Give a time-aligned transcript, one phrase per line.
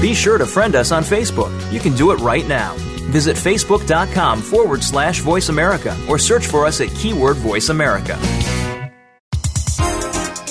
[0.00, 1.50] Be sure to friend us on Facebook.
[1.72, 2.74] You can do it right now.
[3.10, 8.18] Visit facebook.com forward slash voice America or search for us at keyword voice America.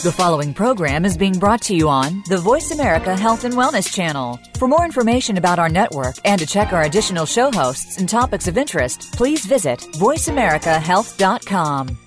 [0.04, 3.92] The following program is being brought to you on the Voice America Health and Wellness
[3.94, 4.40] Channel.
[4.58, 8.48] For more information about our network and to check our additional show hosts and topics
[8.48, 12.07] of interest, please visit voiceamericahealth.com.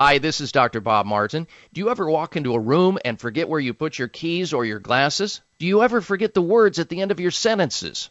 [0.00, 0.80] Hi, this is Dr.
[0.80, 1.46] Bob Martin.
[1.72, 4.64] Do you ever walk into a room and forget where you put your keys or
[4.64, 5.40] your glasses?
[5.58, 8.10] Do you ever forget the words at the end of your sentences?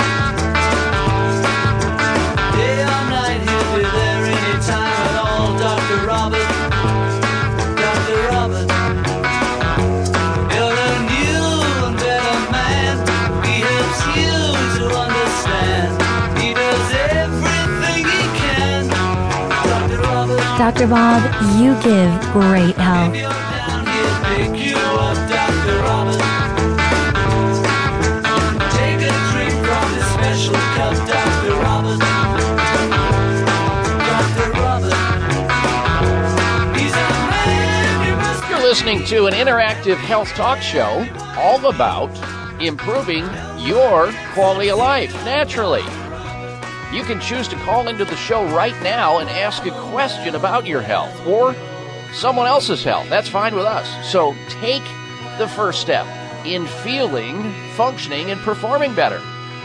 [20.61, 20.85] Dr.
[20.85, 21.23] Bob,
[21.59, 23.15] you give great help.
[38.47, 42.11] You're listening to an interactive health talk show all about
[42.61, 43.27] improving
[43.57, 46.00] your quality of life naturally.
[46.91, 50.65] You can choose to call into the show right now and ask a question about
[50.65, 51.55] your health or
[52.13, 53.07] someone else's health.
[53.07, 54.11] That's fine with us.
[54.11, 54.83] So take
[55.37, 56.05] the first step
[56.45, 59.21] in feeling, functioning, and performing better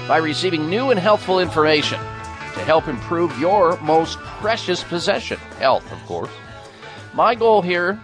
[0.06, 5.98] by receiving new and healthful information to help improve your most precious possession, health, of
[6.06, 6.30] course.
[7.12, 8.00] My goal here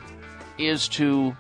[0.59, 1.37] is to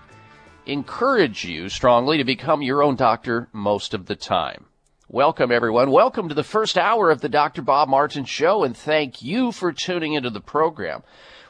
[0.66, 4.66] encourage you strongly to become your own doctor most of the time.
[5.12, 5.90] Welcome, everyone.
[5.90, 7.60] Welcome to the first hour of the Dr.
[7.60, 11.02] Bob Martin Show, and thank you for tuning into the program.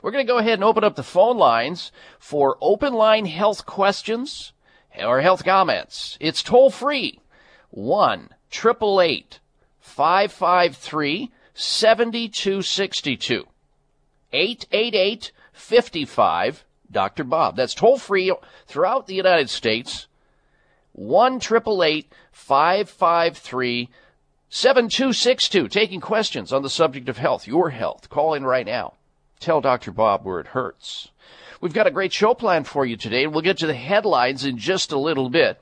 [0.03, 3.65] We're going to go ahead and open up the phone lines for open line health
[3.65, 4.53] questions
[4.99, 6.19] or health comments.
[6.19, 7.21] It's toll free.
[7.71, 9.39] 1 888
[9.79, 13.47] 553 7262.
[14.33, 17.23] 888 55 Dr.
[17.23, 17.55] Bob.
[17.55, 18.35] That's toll free
[18.67, 20.09] throughout the United States.
[20.95, 21.39] 1
[22.33, 23.89] 553
[24.49, 25.69] 7262.
[25.69, 28.11] Taking questions on the subject of health, your health.
[28.11, 28.95] Call in right now.
[29.41, 29.93] Tell Dr.
[29.93, 31.11] Bob where it hurts.
[31.61, 34.59] We've got a great show planned for you today, we'll get to the headlines in
[34.59, 35.61] just a little bit.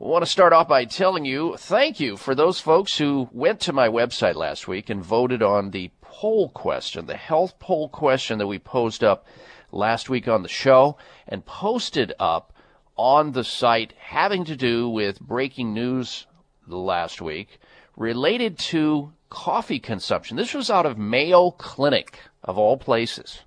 [0.00, 3.60] I want to start off by telling you thank you for those folks who went
[3.60, 8.38] to my website last week and voted on the poll question, the health poll question
[8.38, 9.26] that we posed up
[9.72, 10.96] last week on the show
[11.28, 12.52] and posted up
[12.96, 16.26] on the site having to do with breaking news
[16.66, 17.60] last week
[17.96, 20.36] related to coffee consumption.
[20.36, 23.42] This was out of Mayo Clinic, of all places,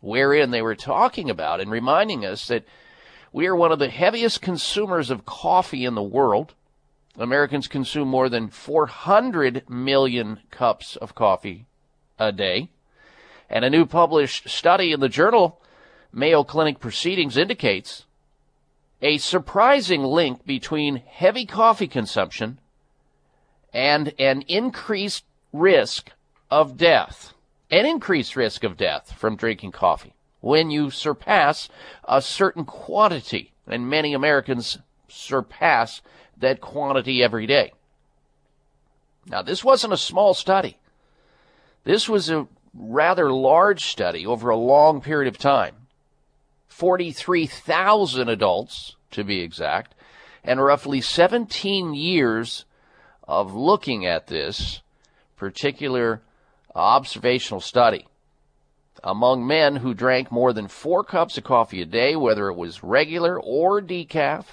[0.00, 2.64] wherein they were talking about and reminding us that
[3.32, 6.54] we are one of the heaviest consumers of coffee in the world.
[7.18, 11.66] Americans consume more than 400 million cups of coffee
[12.18, 12.70] a day.
[13.48, 15.60] And a new published study in the journal
[16.12, 18.04] Mayo Clinic Proceedings indicates
[19.02, 22.60] a surprising link between heavy coffee consumption
[23.72, 26.12] and an increased risk
[26.50, 27.34] of death.
[27.70, 31.68] An increased risk of death from drinking coffee when you surpass
[32.04, 33.52] a certain quantity.
[33.66, 34.78] And many Americans
[35.08, 36.02] surpass
[36.36, 37.72] that quantity every day.
[39.26, 40.78] Now, this wasn't a small study.
[41.84, 45.81] This was a rather large study over a long period of time.
[46.72, 49.94] 43,000 adults, to be exact,
[50.42, 52.64] and roughly 17 years
[53.28, 54.82] of looking at this
[55.36, 56.22] particular
[56.74, 58.06] observational study
[59.04, 62.82] among men who drank more than four cups of coffee a day, whether it was
[62.82, 64.44] regular or decaf,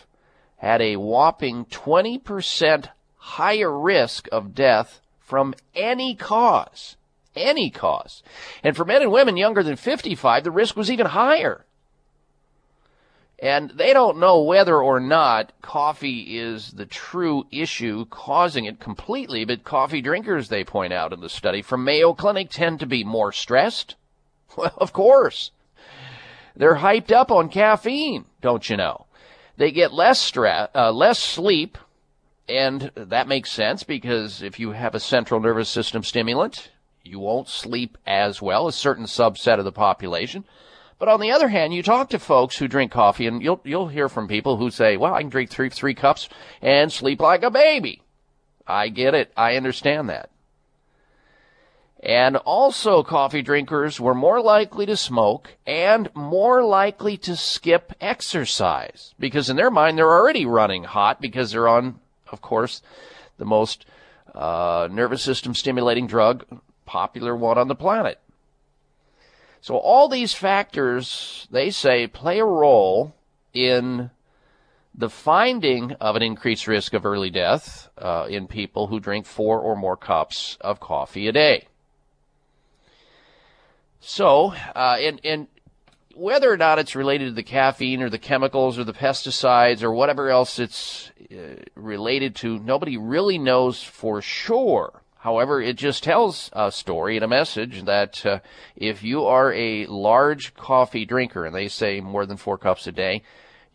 [0.57, 6.97] had a whopping 20% higher risk of death from any cause.
[7.35, 8.23] Any cause.
[8.63, 11.65] And for men and women younger than 55, the risk was even higher.
[13.41, 19.45] And they don't know whether or not coffee is the true issue causing it completely,
[19.45, 23.05] but coffee drinkers, they point out in the study from Mayo Clinic, tend to be
[23.05, 23.95] more stressed,
[24.57, 25.51] well, of course.
[26.55, 29.05] They're hyped up on caffeine, don't you know?
[29.55, 31.77] They get less stress, uh, less sleep,
[32.49, 36.71] and that makes sense because if you have a central nervous system stimulant,
[37.03, 40.43] you won't sleep as well, a certain subset of the population.
[40.99, 43.87] But on the other hand, you talk to folks who drink coffee, and you'll you'll
[43.87, 46.27] hear from people who say, "Well, I can drink three three cups
[46.61, 48.03] and sleep like a baby."
[48.67, 49.31] I get it.
[49.35, 50.29] I understand that.
[52.01, 59.13] And also, coffee drinkers were more likely to smoke and more likely to skip exercise
[59.19, 61.99] because, in their mind, they're already running hot because they're on,
[62.31, 62.81] of course,
[63.37, 63.85] the most
[64.33, 66.45] uh, nervous system stimulating drug,
[66.85, 68.19] popular one on the planet.
[69.61, 73.13] So, all these factors, they say, play a role
[73.53, 74.09] in
[74.95, 79.59] the finding of an increased risk of early death uh, in people who drink four
[79.59, 81.67] or more cups of coffee a day.
[84.01, 85.47] So, uh, and, and
[86.15, 89.91] whether or not it's related to the caffeine or the chemicals or the pesticides or
[89.91, 95.01] whatever else it's uh, related to, nobody really knows for sure.
[95.19, 98.39] However, it just tells a story and a message that uh,
[98.77, 102.93] if you are a large coffee drinker, and they say more than four cups a
[102.93, 103.23] day,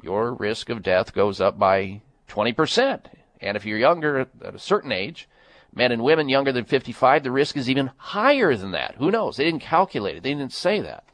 [0.03, 3.01] your risk of death goes up by 20%.
[3.43, 5.29] And if you're younger at a certain age,
[5.75, 8.95] men and women younger than 55, the risk is even higher than that.
[8.97, 9.37] Who knows?
[9.37, 10.23] They didn't calculate it.
[10.23, 11.05] They didn't say that.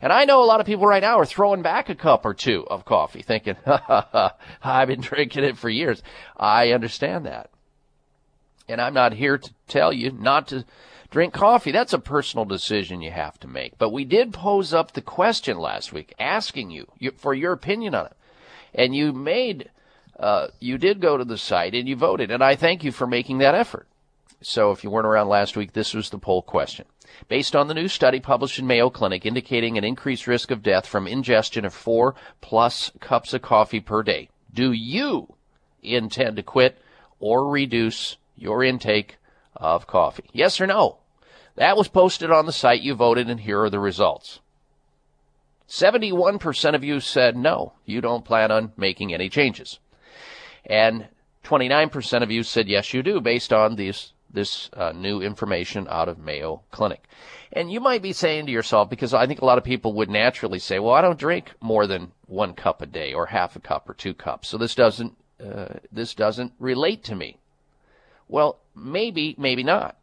[0.00, 2.32] And I know a lot of people right now are throwing back a cup or
[2.32, 6.02] two of coffee thinking, ha ha ha, I've been drinking it for years.
[6.38, 7.50] I understand that.
[8.68, 10.64] And I'm not here to tell you not to
[11.10, 11.72] drink coffee.
[11.72, 13.78] That's a personal decision you have to make.
[13.78, 18.06] But we did pose up the question last week asking you for your opinion on
[18.06, 18.16] it.
[18.74, 19.70] And you made
[20.18, 23.06] uh, you did go to the site and you voted, and I thank you for
[23.06, 23.86] making that effort.
[24.42, 26.86] So if you weren't around last week, this was the poll question.
[27.28, 30.86] Based on the new study published in Mayo Clinic indicating an increased risk of death
[30.86, 35.34] from ingestion of four plus cups of coffee per day, do you
[35.82, 36.78] intend to quit
[37.20, 39.16] or reduce your intake
[39.54, 40.28] of coffee?
[40.32, 40.98] Yes or no?
[41.56, 42.82] That was posted on the site.
[42.82, 44.40] You voted, and here are the results.
[45.68, 49.80] 71% of you said no, you don't plan on making any changes.
[50.64, 51.08] And
[51.44, 56.08] 29% of you said yes, you do, based on these, this uh, new information out
[56.08, 57.08] of Mayo Clinic.
[57.52, 60.10] And you might be saying to yourself, because I think a lot of people would
[60.10, 63.60] naturally say, well, I don't drink more than one cup a day or half a
[63.60, 64.48] cup or two cups.
[64.48, 67.38] So this doesn't, uh, this doesn't relate to me.
[68.28, 69.96] Well, maybe, maybe not.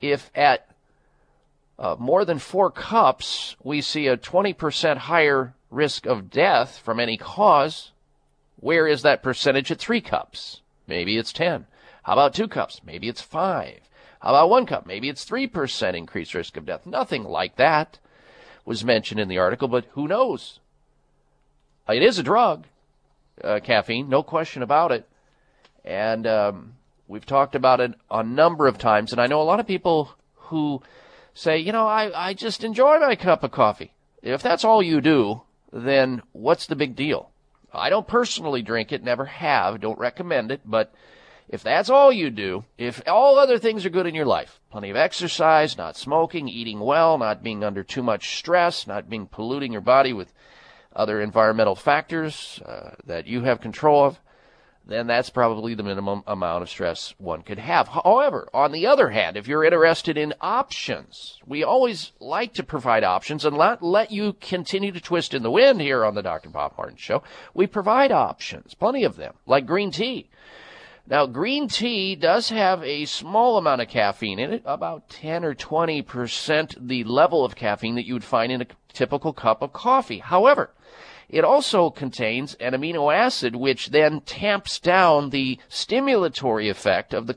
[0.00, 0.68] If at
[1.78, 7.16] uh, more than four cups, we see a 20% higher risk of death from any
[7.16, 7.92] cause.
[8.56, 10.60] Where is that percentage at three cups?
[10.86, 11.66] Maybe it's 10.
[12.02, 12.80] How about two cups?
[12.84, 13.80] Maybe it's five.
[14.20, 14.86] How about one cup?
[14.86, 16.86] Maybe it's 3% increased risk of death.
[16.86, 17.98] Nothing like that
[18.64, 20.60] was mentioned in the article, but who knows?
[21.88, 22.66] It is a drug,
[23.42, 25.08] uh, caffeine, no question about it.
[25.84, 26.74] And um,
[27.08, 30.10] we've talked about it a number of times, and I know a lot of people
[30.34, 30.82] who
[31.34, 33.92] say, you know, I, I just enjoy my cup of coffee.
[34.22, 35.42] If that's all you do,
[35.72, 37.30] then what's the big deal?
[37.72, 40.92] I don't personally drink it, never have, don't recommend it, but
[41.48, 44.90] if that's all you do, if all other things are good in your life, plenty
[44.90, 49.72] of exercise, not smoking, eating well, not being under too much stress, not being polluting
[49.72, 50.32] your body with
[50.94, 54.20] other environmental factors uh, that you have control of,
[54.84, 57.88] then that's probably the minimum amount of stress one could have.
[57.88, 63.04] However, on the other hand, if you're interested in options, we always like to provide
[63.04, 66.50] options and not let you continue to twist in the wind here on the Dr.
[66.50, 67.22] Bob Martin Show.
[67.54, 70.28] We provide options, plenty of them, like green tea.
[71.06, 75.54] Now, green tea does have a small amount of caffeine in it, about 10 or
[75.54, 80.18] 20% the level of caffeine that you would find in a typical cup of coffee.
[80.18, 80.70] However,
[81.32, 87.36] it also contains an amino acid which then tamps down the stimulatory effect of the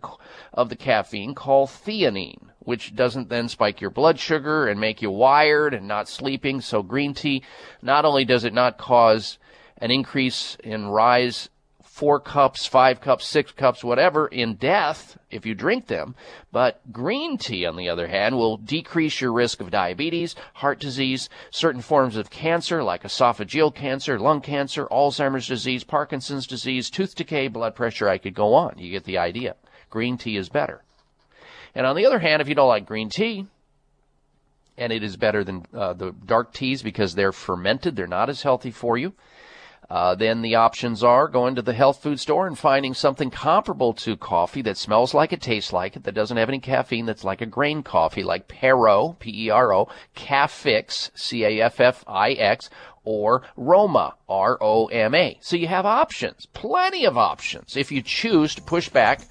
[0.54, 5.10] of the caffeine called theanine, which doesn't then spike your blood sugar and make you
[5.10, 6.60] wired and not sleeping.
[6.60, 7.42] So green tea
[7.82, 9.38] not only does it not cause
[9.78, 11.50] an increase in rise
[11.96, 16.14] four cups, five cups, six cups, whatever, in death if you drink them.
[16.52, 21.30] But green tea, on the other hand, will decrease your risk of diabetes, heart disease,
[21.52, 27.48] certain forms of cancer like esophageal cancer, lung cancer, Alzheimer's disease, Parkinson's disease, tooth decay,
[27.48, 28.10] blood pressure.
[28.10, 28.78] I could go on.
[28.78, 29.56] You get the idea.
[29.90, 30.84] Green tea is better.
[31.74, 33.48] And on the other hand, if you don't like green tea,
[34.78, 38.42] and it is better than uh, the dark teas because they're fermented, they're not as
[38.42, 39.14] healthy for you.
[39.90, 43.94] Uh, then the options are going to the health food store and finding something comparable
[43.94, 47.24] to coffee that smells like it, tastes like it, that doesn't have any caffeine, that's
[47.24, 52.70] like a grain coffee, like Pero, P-E-R-O, Caffix, C-A-F-F-I-X,
[53.04, 55.38] or Roma, R-O-M-A.
[55.42, 59.22] So you have options, plenty of options, if you choose to push back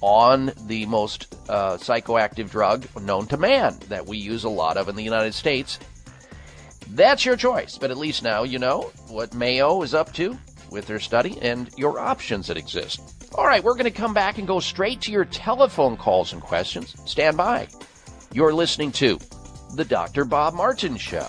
[0.00, 4.88] on the most uh, psychoactive drug known to man that we use a lot of
[4.88, 5.78] in the United States,
[6.88, 10.38] that's your choice, but at least now you know what Mayo is up to
[10.70, 13.00] with their study and your options that exist.
[13.34, 16.40] All right, we're going to come back and go straight to your telephone calls and
[16.40, 16.94] questions.
[17.04, 17.68] Stand by.
[18.32, 19.18] You're listening to
[19.74, 20.24] The Dr.
[20.24, 21.28] Bob Martin Show.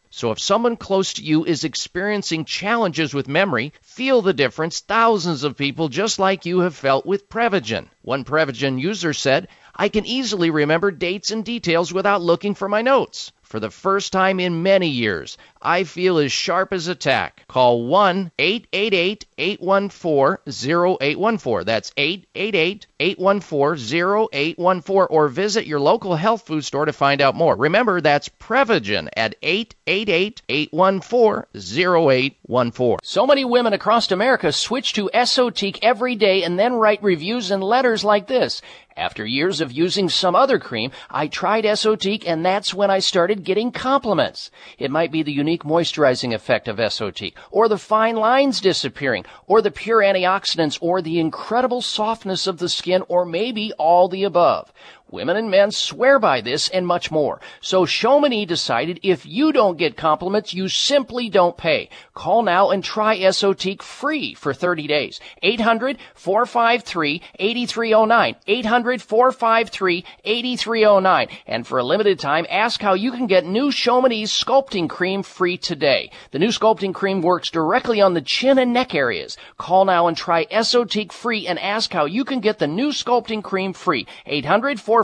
[0.13, 5.45] So if someone close to you is experiencing challenges with memory, feel the difference thousands
[5.45, 7.87] of people just like you have felt with Prevagen.
[8.01, 12.81] One Prevagen user said, I can easily remember dates and details without looking for my
[12.81, 13.31] notes.
[13.41, 17.43] For the first time in many years, I feel as sharp as a tack.
[17.47, 21.65] Call 1 888 814 0814.
[21.65, 27.55] That's 888 814 0814 or visit your local health food store to find out more.
[27.55, 32.97] Remember, that's Prevagen at 888 814 0814.
[33.03, 37.63] So many women across America switch to Esotique every day and then write reviews and
[37.63, 38.61] letters like this.
[38.97, 43.43] After years of using some other cream, I tried Esotique and that's when I started
[43.43, 44.51] getting compliments.
[44.77, 49.61] It might be the unique moisturizing effect of SOT, or the fine lines disappearing, or
[49.61, 54.73] the pure antioxidants, or the incredible softness of the skin, or maybe all the above.
[55.11, 57.41] Women and men swear by this and much more.
[57.59, 61.89] So Chamonix decided if you don't get compliments, you simply don't pay.
[62.13, 65.19] Call now and try Esotique free for 30 days.
[65.43, 68.35] 800-453-8309.
[68.47, 71.29] 800-453-8309.
[71.45, 75.57] And for a limited time, ask how you can get new Chamonix sculpting cream free
[75.57, 76.09] today.
[76.31, 79.35] The new sculpting cream works directly on the chin and neck areas.
[79.57, 83.43] Call now and try Esotique free and ask how you can get the new sculpting
[83.43, 84.07] cream free.
[84.25, 85.00] 800 453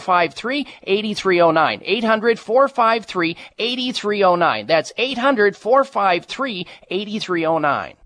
[0.84, 1.82] 8309.
[1.84, 4.68] 800 453 8309.
[4.68, 7.98] That's 800 453 8309.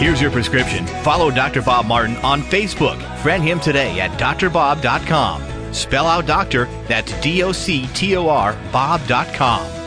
[0.00, 0.86] Here's your prescription.
[1.04, 1.60] Follow Dr.
[1.60, 2.98] Bob Martin on Facebook.
[3.18, 5.59] Friend him today at drbob.com.
[5.72, 9.80] Spell out doctor, that's D O C T O R, Bob.com.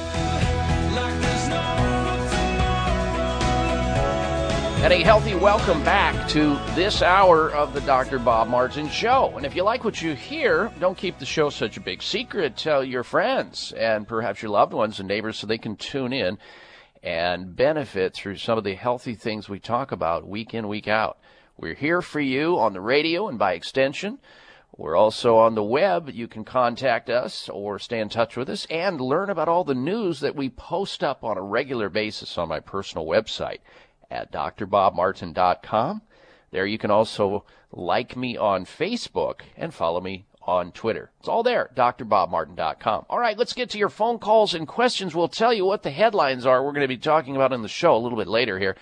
[4.84, 8.20] And a healthy welcome back to this hour of the Dr.
[8.20, 9.32] Bob Martin Show.
[9.38, 12.58] And if you like what you hear, don't keep the show such a big secret.
[12.58, 16.38] Tell your friends and perhaps your loved ones and neighbors so they can tune in
[17.02, 21.18] and benefit through some of the healthy things we talk about week in, week out.
[21.58, 24.20] We're here for you on the radio and by extension.
[24.76, 26.10] We're also on the web.
[26.10, 29.76] You can contact us or stay in touch with us and learn about all the
[29.76, 33.60] news that we post up on a regular basis on my personal website
[34.10, 36.02] at drbobmartin.com.
[36.52, 41.12] There you can also like me on Facebook and follow me on Twitter.
[41.20, 43.06] It's all there, drbobmartin.com.
[43.10, 45.16] All right, let's get to your phone calls and questions.
[45.16, 47.70] We'll tell you what the headlines are we're going to be talking about in the
[47.70, 48.76] show a little bit later here.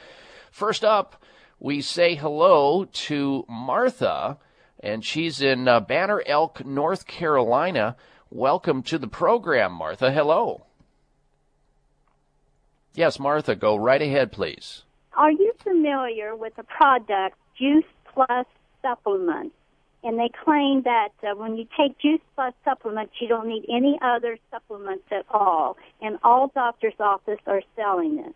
[0.51, 1.23] First up,
[1.59, 4.37] we say hello to Martha,
[4.81, 7.95] and she's in uh, Banner Elk, North Carolina.
[8.29, 10.11] Welcome to the program, Martha.
[10.11, 10.63] Hello.
[12.93, 14.83] Yes, Martha, go right ahead, please.
[15.13, 18.45] Are you familiar with the product Juice Plus
[18.81, 19.53] Supplement?
[20.03, 23.99] And they claim that uh, when you take Juice Plus supplements, you don't need any
[24.01, 25.77] other supplements at all.
[26.01, 28.35] And all doctors' offices are selling it.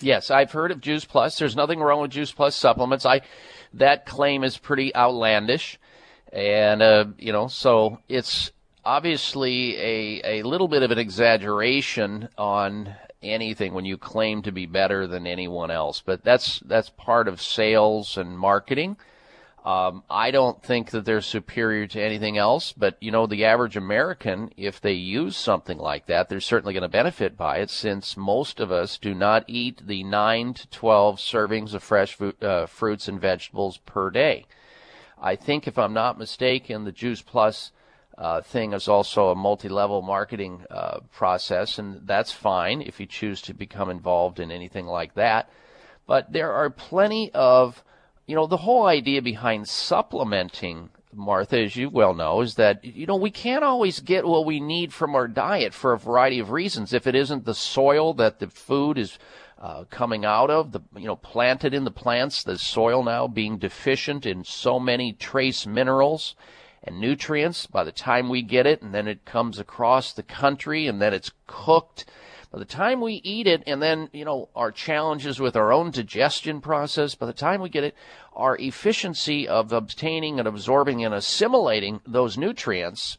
[0.00, 1.38] Yes, I've heard of Juice Plus.
[1.38, 3.06] There's nothing wrong with Juice Plus supplements.
[3.06, 3.22] I
[3.74, 5.78] that claim is pretty outlandish,
[6.32, 8.50] and uh, you know, so it's
[8.84, 14.66] obviously a a little bit of an exaggeration on anything when you claim to be
[14.66, 16.02] better than anyone else.
[16.04, 18.96] But that's that's part of sales and marketing.
[19.64, 23.78] Um, I don't think that they're superior to anything else, but you know, the average
[23.78, 28.14] American, if they use something like that, they're certainly going to benefit by it since
[28.14, 33.08] most of us do not eat the 9 to 12 servings of fresh uh, fruits
[33.08, 34.44] and vegetables per day.
[35.18, 37.72] I think, if I'm not mistaken, the Juice Plus
[38.18, 43.40] uh, thing is also a multi-level marketing uh, process, and that's fine if you choose
[43.42, 45.48] to become involved in anything like that.
[46.06, 47.82] But there are plenty of
[48.26, 53.06] you know, the whole idea behind supplementing, Martha, as you well know, is that, you
[53.06, 56.50] know, we can't always get what we need from our diet for a variety of
[56.50, 56.92] reasons.
[56.92, 59.18] If it isn't the soil that the food is
[59.58, 63.58] uh, coming out of, the, you know, planted in the plants, the soil now being
[63.58, 66.34] deficient in so many trace minerals
[66.82, 70.86] and nutrients by the time we get it, and then it comes across the country,
[70.86, 72.04] and then it's cooked
[72.54, 75.90] by the time we eat it, and then, you know, our challenges with our own
[75.90, 77.96] digestion process, by the time we get it,
[78.32, 83.18] our efficiency of obtaining and absorbing and assimilating those nutrients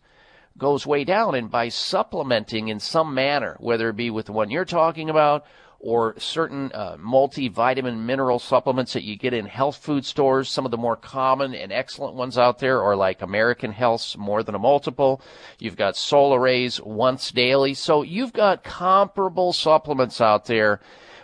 [0.57, 1.35] goes way down.
[1.35, 5.45] And by supplementing in some manner, whether it be with the one you're talking about
[5.85, 10.49] or certain uh, multivitamin mineral supplements that you get in health food stores.
[10.49, 14.41] Some of the more common and excellent ones out there are like American Health's More
[14.41, 15.21] Than a Multiple.
[15.59, 17.75] You've got Solarays Once Daily.
[17.75, 20.79] So you've got comparable supplements out there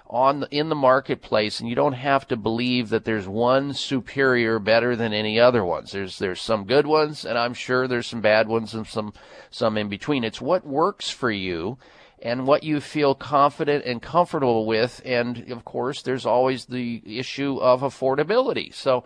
[0.08, 4.60] on the, in the marketplace, and you don't have to believe that there's one superior
[4.60, 5.92] better than any other ones.
[5.92, 9.14] There's there's some good ones, and I'm sure there's some bad ones and some
[9.50, 10.24] some in between.
[10.24, 11.80] It's what works for you
[12.22, 15.02] and what you feel confident and comfortable with.
[15.04, 18.74] And of course, there's always the issue of affordability.
[18.74, 19.04] So,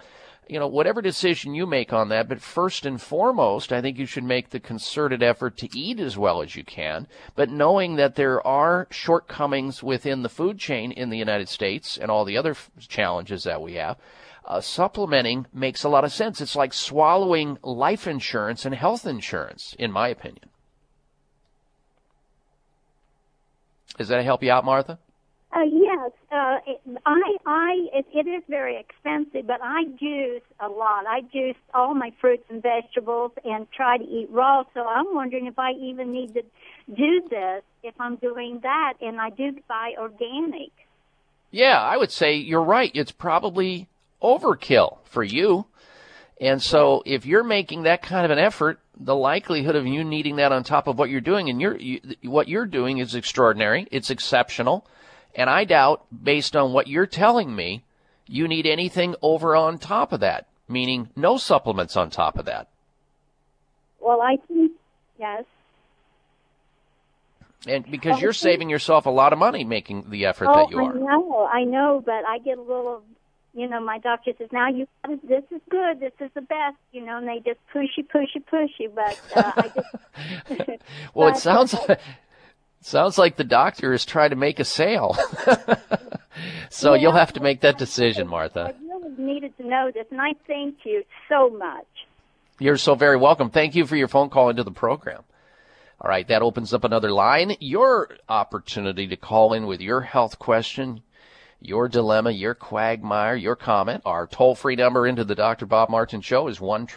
[0.47, 4.05] you know, whatever decision you make on that, but first and foremost, I think you
[4.05, 8.15] should make the concerted effort to eat as well as you can, but knowing that
[8.15, 12.51] there are shortcomings within the food chain in the United States and all the other
[12.51, 13.97] f- challenges that we have.
[14.47, 16.39] Uh, supplementing makes a lot of sense.
[16.39, 20.51] It's like swallowing life insurance and health insurance, in my opinion.
[23.97, 24.99] Does that help you out, Martha?
[25.55, 30.67] Uh, yes, uh, it, I, I, it, it is very expensive, but I juice a
[30.67, 31.05] lot.
[31.07, 34.63] I juice all my fruits and vegetables and try to eat raw.
[34.73, 36.41] So I'm wondering if I even need to
[36.93, 40.71] do this if I'm doing that, and I do buy organic.
[41.51, 42.91] Yeah, I would say you're right.
[42.93, 43.87] It's probably
[44.21, 45.67] overkill for you.
[46.41, 50.37] And so if you're making that kind of an effort, the likelihood of you needing
[50.37, 53.87] that on top of what you're doing and you're, you, what you're doing is extraordinary.
[53.91, 54.87] It's exceptional.
[55.35, 57.83] And I doubt, based on what you're telling me,
[58.27, 62.69] you need anything over on top of that, meaning no supplements on top of that.
[63.99, 64.71] Well, I think,
[65.19, 65.43] yes.
[67.67, 70.79] And because you're saving yourself a lot of money making the effort oh, that you
[70.79, 70.91] are.
[70.91, 73.01] I know, I know, but I get a little,
[73.55, 74.85] you know, my doctor says, now you,
[75.23, 78.93] this is good, this is the best, you know, and they just pushy, pushy, pushy,
[78.93, 79.71] but uh, I
[80.59, 80.81] just.
[81.15, 81.73] well, it sounds.
[81.73, 81.95] uh,
[82.81, 85.17] Sounds like the doctor is trying to make a sale.
[86.69, 87.01] so Yeah.
[87.01, 88.75] you'll have to make that decision, Martha.
[88.77, 91.87] I really needed to know this, and I thank you so much.
[92.59, 93.49] You're so very welcome.
[93.49, 95.23] Thank you for your phone call into the program.
[95.99, 97.55] All right, that opens up another line.
[97.59, 101.01] Your opportunity to call in with your health question,
[101.65, 104.03] your dilemma, your quagmire, your comment.
[104.05, 105.65] Our toll free number into the Dr.
[105.65, 106.87] Bob Martin Show is 1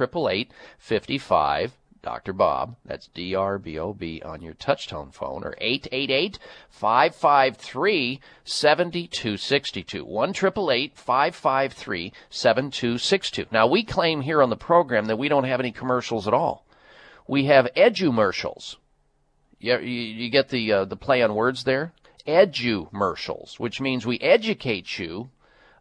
[0.78, 2.32] 55 Dr.
[2.32, 2.76] Bob.
[2.84, 6.38] That's D R B O B on your touchtone phone or 888
[6.70, 10.04] 553 7262.
[10.04, 13.46] 1 553 7262.
[13.50, 16.64] Now, we claim here on the program that we don't have any commercials at all.
[17.26, 18.76] We have edumercials.
[19.58, 21.92] You, you, you get the uh, the play on words there.
[22.28, 25.30] Edumercials, which means we educate you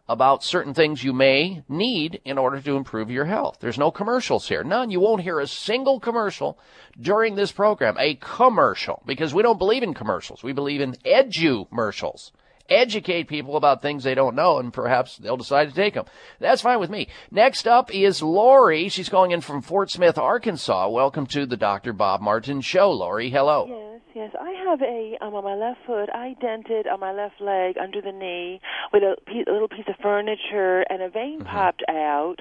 [0.10, 3.58] about certain things you may need in order to improve your health.
[3.60, 4.64] There's no commercials here.
[4.64, 4.90] None.
[4.90, 6.58] You won't hear a single commercial
[7.00, 7.98] during this program.
[8.00, 9.04] A commercial.
[9.06, 10.44] Because we don't believe in commercials.
[10.44, 12.32] We believe in edumercials.
[12.69, 16.06] Educate people about things they don't know and perhaps they'll decide to take them.
[16.39, 17.08] That's fine with me.
[17.32, 18.89] Next up is Lori.
[18.89, 20.89] She's calling in from Fort Smith, Arkansas.
[20.89, 21.93] Welcome to the Dr.
[21.93, 22.91] Bob Martin Show.
[22.91, 23.67] Lori, hello.
[23.69, 24.36] Yes, yes.
[24.39, 26.10] I have a um, on my left foot.
[26.13, 28.60] I dented on my left leg under the knee
[28.91, 32.38] with a, piece, a little piece of furniture, and a vein popped out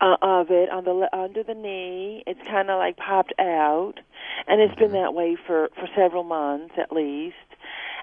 [0.00, 2.22] uh, of it on the under the knee.
[2.26, 3.94] It's kind of like popped out,
[4.46, 7.36] and it's been that way for for several months at least.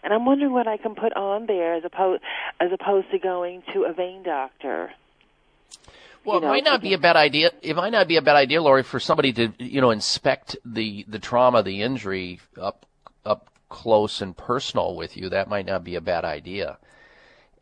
[0.03, 2.21] And I'm wondering what I can put on there as opposed
[2.59, 4.91] as opposed to going to a vein doctor.
[6.27, 7.51] Well, you know, it might not be a bad idea.
[7.61, 11.05] It might not be a bad idea, Lori, for somebody to you know inspect the
[11.07, 12.85] the trauma, the injury up
[13.25, 15.29] up close and personal with you.
[15.29, 16.79] That might not be a bad idea,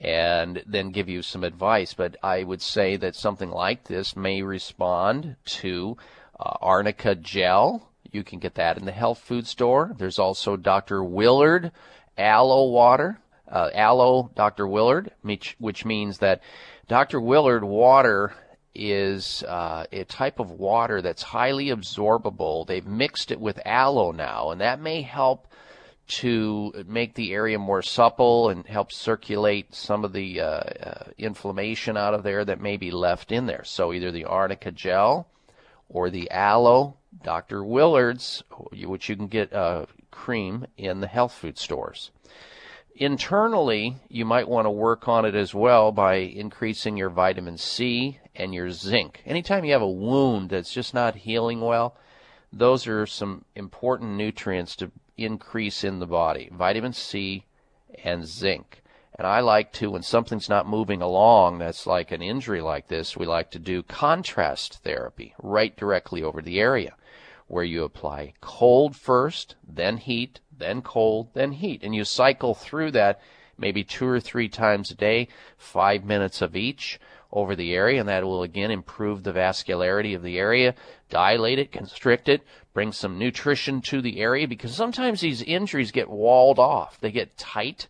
[0.01, 1.93] and then give you some advice.
[1.93, 5.97] But I would say that something like this may respond to
[6.39, 7.91] uh, arnica gel.
[8.11, 9.93] You can get that in the health food store.
[9.97, 11.03] There's also Dr.
[11.03, 11.71] Willard
[12.17, 13.19] aloe water.
[13.47, 14.67] Uh, aloe Dr.
[14.67, 16.41] Willard, which, means that
[16.87, 17.21] Dr.
[17.21, 18.33] Willard water
[18.73, 22.65] is uh, a type of water that's highly absorbable.
[22.65, 25.47] They've mixed it with aloe now, and that may help
[26.07, 31.97] to make the area more supple and help circulate some of the uh, uh, inflammation
[31.97, 33.63] out of there that may be left in there.
[33.63, 35.27] So either the arnica gel
[35.89, 37.63] or the aloe Dr.
[37.63, 42.11] Willard's, which you can get uh, cream in the health food stores.
[42.95, 48.19] Internally, you might want to work on it as well by increasing your vitamin C
[48.33, 49.21] and your zinc.
[49.25, 51.97] Anytime you have a wound that's just not healing well,
[52.53, 57.45] those are some important nutrients to increase in the body vitamin C
[58.01, 58.81] and zinc.
[59.17, 63.17] And I like to, when something's not moving along, that's like an injury like this,
[63.17, 66.95] we like to do contrast therapy right directly over the area
[67.47, 71.83] where you apply cold first, then heat, then cold, then heat.
[71.83, 73.19] And you cycle through that
[73.57, 75.27] maybe two or three times a day,
[75.57, 76.99] five minutes of each
[77.31, 80.73] over the area, and that will again improve the vascularity of the area,
[81.09, 82.41] dilate it, constrict it,
[82.73, 86.99] bring some nutrition to the area because sometimes these injuries get walled off.
[86.99, 87.87] They get tight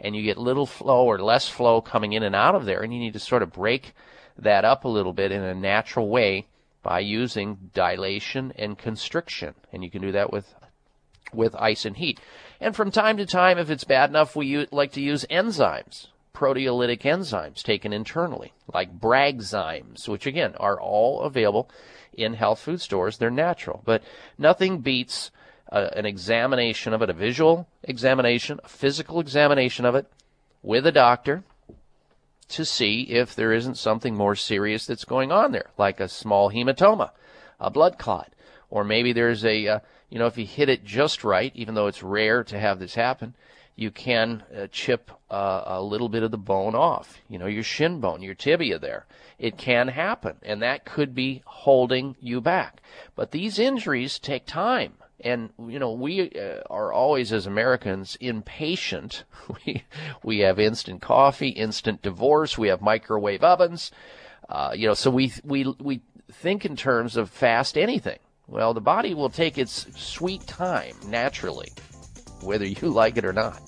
[0.00, 2.92] and you get little flow or less flow coming in and out of there, and
[2.92, 3.94] you need to sort of break
[4.38, 6.46] that up a little bit in a natural way
[6.82, 9.54] by using dilation and constriction.
[9.72, 10.54] And you can do that with
[11.32, 12.20] with ice and heat.
[12.60, 17.02] And from time to time, if it's bad enough, we like to use enzymes, proteolytic
[17.02, 21.68] enzymes taken internally, like Bragzymes, which again are all available
[22.14, 23.18] in health food stores.
[23.18, 24.02] They're natural, but
[24.38, 25.30] nothing beats
[25.70, 30.10] uh, an examination of it, a visual examination, a physical examination of it
[30.62, 31.44] with a doctor
[32.48, 36.50] to see if there isn't something more serious that's going on there, like a small
[36.50, 37.10] hematoma,
[37.60, 38.32] a blood clot,
[38.70, 39.78] or maybe there's a, uh,
[40.10, 42.94] you know, if you hit it just right, even though it's rare to have this
[42.94, 43.34] happen,
[43.76, 47.62] you can uh, chip uh, a little bit of the bone off, you know, your
[47.62, 49.06] shin bone, your tibia there.
[49.38, 52.82] It can happen, and that could be holding you back.
[53.14, 54.94] But these injuries take time.
[55.20, 59.24] And you know we uh, are always as Americans impatient.
[59.64, 59.82] We
[60.22, 62.58] we have instant coffee, instant divorce.
[62.58, 63.90] We have microwave ovens.
[64.46, 68.18] Uh, you know, so we we we think in terms of fast anything.
[68.46, 71.72] Well, the body will take its sweet time naturally,
[72.42, 73.60] whether you like it or not.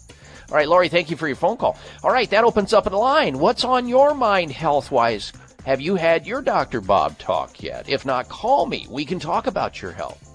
[0.50, 1.78] All right, Lori, thank you for your phone call.
[2.02, 3.38] All right, that opens up a line.
[3.38, 5.32] What's on your mind health wise?
[5.64, 6.80] Have you had your Dr.
[6.80, 7.88] Bob talk yet?
[7.88, 8.86] If not, call me.
[8.90, 10.29] We can talk about your health.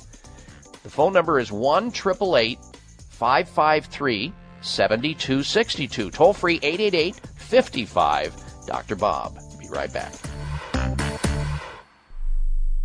[0.85, 6.11] The phone number is 1 553 7262.
[6.11, 8.35] Toll free 888 55
[8.67, 8.95] Dr.
[8.95, 9.35] Bob.
[9.59, 10.13] Be right back.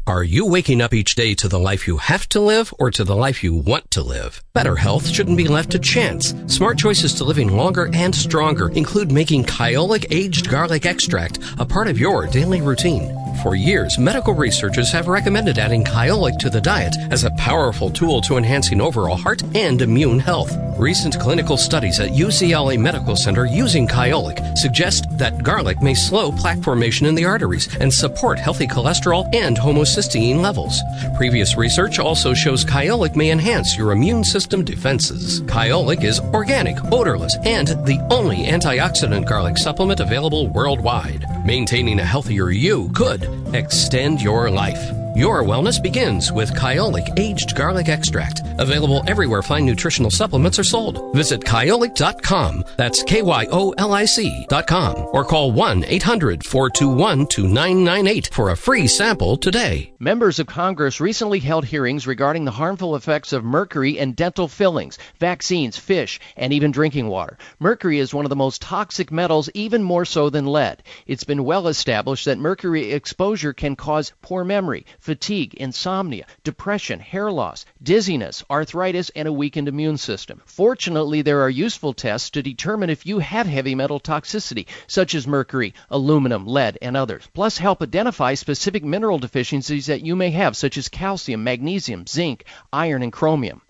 [0.07, 3.05] Are you waking up each day to the life you have to live or to
[3.05, 4.43] the life you want to live?
[4.55, 6.35] Better health shouldn't be left to chance.
[6.47, 11.87] Smart choices to living longer and stronger include making Kyolic aged garlic extract a part
[11.87, 13.15] of your daily routine.
[13.43, 18.21] For years, medical researchers have recommended adding Kyolic to the diet as a powerful tool
[18.23, 20.55] to enhancing overall heart and immune health.
[20.79, 26.63] Recent clinical studies at UCLA Medical Center using Kyolic suggest that garlic may slow plaque
[26.63, 30.83] formation in the arteries and support healthy cholesterol and homocysteine levels.
[31.17, 35.41] Previous research also shows Kyolic may enhance your immune system defenses.
[35.43, 41.25] Kyolic is organic, odorless, and the only antioxidant garlic supplement available worldwide.
[41.45, 43.20] Maintaining a healthier you could
[43.53, 45.00] extend your life.
[45.17, 48.43] Your wellness begins with Kyolic Aged Garlic Extract.
[48.59, 51.13] Available everywhere fine nutritional supplements are sold.
[51.17, 52.65] Visit kyolic.com.
[52.77, 55.09] That's K-Y-O-L-I-C.com.
[55.13, 59.93] Or call 1-800-421-2998 for a free sample today.
[59.99, 64.97] Members of Congress recently held hearings regarding the harmful effects of mercury in dental fillings,
[65.19, 67.37] vaccines, fish, and even drinking water.
[67.59, 70.85] Mercury is one of the most toxic metals, even more so than lead.
[71.07, 77.33] It's been well established that mercury exposure can cause poor memory, fatigue, insomnia, depression, hair
[77.33, 80.41] loss, dizziness, arthritis, and a weakened immune system.
[80.45, 85.27] Fortunately, there are useful tests to determine if you have heavy metal toxicity, such as
[85.27, 87.29] mercury, aluminum, lead, and others.
[87.35, 92.45] Plus, help identify specific mineral deficiencies that you may have, such as calcium, magnesium, zinc,
[92.73, 93.63] iron, and chromium.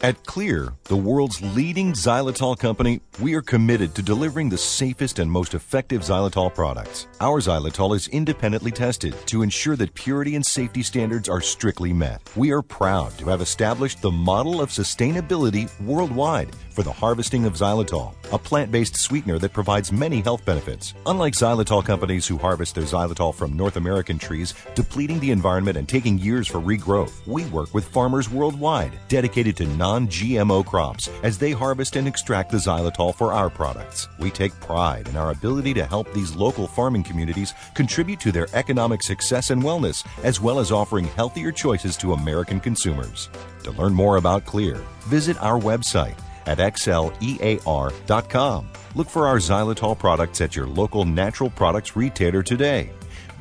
[0.00, 5.30] At Xlear, the world's leading xylitol company, we are committed to delivering the safest and
[5.30, 7.06] most effective xylitol products.
[7.20, 12.28] Our xylitol is independently tested to ensure that purity and safety standards are strictly met.
[12.36, 17.54] We are proud to have established the model of sustainability worldwide for the harvesting of
[17.54, 20.92] xylitol, a plant based sweetener that provides many health benefits.
[21.06, 25.88] Unlike xylitol companies who harvest their xylitol from North American trees, depleting the environment and
[25.88, 31.36] taking years for regrowth, we work with farmers worldwide dedicated to non GMO crops as
[31.36, 34.08] they harvest and extract the xylitol for our products.
[34.18, 38.46] We take pride in our ability to help these local farming communities contribute to their
[38.54, 43.28] economic success and wellness, as well as offering healthier choices to American consumers.
[43.64, 48.68] To learn more about Xlear, visit our website at xlear.com.
[48.94, 52.90] Look for our xylitol products at your local natural products retailer today.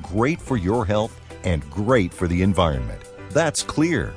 [0.02, 3.02] Great for your health and great for the environment.
[3.30, 4.14] That's Xlear.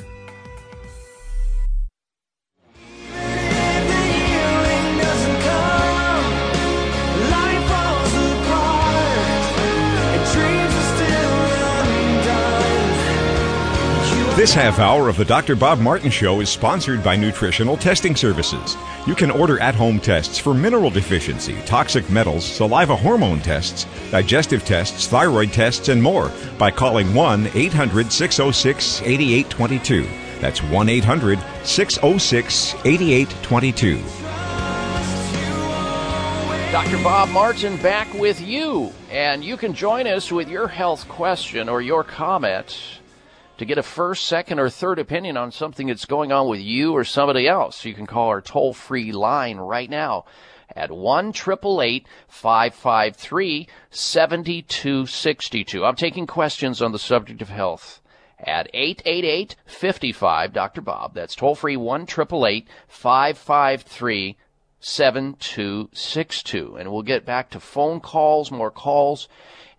[14.37, 15.57] This half hour of the Dr.
[15.57, 18.77] Bob Martin Show is sponsored by Nutritional Testing Services.
[19.07, 24.63] You can order at home tests for mineral deficiency, toxic metals, saliva hormone tests, digestive
[24.63, 30.07] tests, thyroid tests, and more by calling 1 800 606 8822.
[30.43, 33.97] That's 1 800 606 8822.
[36.73, 37.03] Dr.
[37.03, 41.81] Bob Martin back with you, and you can join us with your health question or
[41.81, 43.01] your comment
[43.59, 46.93] to get a first, second, or third opinion on something that's going on with you
[46.93, 47.85] or somebody else.
[47.85, 50.25] You can call our toll free line right now
[50.75, 55.85] at 1 553 7262.
[55.85, 58.01] I'm taking questions on the subject of health
[58.39, 60.83] at 888 55 Dr.
[60.83, 61.15] Bob.
[61.15, 64.37] That's toll free 1 553
[64.81, 66.77] 7262.
[66.77, 69.29] And we'll get back to phone calls, more calls,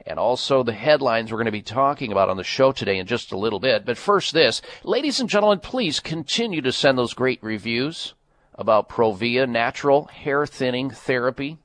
[0.08, 3.06] and also the headlines we're going to be talking about on the show today in
[3.06, 3.86] just a little bit.
[3.86, 4.62] But first, this.
[4.84, 8.14] Ladies and gentlemen, please continue to send those great reviews
[8.56, 11.58] about Provia natural hair thinning therapy.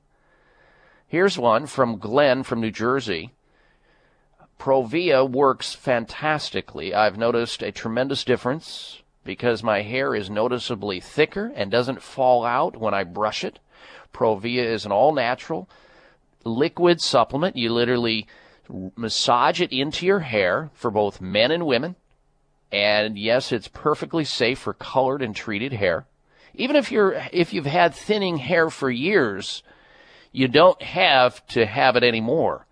[1.06, 3.32] Here's one from Glenn from New Jersey.
[4.58, 6.94] Provia works fantastically.
[6.94, 12.76] I've noticed a tremendous difference because my hair is noticeably thicker and doesn't fall out
[12.76, 13.60] when I brush it.
[14.12, 15.68] Provia is an all natural
[16.44, 17.56] liquid supplement.
[17.56, 18.26] You literally
[18.96, 21.96] massage it into your hair for both men and women.
[22.70, 26.06] And yes, it's perfectly safe for colored and treated hair.
[26.54, 29.62] Even if you're if you've had thinning hair for years,
[30.32, 32.66] you don't have to have it anymore.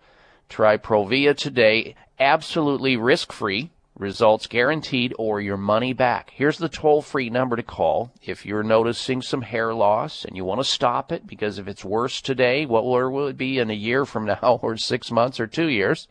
[0.48, 6.32] Try Provia today, absolutely risk-free results guaranteed or your money back.
[6.34, 10.44] Here's the toll free number to call if you're noticing some hair loss and you
[10.44, 13.74] want to stop it because if it's worse today, what will it be in a
[13.74, 16.08] year from now or six months or two years?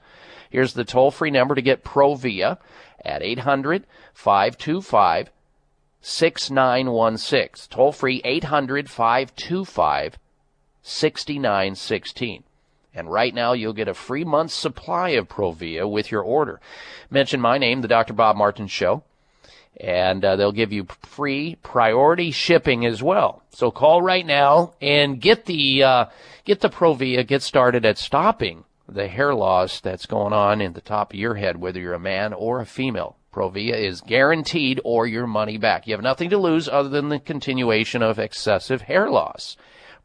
[0.49, 2.60] Here's the toll free number to get Provia
[3.04, 5.32] at 800 525
[6.02, 7.67] 6916.
[7.69, 10.17] Toll free 800 525
[10.82, 12.43] 6916.
[12.93, 16.60] And right now, you'll get a free month's supply of Provia with your order.
[17.10, 18.13] Mention my name, the Dr.
[18.13, 19.04] Bob Martin Show,
[19.80, 23.43] and uh, they'll give you free priority shipping as well.
[23.52, 26.06] So call right now and get the uh,
[26.45, 27.25] get the Provia.
[27.25, 31.36] Get started at stopping the hair loss that's going on in the top of your
[31.36, 33.15] head, whether you're a man or a female.
[33.32, 35.86] Provia is guaranteed or your money back.
[35.86, 39.56] You have nothing to lose other than the continuation of excessive hair loss.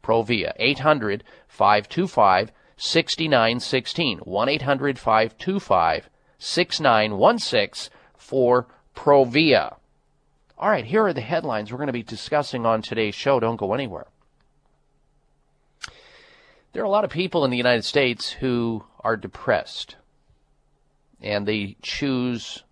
[0.03, 4.19] Provia, 800 525 6916.
[4.19, 9.75] 1 800 525 6916 for Provia.
[10.57, 13.39] All right, here are the headlines we're going to be discussing on today's show.
[13.39, 14.07] Don't go anywhere.
[16.71, 19.95] There are a lot of people in the United States who are depressed
[21.21, 22.63] and they choose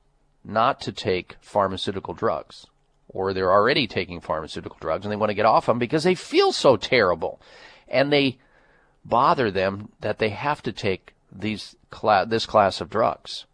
[0.43, 2.67] not to take pharmaceutical drugs
[3.07, 6.15] or they're already taking pharmaceutical drugs and they want to get off them because they
[6.15, 7.39] feel so terrible
[7.87, 8.37] and they
[9.05, 13.45] bother them that they have to take these cla- this class of drugs.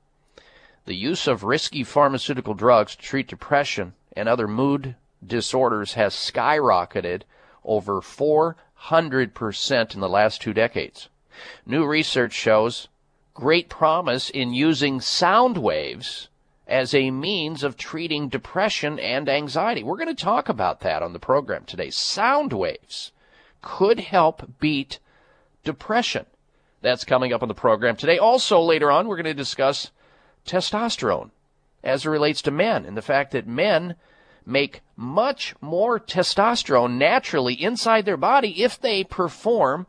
[0.86, 7.24] The use of risky pharmaceutical drugs to treat depression and other mood disorders has skyrocketed
[7.64, 11.10] over 400% in the last two decades.
[11.66, 12.88] New research shows
[13.34, 16.28] great promise in using sound waves
[16.68, 19.84] as a means of treating depression and anxiety.
[19.84, 21.90] We're going to talk about that on the program today.
[21.90, 23.12] Sound waves
[23.62, 25.00] could help beat
[25.63, 26.26] depression.
[26.82, 28.17] That's coming up on the program today.
[28.17, 29.91] Also, later on, we're going to discuss
[30.45, 31.32] testosterone
[31.84, 33.95] as it relates to men and the fact that men
[34.45, 39.86] make much more testosterone naturally inside their body if they perform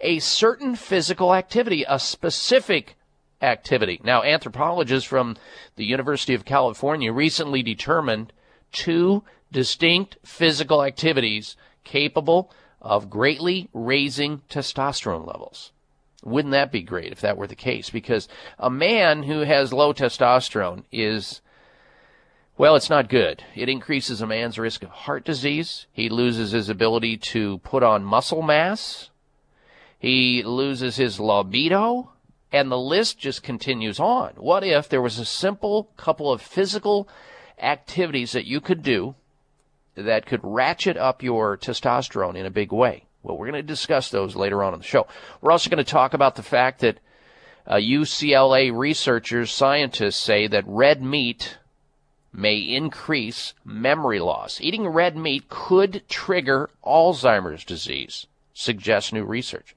[0.00, 2.96] a certain physical activity, a specific
[3.42, 4.00] activity.
[4.04, 5.36] Now, anthropologists from
[5.76, 8.32] the University of California recently determined
[8.72, 12.50] two distinct physical activities capable
[12.86, 15.72] of greatly raising testosterone levels.
[16.22, 17.90] Wouldn't that be great if that were the case?
[17.90, 21.40] Because a man who has low testosterone is,
[22.56, 23.42] well, it's not good.
[23.54, 25.86] It increases a man's risk of heart disease.
[25.92, 29.10] He loses his ability to put on muscle mass.
[29.98, 32.12] He loses his libido.
[32.52, 34.34] And the list just continues on.
[34.36, 37.08] What if there was a simple couple of physical
[37.58, 39.16] activities that you could do
[39.96, 43.04] that could ratchet up your testosterone in a big way.
[43.22, 45.06] Well, we're going to discuss those later on in the show.
[45.40, 47.00] We're also going to talk about the fact that
[47.66, 51.58] uh, UCLA researchers, scientists say that red meat
[52.32, 54.60] may increase memory loss.
[54.60, 59.74] Eating red meat could trigger Alzheimer's disease, suggests new research.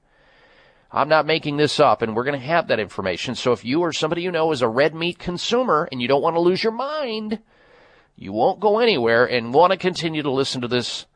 [0.92, 3.34] I'm not making this up, and we're going to have that information.
[3.34, 6.22] So if you or somebody you know is a red meat consumer and you don't
[6.22, 7.38] want to lose your mind,
[8.20, 11.06] you won't go anywhere and want to continue to listen to this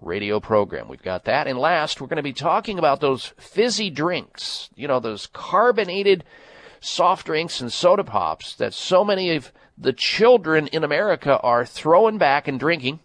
[0.00, 0.86] radio program.
[0.88, 1.48] We've got that.
[1.48, 6.22] And last, we're going to be talking about those fizzy drinks, you know, those carbonated
[6.80, 12.18] soft drinks and soda pops that so many of the children in America are throwing
[12.18, 13.00] back and drinking.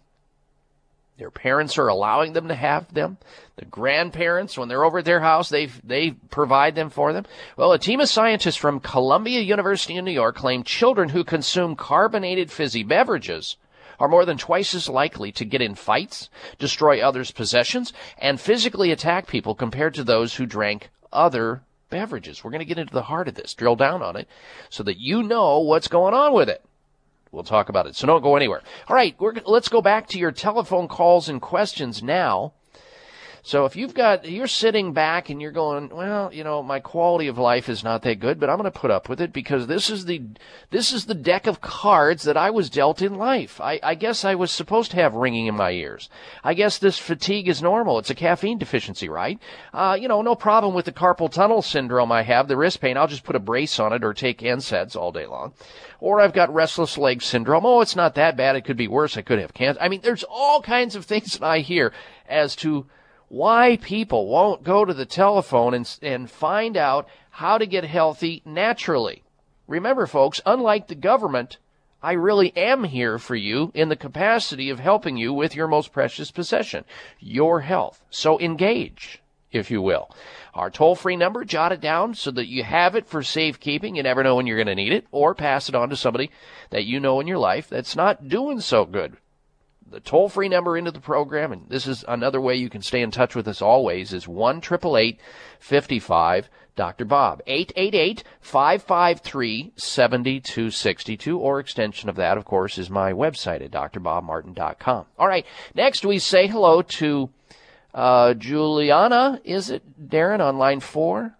[1.20, 3.18] Their parents are allowing them to have them.
[3.56, 7.26] The grandparents, when they're over at their house, they they provide them for them.
[7.58, 11.76] Well, a team of scientists from Columbia University in New York claim children who consume
[11.76, 13.58] carbonated fizzy beverages
[13.98, 18.90] are more than twice as likely to get in fights, destroy others' possessions, and physically
[18.90, 21.60] attack people compared to those who drank other
[21.90, 22.42] beverages.
[22.42, 24.26] We're going to get into the heart of this, drill down on it,
[24.70, 26.64] so that you know what's going on with it.
[27.32, 27.94] We'll talk about it.
[27.96, 28.62] So don't go anywhere.
[28.88, 29.16] All right,
[29.46, 32.54] let's go back to your telephone calls and questions now.
[33.42, 37.28] So if you've got, you're sitting back and you're going, well, you know, my quality
[37.28, 39.66] of life is not that good, but I'm going to put up with it because
[39.66, 40.22] this is the,
[40.70, 43.60] this is the deck of cards that I was dealt in life.
[43.60, 46.10] I, I guess I was supposed to have ringing in my ears.
[46.44, 47.98] I guess this fatigue is normal.
[47.98, 49.38] It's a caffeine deficiency, right?
[49.72, 52.96] Uh, you know, no problem with the carpal tunnel syndrome I have, the wrist pain.
[52.96, 55.54] I'll just put a brace on it or take NSAIDs all day long.
[55.98, 57.66] Or I've got restless leg syndrome.
[57.66, 58.56] Oh, it's not that bad.
[58.56, 59.16] It could be worse.
[59.16, 59.80] I could have cancer.
[59.80, 61.92] I mean, there's all kinds of things that I hear
[62.28, 62.86] as to
[63.30, 68.42] why people won't go to the telephone and, and find out how to get healthy
[68.44, 69.22] naturally.
[69.68, 71.56] Remember, folks, unlike the government,
[72.02, 75.92] I really am here for you in the capacity of helping you with your most
[75.92, 76.84] precious possession,
[77.20, 78.02] your health.
[78.10, 79.22] So engage,
[79.52, 80.10] if you will.
[80.52, 83.94] Our toll free number, jot it down so that you have it for safekeeping.
[83.94, 86.32] You never know when you're going to need it, or pass it on to somebody
[86.70, 89.16] that you know in your life that's not doing so good
[89.90, 93.02] the toll free number into the program, and this is another way you can stay
[93.02, 97.04] in touch with us always, is 1 55 Dr.
[97.04, 97.42] Bob.
[97.46, 105.06] 888 553 7262, or extension of that, of course, is my website at drbobmartin.com.
[105.18, 107.30] All right, next we say hello to
[107.92, 109.40] uh, Juliana.
[109.44, 111.36] Is it Darren on line four?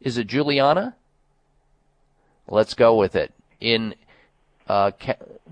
[0.00, 0.94] Is it Juliana?
[2.46, 3.32] Let's go with it.
[3.60, 3.94] In
[4.68, 4.90] uh,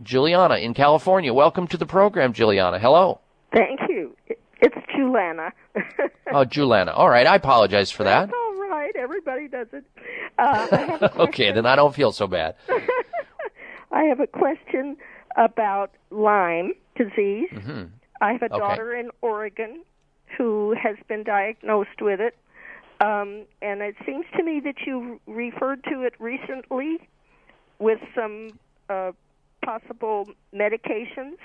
[0.02, 1.32] Juliana in California.
[1.32, 2.78] Welcome to the program, Juliana.
[2.78, 3.20] Hello.
[3.52, 4.16] Thank you.
[4.60, 5.52] It's Juliana.
[6.32, 6.92] oh, Juliana.
[6.92, 7.26] All right.
[7.26, 8.26] I apologize for that.
[8.26, 8.94] That's all right.
[8.96, 9.84] Everybody does it.
[10.38, 12.54] Uh, okay, then I don't feel so bad.
[13.92, 14.96] I have a question
[15.36, 17.50] about Lyme disease.
[17.52, 17.84] Mm-hmm.
[18.20, 19.82] I have a daughter in Oregon
[20.38, 22.36] who has been diagnosed with it.
[23.00, 26.98] Um, and it seems to me that you referred to it recently
[27.80, 28.58] with some
[28.92, 29.12] uh,
[29.64, 31.38] possible medications?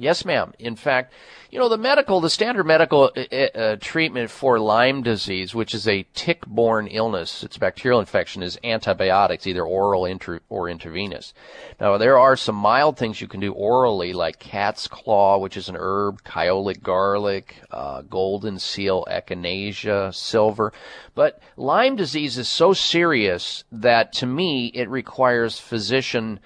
[0.00, 0.54] Yes, ma'am.
[0.60, 1.12] In fact,
[1.50, 5.74] you know, the medical, the standard medical uh, uh, uh, treatment for Lyme disease, which
[5.74, 11.34] is a tick-borne illness, it's bacterial infection, is antibiotics, either oral inter- or intravenous.
[11.80, 15.68] Now, there are some mild things you can do orally, like cat's claw, which is
[15.68, 20.72] an herb, kyolic garlic, uh, golden seal echinacea, silver.
[21.16, 26.38] But Lyme disease is so serious that, to me, it requires physician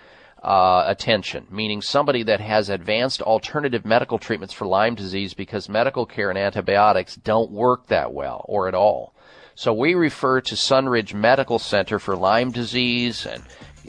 [0.42, 6.04] uh, attention, meaning somebody that has advanced alternative medical treatments for Lyme disease because medical
[6.04, 9.14] care and antibiotics don't work that well or at all.
[9.54, 13.44] So we refer to Sunridge Medical Center for Lyme disease and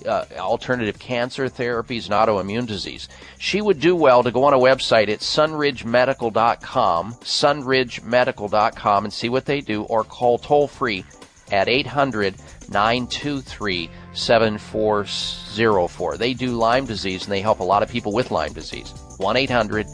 [0.06, 3.08] uh, alternative cancer therapies and autoimmune disease.
[3.40, 9.46] She would do well to go on a website at sunridgemedical.com, sunridgemedical.com, and see what
[9.46, 11.06] they do, or call toll free
[11.52, 12.36] at 800
[12.70, 16.18] 923 7404.
[16.18, 18.94] They do Lyme disease and they help a lot of people with Lyme disease.
[19.18, 19.88] 1 800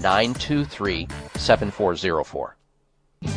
[0.00, 2.56] 923 7404.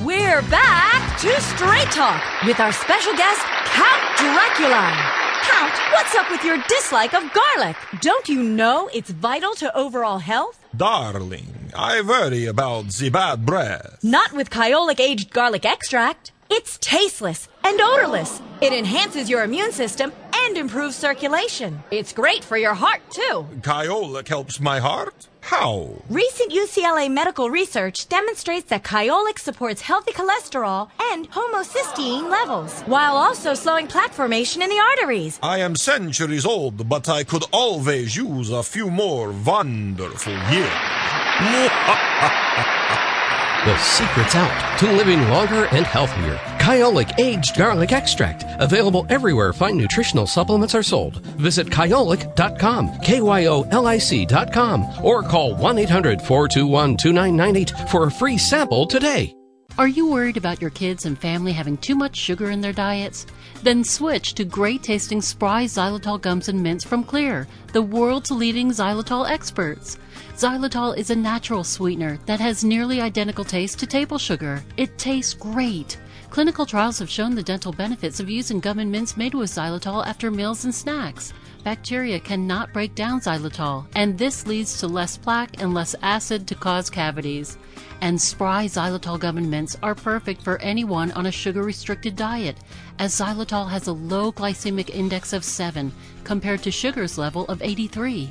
[0.04, 5.16] We're back to Straight Talk with our special guest, Count Dracula.
[5.42, 7.78] Count, what's up with your dislike of garlic?
[8.02, 10.64] Don't you know it's vital to overall health?
[10.76, 14.00] Darling, I worry about the bad breath.
[14.04, 16.32] Not with Kyolic aged garlic extract.
[16.50, 18.42] It's tasteless and odorless.
[18.62, 20.12] It enhances your immune system
[20.50, 21.82] and improves circulation.
[21.92, 23.48] It's great for your heart, too.
[23.62, 25.28] Kyolic helps my heart?
[25.42, 25.94] How?
[26.10, 33.54] Recent UCLA medical research demonstrates that Kyolic supports healthy cholesterol and homocysteine levels, while also
[33.54, 35.40] slowing plaque formation in the arteries.
[35.44, 40.74] I am centuries old, but I could always use a few more wonderful years.
[43.66, 46.40] The secret's out to living longer and healthier.
[46.70, 48.46] Kyolic Aged Garlic Extract.
[48.60, 51.26] Available everywhere fine nutritional supplements are sold.
[51.38, 59.36] Visit kyolic.com, K-Y-O-L-I-C.com, or call 1-800-421-2998 for a free sample today.
[59.80, 63.26] Are you worried about your kids and family having too much sugar in their diets?
[63.64, 68.70] Then switch to great tasting Spry Xylitol gums and mints from Xlear, the world's leading
[68.70, 69.98] xylitol experts.
[70.36, 74.64] Xylitol is a natural sweetener that has nearly identical taste to table sugar.
[74.78, 75.98] It tastes great.
[76.30, 80.06] Clinical trials have shown the dental benefits of using gum and mints made with xylitol
[80.06, 81.34] after meals and snacks.
[81.64, 86.54] Bacteria cannot break down xylitol, and this leads to less plaque and less acid to
[86.54, 87.58] cause cavities.
[88.02, 92.58] And Spry xylitol gum and mints are perfect for anyone on a sugar restricted diet,
[93.00, 95.92] as xylitol has a low glycemic index of 7
[96.24, 98.30] compared to sugar's level of 83.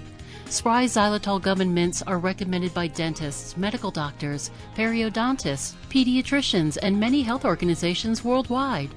[0.50, 7.20] Spry xylitol gum and mints are recommended by dentists, medical doctors, periodontists, pediatricians, and many
[7.20, 8.88] health organizations worldwide.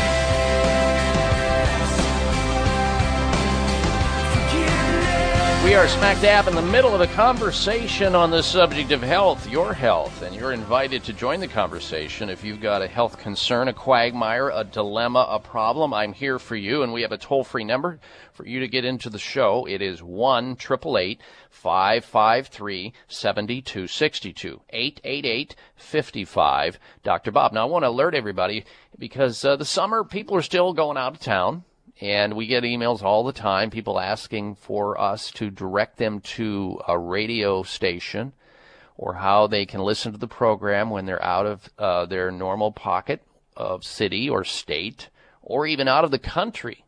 [5.63, 9.47] We are smack dab in the middle of a conversation on the subject of health,
[9.47, 13.67] your health, and you're invited to join the conversation if you've got a health concern,
[13.67, 15.93] a quagmire, a dilemma, a problem.
[15.93, 17.99] I'm here for you, and we have a toll free number
[18.33, 19.67] for you to get into the show.
[19.67, 27.31] It is 1 553 7262 888 55 Dr.
[27.31, 27.53] Bob.
[27.53, 28.65] Now, I want to alert everybody
[28.97, 31.65] because uh, the summer people are still going out of town
[32.01, 36.81] and we get emails all the time, people asking for us to direct them to
[36.87, 38.33] a radio station
[38.97, 42.71] or how they can listen to the program when they're out of uh, their normal
[42.71, 43.21] pocket
[43.55, 45.09] of city or state
[45.43, 46.83] or even out of the country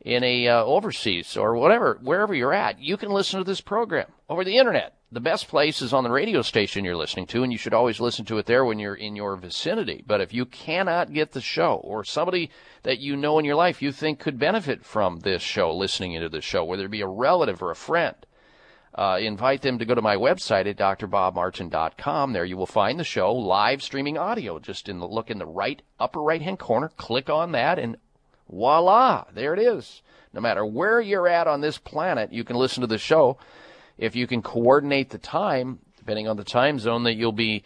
[0.00, 2.78] in a uh, overseas or whatever, wherever you're at.
[2.78, 6.10] You can listen to this program over the internet the best place is on the
[6.10, 8.94] radio station you're listening to, and you should always listen to it there when you're
[8.94, 10.02] in your vicinity.
[10.04, 12.50] But if you cannot get the show, or somebody
[12.82, 16.28] that you know in your life you think could benefit from this show, listening into
[16.28, 18.16] the show, whether it be a relative or a friend,
[18.96, 22.32] uh, invite them to go to my website at drbobmartin.com.
[22.32, 24.58] There you will find the show live streaming audio.
[24.58, 27.96] Just in the look in the right upper right hand corner, click on that, and
[28.50, 30.02] voila, there it is.
[30.32, 33.38] No matter where you're at on this planet, you can listen to the show
[33.98, 37.64] if you can coordinate the time, depending on the time zone that you'll be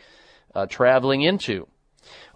[0.55, 1.66] uh, traveling into.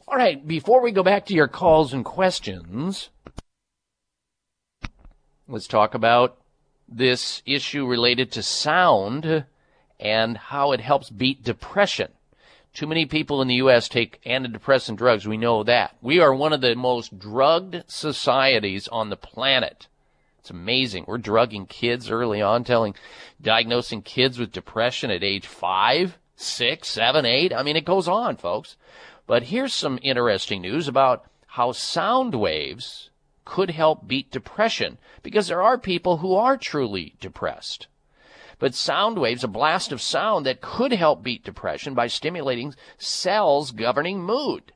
[0.07, 3.09] All right, before we go back to your calls and questions,
[5.49, 6.37] let's talk about
[6.89, 9.47] this issue related to sound
[9.99, 12.09] and how it helps beat depression.
[12.75, 13.89] Too many people in the U.S.
[13.89, 15.27] take antidepressant drugs.
[15.27, 15.97] We know that.
[16.03, 19.87] We are one of the most drugged societies on the planet.
[20.45, 21.07] It's amazing.
[21.09, 22.95] We're drugging kids early on, telling,
[23.41, 27.51] diagnosing kids with depression at age five, six, seven, eight.
[27.51, 28.77] I mean, it goes on, folks.
[29.27, 33.09] But here's some interesting news about how sound waves
[33.47, 37.87] could help beat depression because there are people who are truly depressed.
[38.59, 43.71] But sound waves, a blast of sound that could help beat depression by stimulating cells
[43.71, 44.73] governing mood.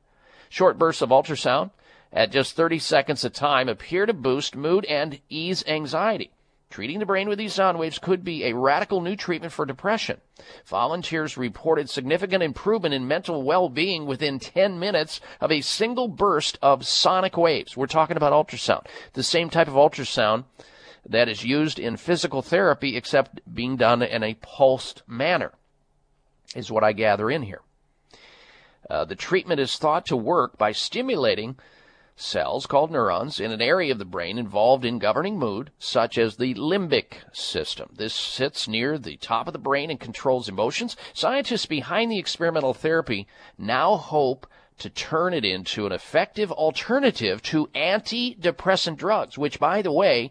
[0.49, 1.73] Short bursts of ultrasound
[2.12, 6.30] at just 30 seconds a time appear to boost mood and ease anxiety.
[6.70, 10.20] Treating the brain with these sound waves could be a radical new treatment for depression.
[10.66, 16.86] Volunteers reported significant improvement in mental well-being within 10 minutes of a single burst of
[16.86, 17.74] sonic waves.
[17.74, 18.86] We're talking about ultrasound.
[19.14, 20.44] The same type of ultrasound
[21.09, 25.52] that is used in physical therapy except being done in a pulsed manner
[26.54, 27.62] is what I gather in here.
[28.90, 31.56] Uh, the treatment is thought to work by stimulating
[32.21, 36.37] cells called neurons in an area of the brain involved in governing mood, such as
[36.37, 37.89] the limbic system.
[37.97, 40.97] This sits near the top of the brain and controls emotions.
[41.14, 44.47] Scientists behind the experimental therapy now hope
[44.79, 50.31] to turn it into an effective alternative to antidepressant drugs, which, by the way,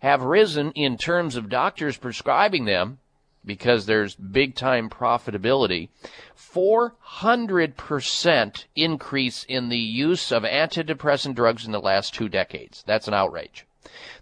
[0.00, 2.98] have risen in terms of doctors prescribing them
[3.46, 5.88] because there's big time profitability.
[6.36, 12.82] 400% increase in the use of antidepressant drugs in the last two decades.
[12.86, 13.64] That's an outrage.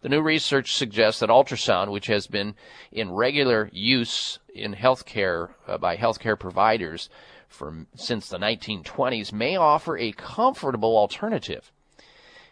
[0.02, 2.54] The new research suggests that ultrasound, which has been
[2.92, 7.08] in regular use in healthcare uh, by healthcare providers
[7.48, 11.72] for since the 1920s, may offer a comfortable alternative.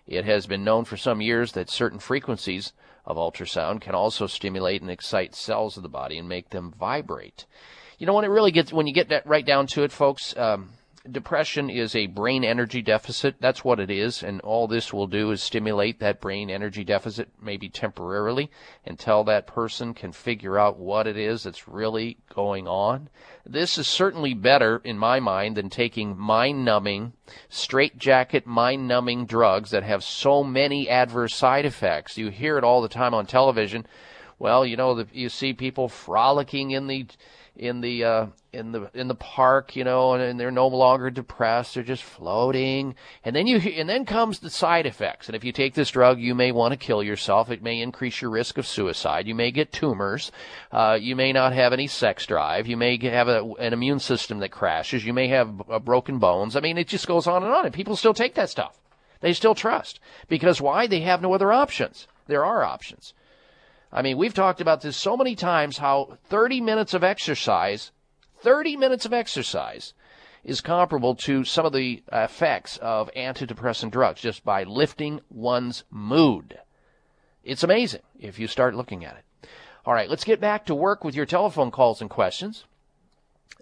[0.06, 2.72] It has been known for some years that certain frequencies
[3.04, 7.46] of ultrasound can also stimulate and excite cells of the body and make them vibrate.
[7.98, 10.36] You know, when it really gets, when you get that right down to it, folks,
[10.36, 10.70] um,
[11.10, 13.36] depression is a brain energy deficit.
[13.40, 14.22] That's what it is.
[14.22, 18.50] And all this will do is stimulate that brain energy deficit, maybe temporarily,
[18.86, 23.08] until that person can figure out what it is that's really going on.
[23.44, 27.14] This is certainly better, in my mind, than taking mind numbing,
[27.48, 32.16] straitjacket mind numbing drugs that have so many adverse side effects.
[32.16, 33.86] You hear it all the time on television.
[34.38, 37.06] Well, you know, the, you see people frolicking in the
[37.56, 41.10] in the uh, in the in the park, you know, and, and, they're no longer
[41.10, 42.94] depressed; they're just floating.
[43.24, 45.28] And then you and then comes the side effects.
[45.28, 47.50] And if you take this drug, you may want to kill yourself.
[47.50, 49.26] It may increase your risk of suicide.
[49.26, 50.32] You may get tumors.
[50.70, 52.66] Uh, you may not have any sex drive.
[52.66, 55.04] You may have a, an immune system that crashes.
[55.04, 56.56] You may have uh, broken bones.
[56.56, 57.66] I mean, it just goes on and on.
[57.66, 58.78] And people still take that stuff.
[59.20, 60.86] They still trust because why?
[60.86, 62.08] They have no other options.
[62.26, 63.14] There are options.
[63.92, 67.92] I mean, we've talked about this so many times how 30 minutes of exercise,
[68.38, 69.92] 30 minutes of exercise
[70.42, 76.58] is comparable to some of the effects of antidepressant drugs just by lifting one's mood.
[77.44, 79.48] It's amazing if you start looking at it.
[79.84, 82.64] All right, let's get back to work with your telephone calls and questions.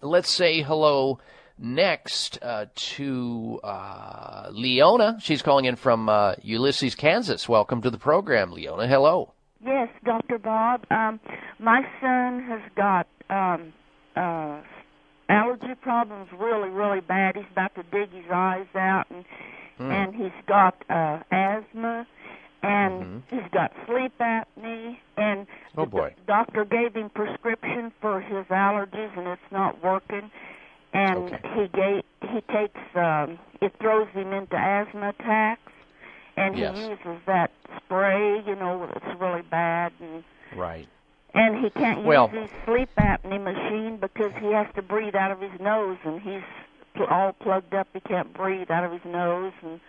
[0.00, 1.18] Let's say hello
[1.58, 5.18] next uh, to uh, Leona.
[5.20, 7.48] She's calling in from uh, Ulysses, Kansas.
[7.48, 8.86] Welcome to the program, Leona.
[8.86, 9.32] Hello.
[9.64, 10.38] Yes, Dr.
[10.38, 10.86] Bob.
[10.90, 11.20] Um,
[11.58, 13.72] my son has got um,
[14.16, 14.60] uh,
[15.28, 17.36] allergy problems really, really bad.
[17.36, 19.24] He's about to dig his eyes out, and
[19.78, 19.90] mm.
[19.90, 22.06] and he's got uh, asthma,
[22.62, 23.36] and mm-hmm.
[23.36, 25.46] he's got sleep apnea, and
[25.76, 26.14] oh boy.
[26.16, 30.30] the doctor gave him prescription for his allergies, and it's not working.
[30.92, 31.40] And okay.
[31.54, 35.69] he gave he takes um, it throws him into asthma attacks
[36.40, 36.76] and yes.
[36.76, 40.24] he uses that spray, you know, that's really bad, and
[40.56, 40.88] right.
[41.32, 45.30] And he can't well, use his sleep apnea machine because he has to breathe out
[45.30, 46.42] of his nose, and he's
[47.08, 47.86] all plugged up.
[47.92, 49.80] He can't breathe out of his nose, and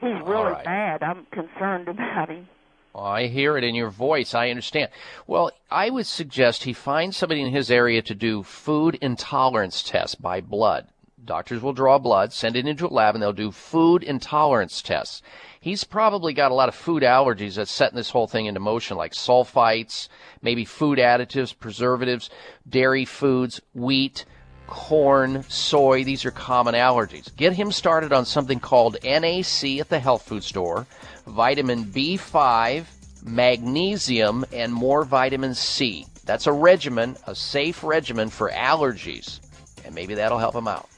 [0.00, 0.64] he's really right.
[0.64, 1.02] bad.
[1.02, 2.48] I'm concerned about him.
[2.94, 4.34] I hear it in your voice.
[4.34, 4.90] I understand.
[5.26, 10.14] Well, I would suggest he find somebody in his area to do food intolerance tests
[10.14, 10.88] by blood.
[11.28, 15.22] Doctors will draw blood, send it into a lab, and they'll do food intolerance tests
[15.60, 18.96] he's probably got a lot of food allergies that's setting this whole thing into motion,
[18.96, 20.08] like sulfites,
[20.42, 22.30] maybe food additives, preservatives,
[22.68, 24.24] dairy foods, wheat,
[24.66, 26.04] corn, soy.
[26.04, 27.34] These are common allergies.
[27.36, 30.86] Get him started on something called NAC at the health food store,
[31.26, 32.84] vitamin B5,
[33.24, 36.06] magnesium, and more vitamin C.
[36.24, 39.40] That's a regimen, a safe regimen for allergies,
[39.84, 40.88] and maybe that'll help him out.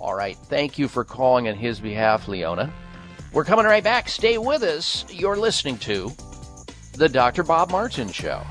[0.00, 0.36] All right.
[0.36, 2.72] Thank you for calling on his behalf, Leona.
[3.32, 4.08] We're coming right back.
[4.08, 5.04] Stay with us.
[5.10, 6.10] You're listening to
[6.94, 7.42] The Dr.
[7.44, 8.42] Bob Martin Show.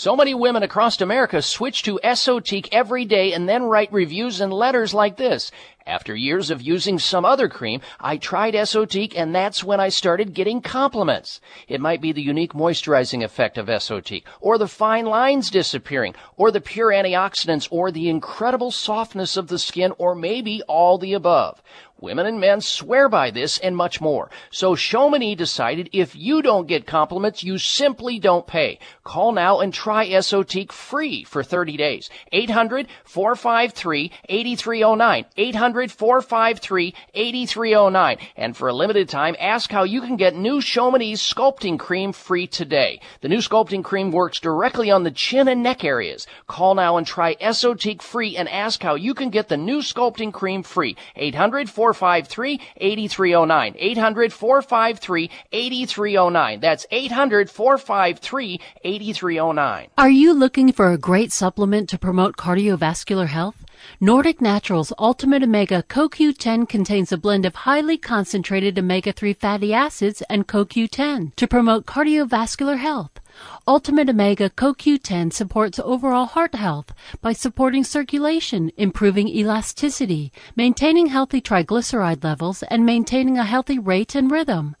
[0.00, 4.52] So many women across America switch to Esotique every day and then write reviews and
[4.52, 5.50] letters like this.
[5.88, 10.34] After years of using some other cream, I tried Esotique and that's when I started
[10.34, 11.40] getting compliments.
[11.66, 16.52] It might be the unique moisturizing effect of Esotique, or the fine lines disappearing, or
[16.52, 21.60] the pure antioxidants, or the incredible softness of the skin, or maybe all the above.
[22.00, 24.30] Women and men swear by this and much more.
[24.50, 28.78] So Chamonix decided if you don't get compliments, you simply don't pay.
[29.02, 32.08] Call now and try Esotique free for 30 days.
[32.32, 35.24] 800-453-8309.
[35.36, 38.20] 800-453-8309.
[38.36, 42.46] And for a limited time, ask how you can get new Chamonix sculpting cream free
[42.46, 43.00] today.
[43.22, 46.28] The new sculpting cream works directly on the chin and neck areas.
[46.46, 50.32] Call now and try Esotique free and ask how you can get the new sculpting
[50.32, 50.96] cream free.
[51.16, 53.74] 800 453 8309.
[53.78, 56.60] 800 453 8309.
[56.60, 59.88] That's 800 453 8309.
[59.96, 63.64] Are you looking for a great supplement to promote cardiovascular health?
[64.00, 70.22] Nordic Naturals Ultimate Omega CoQ10 contains a blend of highly concentrated omega 3 fatty acids
[70.28, 73.20] and CoQ10 to promote cardiovascular health.
[73.66, 82.24] Ultimate Omega CoQ10 supports overall heart health by supporting circulation, improving elasticity, maintaining healthy triglyceride
[82.24, 84.74] levels, and maintaining a healthy rate and rhythm.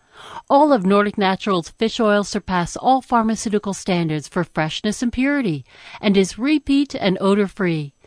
[0.50, 5.64] All of Nordic Naturals fish oil surpass all pharmaceutical standards for freshness and purity
[6.00, 7.94] and is repeat and odor free.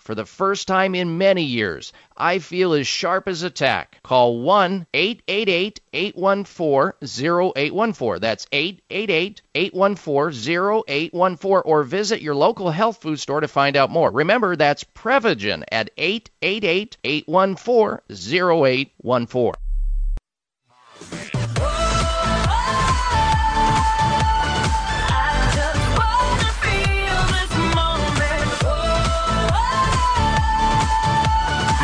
[0.00, 3.98] For the first time in many years, I feel as sharp as a tack.
[4.02, 8.20] Call 1 888 814 0814.
[8.20, 14.10] That's 888 814 0814 or visit your local health food store to find out more.
[14.10, 19.52] Remember, that's Prevagen at 888 814 0814.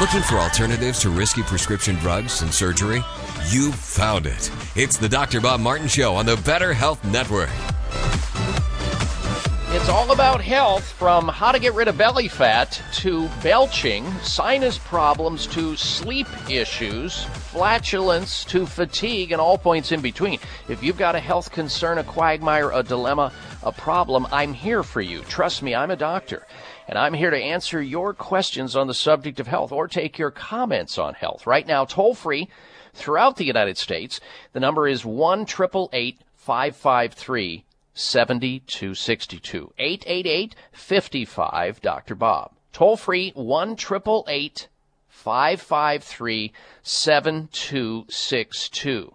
[0.07, 3.03] Looking for alternatives to risky prescription drugs and surgery?
[3.51, 4.53] You found it.
[4.77, 5.41] It's the Dr.
[5.41, 7.51] Bob Martin Show on the Better Health Network.
[9.71, 14.79] It's all about health from how to get rid of belly fat to belching, sinus
[14.79, 20.39] problems to sleep issues, flatulence to fatigue, and all points in between.
[20.69, 23.33] If you've got a health concern, a quagmire, a dilemma,
[23.65, 25.23] a problem, I'm here for you.
[25.23, 26.47] Trust me, I'm a doctor
[26.89, 30.31] and I'm here to answer your questions on the subject of health or take your
[30.31, 31.47] comments on health.
[31.47, 32.49] Right now, toll free
[32.95, 34.21] throughout the United States,
[34.53, 37.65] the number is 1 553
[37.95, 39.73] 7262.
[39.79, 42.15] 888 55 Dr.
[42.15, 42.53] Bob.
[42.73, 49.15] Toll free 1 553 7262.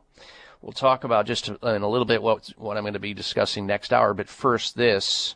[0.61, 3.65] We'll talk about just in a little bit what, what I'm going to be discussing
[3.65, 5.36] next hour, but first this.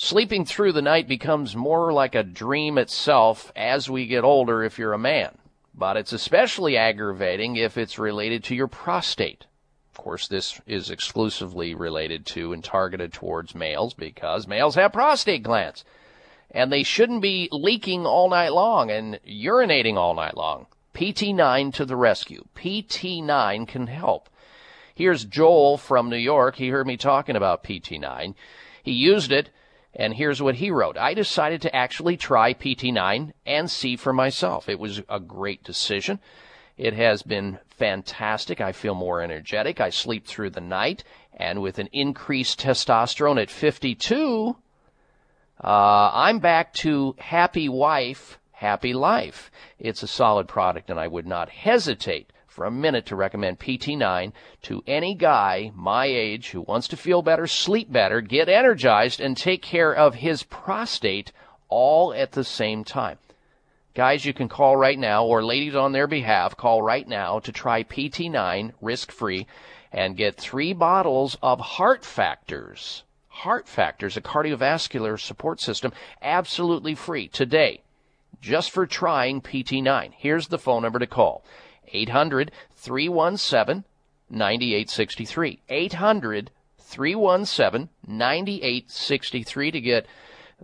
[0.00, 4.78] Sleeping through the night becomes more like a dream itself as we get older if
[4.78, 5.36] you're a man.
[5.74, 9.46] But it's especially aggravating if it's related to your prostate.
[9.90, 15.42] Of course, this is exclusively related to and targeted towards males because males have prostate
[15.42, 15.84] glands.
[16.48, 20.66] And they shouldn't be leaking all night long and urinating all night long.
[20.94, 22.44] PT9 to the rescue.
[22.54, 24.28] PT9 can help.
[24.94, 26.54] Here's Joel from New York.
[26.54, 28.36] He heard me talking about PT9.
[28.84, 29.50] He used it
[29.94, 34.68] and here's what he wrote I decided to actually try PT9 and see for myself.
[34.68, 36.20] It was a great decision.
[36.76, 38.60] It has been fantastic.
[38.60, 39.80] I feel more energetic.
[39.80, 41.02] I sleep through the night.
[41.34, 44.56] And with an increased testosterone at 52,
[45.62, 49.50] uh, I'm back to happy wife, happy life.
[49.78, 54.32] It's a solid product, and I would not hesitate for a minute to recommend PT9
[54.62, 59.36] to any guy my age who wants to feel better, sleep better, get energized, and
[59.36, 61.30] take care of his prostate
[61.68, 63.16] all at the same time.
[63.94, 67.52] Guys, you can call right now, or ladies on their behalf, call right now to
[67.52, 69.46] try PT9 risk free
[69.92, 73.04] and get three bottles of Heart Factors.
[73.28, 77.82] Heart Factors, a cardiovascular support system, absolutely free today,
[78.40, 80.10] just for trying PT9.
[80.16, 81.44] Here's the phone number to call
[81.92, 83.84] 800 317
[84.30, 85.62] 9863.
[85.68, 90.06] 800 317 9863 to get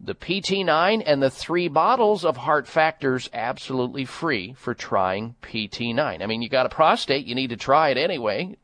[0.01, 6.23] the PT9 and the three bottles of Heart Factors absolutely free for trying PT9.
[6.23, 8.57] I mean, you got a prostate, you need to try it anyway.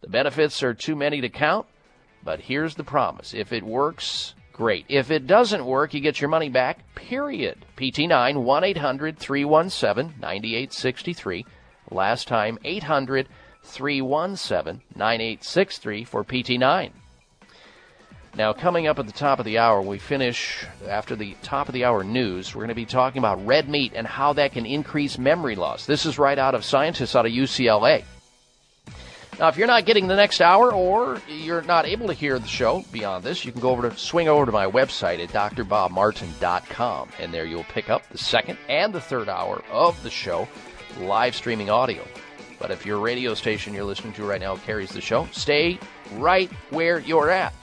[0.00, 1.66] The benefits are too many to count,
[2.24, 3.34] but here's the promise.
[3.34, 4.86] If it works, great.
[4.88, 7.64] If it doesn't work, you get your money back, period.
[7.76, 11.46] PT9 1 800 317 9863.
[11.90, 13.28] Last time, 800
[13.62, 16.90] 317 9863 for PT9.
[18.36, 21.74] Now, coming up at the top of the hour, we finish after the top of
[21.74, 22.54] the hour news.
[22.54, 25.84] We're going to be talking about red meat and how that can increase memory loss.
[25.84, 28.04] This is right out of scientists out of UCLA.
[29.40, 32.46] Now, if you're not getting the next hour or you're not able to hear the
[32.46, 37.08] show beyond this, you can go over to swing over to my website at drbobmartin.com,
[37.18, 40.46] and there you'll pick up the second and the third hour of the show,
[40.98, 42.06] live streaming audio.
[42.58, 45.78] But if your radio station you're listening to right now carries the show, stay
[46.12, 47.54] right where you're at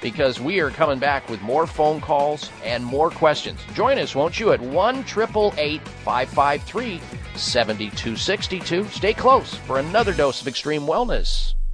[0.00, 3.60] because we are coming back with more phone calls and more questions.
[3.74, 7.00] Join us, won't you, at 1 553
[7.34, 8.84] 7262.
[8.84, 11.54] Stay close for another dose of extreme wellness.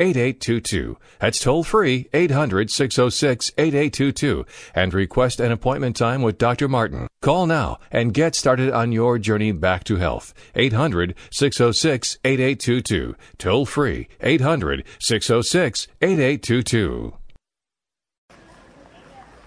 [0.00, 0.96] 8822.
[1.20, 6.68] That's toll free 800 606 8822 and request an appointment time with Dr.
[6.68, 7.08] Martin.
[7.20, 10.34] Call now and get started on your journey back to health.
[10.54, 13.16] 800 606 8822.
[13.38, 17.14] Toll free 800 606 8822.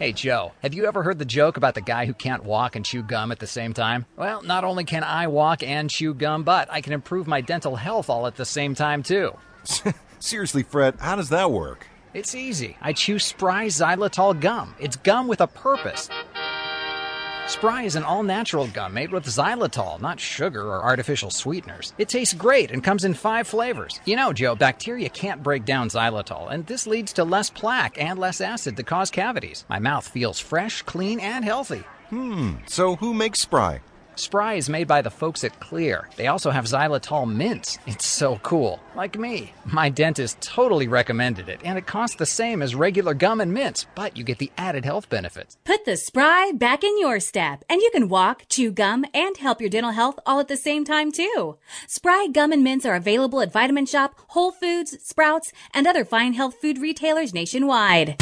[0.02, 2.84] Hey, Joe, have you ever heard the joke about the guy who can't walk and
[2.84, 4.08] chew gum at the same time?
[4.18, 7.76] Well, not only can I walk and chew gum, but I can improve my dental
[7.76, 9.38] health all at the same time, too.
[10.22, 11.88] Seriously, Fred, how does that work?
[12.14, 12.78] It's easy.
[12.80, 14.76] I chew Spry xylitol gum.
[14.80, 16.10] It's gum with a purpose.
[17.48, 21.94] Spry is an all natural gum made with xylitol, not sugar or artificial sweeteners.
[21.98, 24.00] It tastes great and comes in five flavors.
[24.06, 28.20] You know, Joe, bacteria can't break down xylitol, and this leads to less plaque and
[28.20, 29.66] less acid to cause cavities.
[29.70, 31.84] My mouth feels fresh, clean, and healthy.
[32.10, 33.82] Hmm, so who makes Spry?
[34.16, 36.14] Spry is made by the folks at Xlear.
[36.16, 37.80] They also have xylitol mints.
[37.88, 38.80] It's so cool.
[38.96, 39.54] Like me.
[39.66, 43.88] My dentist totally recommended it, and it costs the same as regular gum and mints,
[43.96, 45.58] but you get the added health benefits.
[45.64, 49.62] Put the spry back in your step, and you can walk, chew gum, and help
[49.62, 51.58] your dental health all at the same time, too.
[51.88, 56.34] Spry gum and mints are available at Vitamin Shop, Whole Foods, Sprouts, and other fine
[56.34, 58.22] health food retailers nationwide.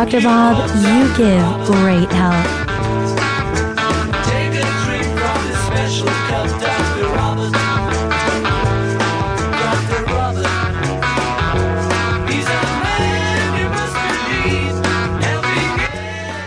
[0.00, 0.22] Dr.
[0.22, 2.46] Bob, you give great help.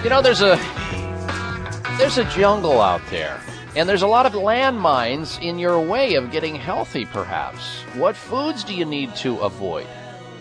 [0.03, 0.57] You know, there's a
[1.99, 3.39] there's a jungle out there,
[3.75, 7.05] and there's a lot of landmines in your way of getting healthy.
[7.05, 9.85] Perhaps, what foods do you need to avoid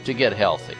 [0.06, 0.76] to get healthy?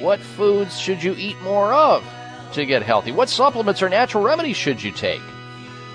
[0.00, 2.04] What foods should you eat more of
[2.52, 3.10] to get healthy?
[3.10, 5.20] What supplements or natural remedies should you take?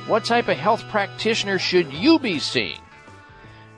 [0.08, 2.82] What type of health practitioner should you be seeing?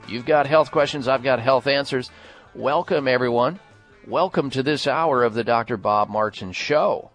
[0.08, 2.10] You've got health questions, I've got health answers.
[2.56, 3.60] Welcome, everyone.
[4.08, 5.78] Welcome to this hour of the Dr.
[5.78, 7.12] Bob Martin Show.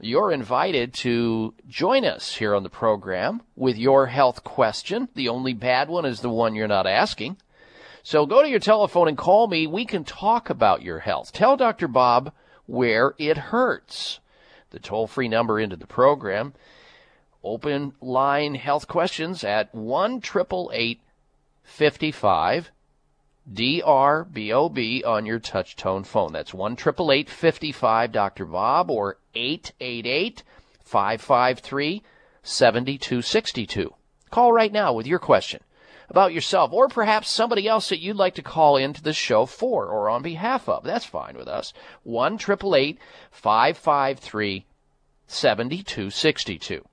[0.00, 5.10] You're invited to join us here on the program with your health question.
[5.14, 7.36] The only bad one is the one you're not asking.
[8.02, 9.66] So go to your telephone and call me.
[9.66, 11.34] We can talk about your health.
[11.34, 11.86] Tell Dr.
[11.86, 12.32] Bob
[12.66, 14.20] where it hurts.
[14.70, 16.54] The toll free number into the program.
[17.42, 20.20] Open line health questions at 1
[21.62, 22.70] 55
[23.52, 26.32] DRBOB on your touch tone phone.
[26.32, 28.44] That's 1 55 Dr.
[28.44, 30.42] Bob or 888
[30.82, 32.02] 553
[32.42, 33.94] 7262.
[34.30, 35.60] Call right now with your question
[36.08, 39.86] about yourself or perhaps somebody else that you'd like to call into the show for
[39.86, 40.84] or on behalf of.
[40.84, 41.72] That's fine with us.
[42.04, 44.66] 1 553
[45.28, 46.84] 7262.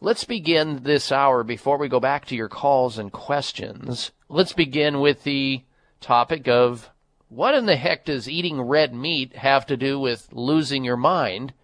[0.00, 4.12] Let's begin this hour before we go back to your calls and questions.
[4.28, 5.62] Let's begin with the
[6.00, 6.90] topic of
[7.28, 11.54] what in the heck does eating red meat have to do with losing your mind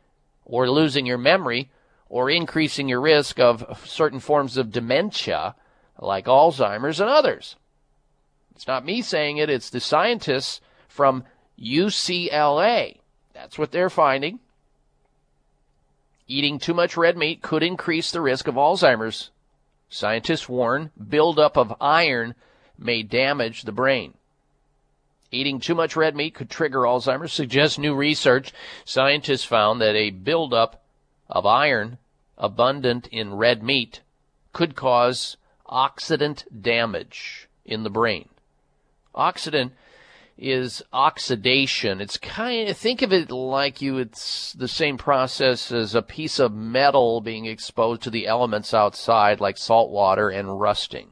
[0.45, 1.71] or losing your memory
[2.09, 5.55] or increasing your risk of certain forms of dementia
[6.03, 7.57] like Alzheimer's and others?
[8.55, 11.25] It's not me saying it, it's the scientists from
[11.59, 12.99] UCLA.
[13.33, 14.41] That's what they're finding.
[16.29, 19.31] Eating too much red meat could increase the risk of Alzheimer's.
[19.89, 22.35] Scientists warn buildup of iron
[22.79, 24.15] may damage the brain.
[25.31, 28.53] Eating too much red meat could trigger Alzheimer's, suggests new research.
[28.85, 30.83] Scientists found that a buildup
[31.29, 31.99] of iron
[32.37, 34.01] abundant in red meat
[34.53, 35.37] could cause
[35.73, 38.29] oxidant damage in the brain.
[39.15, 39.73] Oxidant
[40.37, 42.01] is oxidation.
[42.01, 46.39] It's kind of, think of it like you, it's the same process as a piece
[46.39, 51.09] of metal being exposed to the elements outside, like salt water and rusting.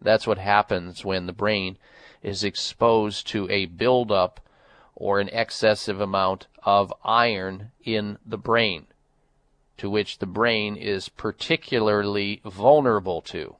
[0.00, 1.78] That's what happens when the brain
[2.22, 4.40] is exposed to a buildup
[4.96, 8.86] or an excessive amount of iron in the brain,
[9.76, 13.56] to which the brain is particularly vulnerable to.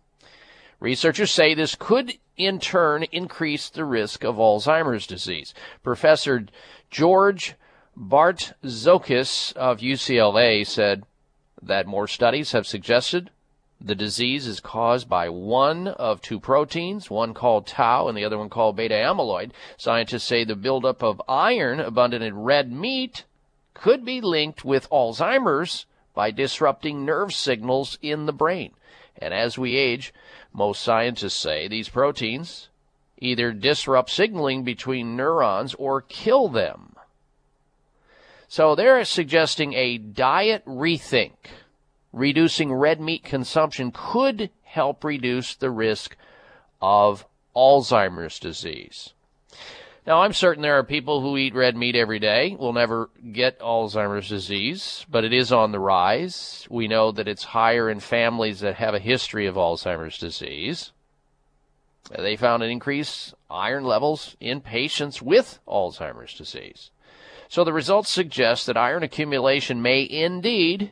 [0.83, 5.55] Researchers say this could in turn increase the risk of Alzheimer's disease.
[5.85, 6.47] Professor
[6.91, 7.55] George
[7.95, 11.05] Bart Bartzokis of UCLA said
[11.63, 13.31] that more studies have suggested
[13.81, 18.39] the disease is caused by one of two proteins, one called tau and the other
[18.39, 19.53] one called beta amyloid.
[19.77, 23.23] Scientists say the buildup of iron abundant in red meat
[23.73, 28.73] could be linked with Alzheimer's by disrupting nerve signals in the brain.
[29.17, 30.13] And as we age,
[30.53, 32.69] most scientists say these proteins
[33.19, 36.97] either disrupt signaling between neurons or kill them.
[38.49, 41.33] So they're suggesting a diet rethink.
[42.13, 46.17] Reducing red meat consumption could help reduce the risk
[46.83, 47.25] of
[47.57, 49.15] Alzheimer's disease.
[50.05, 53.61] Now, I'm certain there are people who eat red meat every day will never get
[53.61, 56.67] Alzheimer's disease, but it is on the rise.
[56.69, 60.91] We know that it's higher in families that have a history of Alzheimer's disease.
[62.11, 66.91] They found an increase iron levels in patients with Alzheimer's disease.
[67.49, 70.91] So the results suggest that iron accumulation may indeed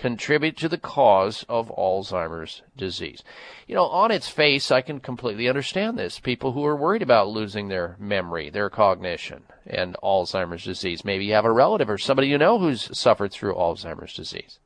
[0.00, 3.22] contribute to the cause of Alzheimer's disease.
[3.66, 6.18] You know, on its face, I can completely understand this.
[6.18, 11.04] People who are worried about losing their memory, their cognition, and Alzheimer's disease.
[11.04, 14.58] Maybe you have a relative or somebody you know who's suffered through Alzheimer's disease.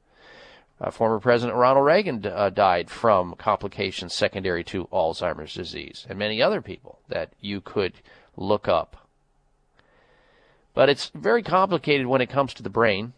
[0.81, 6.41] Uh, former President Ronald Reagan uh, died from complications secondary to Alzheimer's disease, and many
[6.41, 7.95] other people that you could
[8.37, 9.09] look up.
[10.75, 13.15] But it's very complicated when it comes to the brain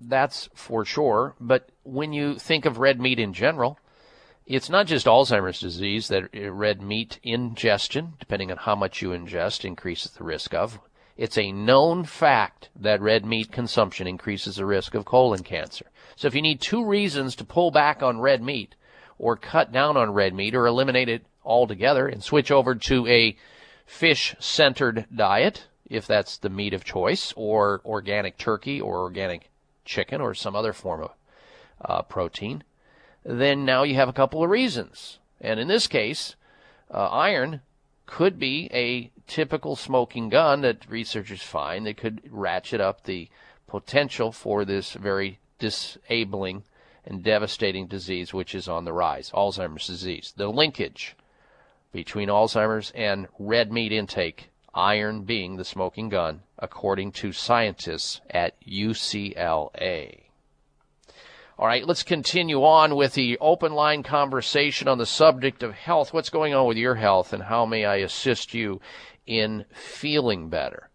[0.00, 1.34] that's for sure.
[1.40, 3.78] But when you think of red meat in general,
[4.46, 9.10] it's not just Alzheimer's disease that uh, red meat ingestion, depending on how much you
[9.10, 10.80] ingest, increases the risk of.
[11.18, 15.86] It's a known fact that red meat consumption increases the risk of colon cancer.
[16.16, 18.74] So if you need two reasons to pull back on red meat,
[19.18, 23.36] or cut down on red meat, or eliminate it altogether and switch over to a
[23.84, 29.50] fish centered diet, if that's the meat of choice, or organic turkey or organic
[29.88, 31.10] chicken or some other form of
[31.84, 32.62] uh, protein,
[33.24, 35.18] then now you have a couple of reasons.
[35.40, 36.36] And in this case,
[36.92, 37.62] uh, iron
[38.06, 43.28] could be a typical smoking gun that researchers find that could ratchet up the
[43.66, 46.62] potential for this very disabling
[47.04, 50.32] and devastating disease which is on the rise Alzheimer's disease.
[50.36, 51.16] The linkage
[51.92, 58.54] between Alzheimer's and red meat intake iron being the smoking gun, according to scientists at
[58.64, 60.22] UCLA.
[61.58, 66.12] All right, let's continue on with the open line conversation on the subject of health.
[66.12, 68.80] What's going on with your health, and how may I assist you
[69.26, 70.88] in feeling better?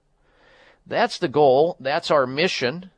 [0.87, 1.75] That's the goal.
[1.79, 2.91] That's our mission.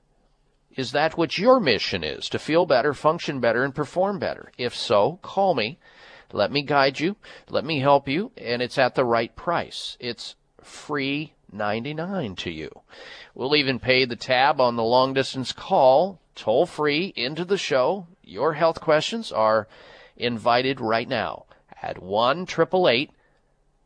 [0.76, 2.30] Is that what your mission is?
[2.30, 4.52] To feel better, function better, and perform better?
[4.58, 5.80] If so, call me.
[6.32, 7.16] Let me guide you.
[7.50, 8.32] Let me help you.
[8.38, 9.98] And it's at the right price.
[10.00, 10.36] It's
[10.66, 12.70] free 99 to you.
[13.34, 18.08] We'll even pay the tab on the long distance call toll free into the show.
[18.24, 19.68] Your health questions are
[20.18, 21.46] invited right now
[21.82, 23.12] at 1 888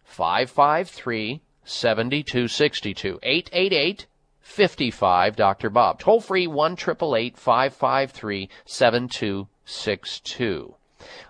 [0.03, 4.07] 553 7262 888
[4.41, 5.69] 55 Dr.
[5.69, 5.99] Bob.
[5.99, 10.75] Toll free 1 553 7262.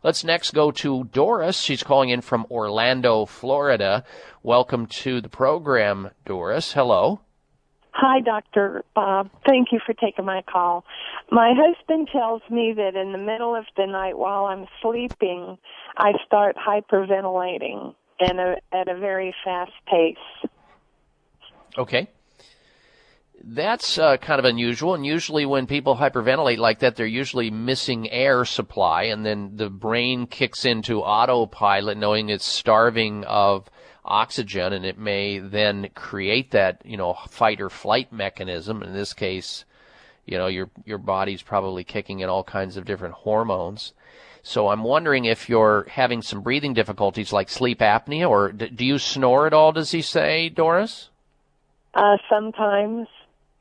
[0.04, 1.60] Let's next go to Doris.
[1.60, 4.04] She's calling in from Orlando, Florida.
[4.43, 6.74] Welcome to the program, Doris.
[6.74, 7.22] Hello.
[7.91, 8.86] Hi, Dr.
[8.95, 9.30] Bob.
[9.45, 10.86] Thank you for taking my call.
[11.32, 15.58] My husband tells me that in the middle of the night while I'm sleeping,
[15.97, 18.39] I start hyperventilating and
[18.72, 20.50] at a very fast pace.
[21.78, 22.08] Okay.
[23.44, 28.10] That's uh, kind of unusual, and usually when people hyperventilate like that, they're usually missing
[28.10, 33.70] air supply, and then the brain kicks into autopilot, knowing it's starving of
[34.04, 38.84] oxygen, and it may then create that, you know, fight or flight mechanism.
[38.84, 39.66] In this case,
[40.26, 43.94] you know, your your body's probably kicking in all kinds of different hormones.
[44.42, 48.98] So I'm wondering if you're having some breathing difficulties like sleep apnea, or do you
[48.98, 49.72] snore at all?
[49.72, 51.10] Does he say, Doris?
[51.94, 53.08] Uh, sometimes.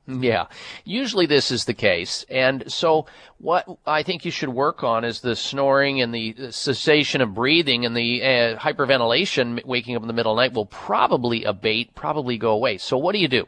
[0.09, 0.47] Yeah,
[0.85, 2.25] usually this is the case.
[2.31, 3.05] And so
[3.37, 7.85] what I think you should work on is the snoring and the cessation of breathing
[7.85, 11.95] and the uh, hyperventilation waking up in the middle of the night will probably abate,
[11.95, 12.79] probably go away.
[12.79, 13.47] So what do you do?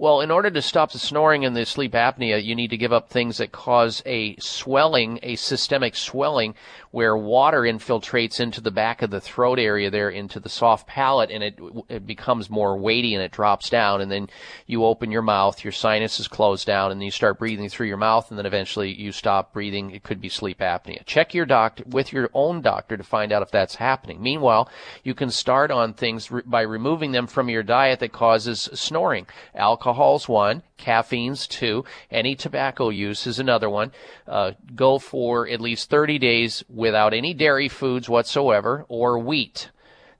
[0.00, 2.92] Well, in order to stop the snoring and the sleep apnea, you need to give
[2.92, 6.54] up things that cause a swelling, a systemic swelling,
[6.90, 11.30] where water infiltrates into the back of the throat area there into the soft palate
[11.30, 11.58] and it,
[11.90, 14.00] it becomes more weighty and it drops down.
[14.00, 14.28] And then
[14.66, 17.98] you open your mouth, your sinuses close down, and then you start breathing through your
[17.98, 19.90] mouth, and then eventually you stop breathing.
[19.90, 21.04] It could be sleep apnea.
[21.04, 24.22] Check your doctor with your own doctor to find out if that's happening.
[24.22, 24.70] Meanwhile,
[25.04, 29.26] you can start on things re- by removing them from your diet that causes snoring.
[29.54, 33.92] Alcohol's one, caffeine's two, any tobacco use is another one.
[34.26, 39.68] Uh, go for at least 30 days without any dairy foods whatsoever or wheat.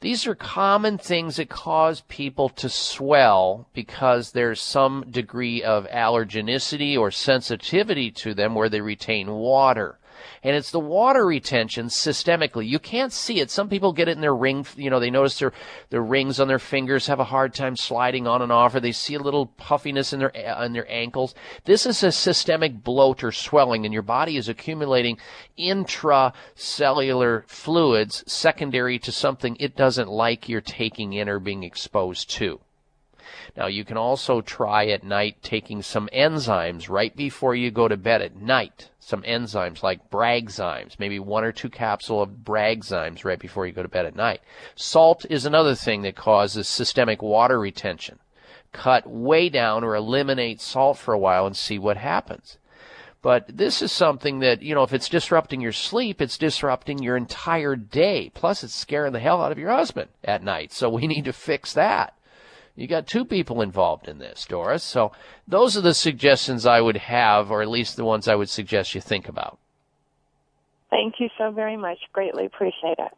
[0.01, 6.99] These are common things that cause people to swell because there's some degree of allergenicity
[6.99, 10.00] or sensitivity to them where they retain water
[10.43, 12.66] and it's the water retention systemically.
[12.66, 13.51] You can't see it.
[13.51, 15.53] Some people get it in their ring, you know, they notice their
[15.91, 18.93] their rings on their fingers have a hard time sliding on and off, or they
[18.93, 21.35] see a little puffiness in their uh, on their ankles.
[21.64, 25.18] This is a systemic bloat or swelling, and your body is accumulating
[25.59, 32.61] intracellular fluids secondary to something it doesn't like you're taking in or being exposed to.
[33.61, 37.97] Now you can also try at night taking some enzymes right before you go to
[37.99, 38.89] bed at night.
[39.01, 43.83] Some enzymes like Bragzymes, maybe one or two capsule of Bragzymes right before you go
[43.83, 44.41] to bed at night.
[44.77, 48.19] Salt is another thing that causes systemic water retention.
[48.73, 52.57] Cut way down or eliminate salt for a while and see what happens.
[53.21, 57.19] But this is something that, you know, if it's disrupting your sleep, it's disrupting your
[57.19, 58.31] entire day.
[58.33, 60.73] Plus, it's scaring the hell out of your husband at night.
[60.73, 62.15] So we need to fix that.
[62.77, 64.83] You got two people involved in this, Doris.
[64.83, 65.12] So
[65.47, 68.95] those are the suggestions I would have, or at least the ones I would suggest
[68.95, 69.59] you think about.
[70.91, 71.99] Thank you so very much.
[72.12, 73.12] Greatly appreciate it.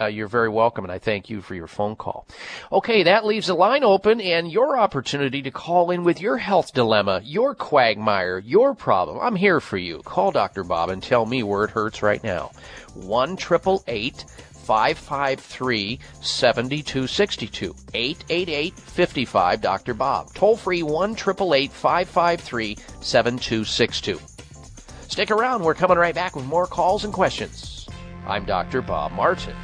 [0.00, 2.26] Uh, you're very welcome, and I thank you for your phone call.
[2.72, 6.72] Okay, that leaves the line open and your opportunity to call in with your health
[6.74, 9.20] dilemma, your quagmire, your problem.
[9.20, 10.00] I'm here for you.
[10.04, 10.64] Call Dr.
[10.64, 12.50] Bob and tell me where it hurts right now.
[12.94, 13.36] 1
[14.64, 17.74] 553 7262.
[17.94, 19.94] 888 55 Dr.
[19.94, 20.32] Bob.
[20.34, 24.20] Toll free 1 888 553 7262.
[25.08, 27.86] Stick around, we're coming right back with more calls and questions.
[28.26, 28.82] I'm Dr.
[28.82, 29.54] Bob Martin.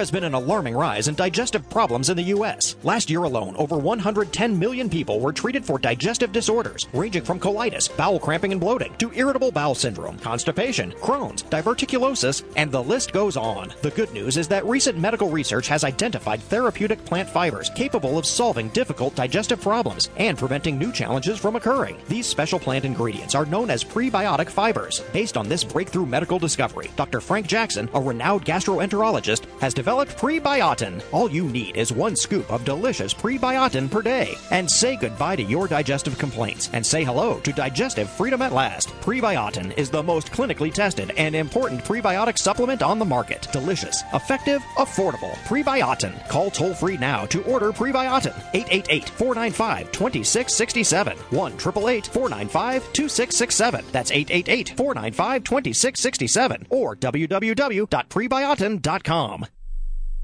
[0.00, 2.76] Has been an alarming rise in digestive problems in the U.S.
[2.82, 7.96] Last year alone, over 110 million people were treated for digestive disorders, ranging from colitis,
[7.96, 13.38] bowel cramping and bloating, to irritable bowel syndrome, constipation, Crohn's, diverticulosis, and the list goes
[13.38, 13.72] on.
[13.80, 18.26] The good news is that recent medical research has identified therapeutic plant fibers capable of
[18.26, 21.96] solving difficult digestive problems and preventing new challenges from occurring.
[22.06, 25.00] These special plant ingredients are known as prebiotic fibers.
[25.12, 27.20] Based on this breakthrough medical discovery, Dr.
[27.20, 31.02] Frank Jackson, a renowned gastroenterologist, has has developed Prebiotin.
[31.10, 34.36] All you need is one scoop of delicious Prebiotin per day.
[34.52, 38.90] And say goodbye to your digestive complaints and say hello to digestive freedom at last.
[39.00, 43.48] Prebiotin is the most clinically tested and important prebiotic supplement on the market.
[43.50, 45.32] Delicious, effective, affordable.
[45.48, 46.14] Prebiotin.
[46.28, 48.38] Call toll free now to order Prebiotin.
[48.54, 51.18] 888 495 2667.
[51.18, 53.84] 1 888 495 2667.
[53.90, 56.66] That's 888 495 2667.
[56.70, 59.46] Or www.prebiotin.com.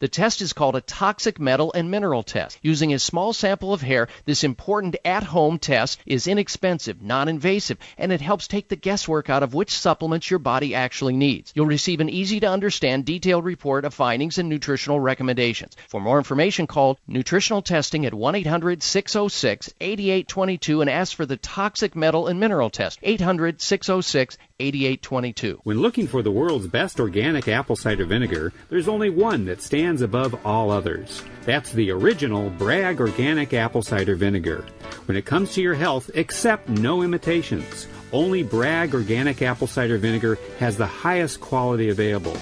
[0.00, 2.58] The test is called a toxic metal and mineral test.
[2.62, 7.78] Using a small sample of hair, this important at home test is inexpensive, non invasive,
[7.96, 11.52] and it helps take the guesswork out of which supplements your body actually needs.
[11.56, 15.76] You'll receive an easy to understand, detailed report of findings and nutritional recommendations.
[15.88, 21.36] For more information, call nutritional testing at 1 800 606 8822 and ask for the
[21.36, 23.00] toxic metal and mineral test.
[23.02, 25.60] 800 606 8822.
[25.64, 29.87] When looking for the world's best organic apple cider vinegar, there's only one that stands
[29.96, 31.22] above all others.
[31.44, 34.64] That's the original Bragg Organic Apple Cider Vinegar.
[35.06, 37.86] When it comes to your health, accept no imitations.
[38.12, 42.36] Only Bragg Organic Apple Cider Vinegar has the highest quality available.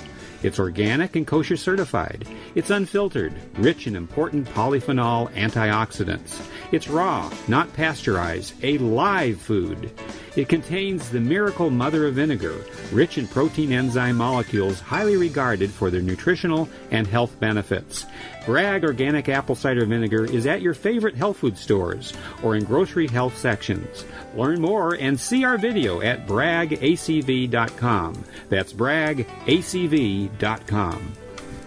[0.47, 2.24] It's organic and kosher certified.
[2.55, 6.40] It's unfiltered, rich in important polyphenol antioxidants.
[6.70, 9.90] It's raw, not pasteurized, a live food.
[10.36, 15.90] It contains the miracle mother of vinegar, rich in protein enzyme molecules highly regarded for
[15.90, 18.06] their nutritional and health benefits.
[18.47, 22.12] Bragg Organic Apple Cider Vinegar is at your favorite health food stores
[22.43, 24.05] or in grocery health sections.
[24.36, 28.24] Learn more and see our video at braggacv.com.
[28.48, 31.12] That's braggacv.com.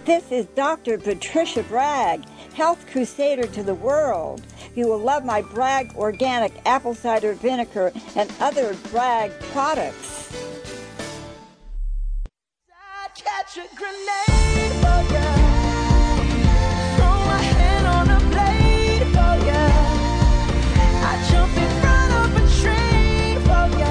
[0.06, 0.98] This is Dr.
[0.98, 2.24] Patricia Bragg,
[2.54, 4.42] health crusader to the world.
[4.74, 10.16] You will love my Bragg organic apple cider vinegar and other Bragg products.
[13.22, 15.49] catch a grenade for ya.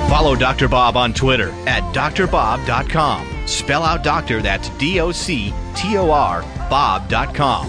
[0.10, 0.68] Follow Dr.
[0.68, 3.48] Bob on Twitter at drbob.com.
[3.48, 7.68] Spell out doctor, that's D O C T O R, Bob.com.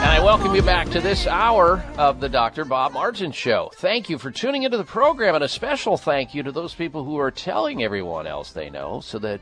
[0.00, 2.66] And I welcome you back to this hour of the Dr.
[2.66, 3.70] Bob Martin Show.
[3.76, 7.04] Thank you for tuning into the program, and a special thank you to those people
[7.04, 9.40] who are telling everyone else they know so that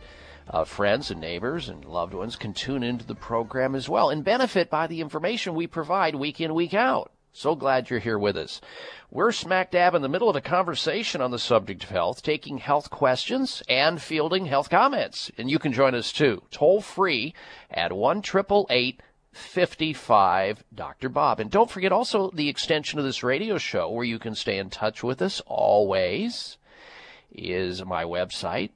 [0.49, 4.25] uh, friends and neighbors and loved ones can tune into the program as well and
[4.25, 7.13] benefit by the information we provide week in, week out.
[7.33, 8.63] So glad you're here with us.
[9.11, 12.57] We're smack dab in the middle of a conversation on the subject of health, taking
[12.57, 15.31] health questions and fielding health comments.
[15.37, 17.35] And you can join us too, toll free
[17.71, 18.23] at 1
[19.33, 21.09] 55 Dr.
[21.11, 21.41] Bob.
[21.41, 24.71] And don't forget also the extension of this radio show where you can stay in
[24.71, 26.57] touch with us always
[27.31, 28.71] is my website.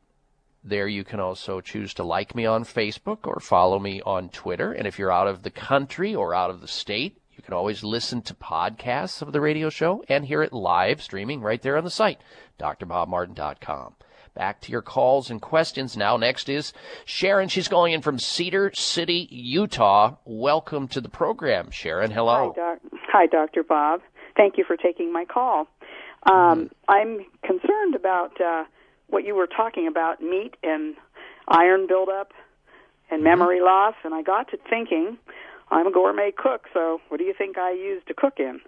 [0.62, 4.72] There you can also choose to like me on Facebook or follow me on Twitter.
[4.72, 7.82] And if you're out of the country or out of the state, you can always
[7.82, 11.84] listen to podcasts of the radio show and hear it live streaming right there on
[11.84, 12.20] the site,
[12.58, 13.94] drbobmartin.com.
[14.34, 16.16] Back to your calls and questions now.
[16.16, 16.72] Next is
[17.04, 17.48] Sharon.
[17.48, 20.16] She's calling in from Cedar City, Utah.
[20.24, 22.10] Welcome to the program, Sharon.
[22.10, 22.54] Hello.
[22.56, 23.62] Hi, doc- Hi, Dr.
[23.64, 24.02] Bob.
[24.36, 25.66] Thank you for taking my call.
[26.30, 28.64] Um, I'm concerned about uh,
[29.10, 30.94] what you were talking about meat and
[31.48, 32.32] iron buildup
[33.10, 35.18] and memory loss, and I got to thinking
[35.70, 38.60] I'm a gourmet cook, so what do you think I use to cook in?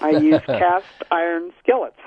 [0.00, 1.98] I use cast iron skillets.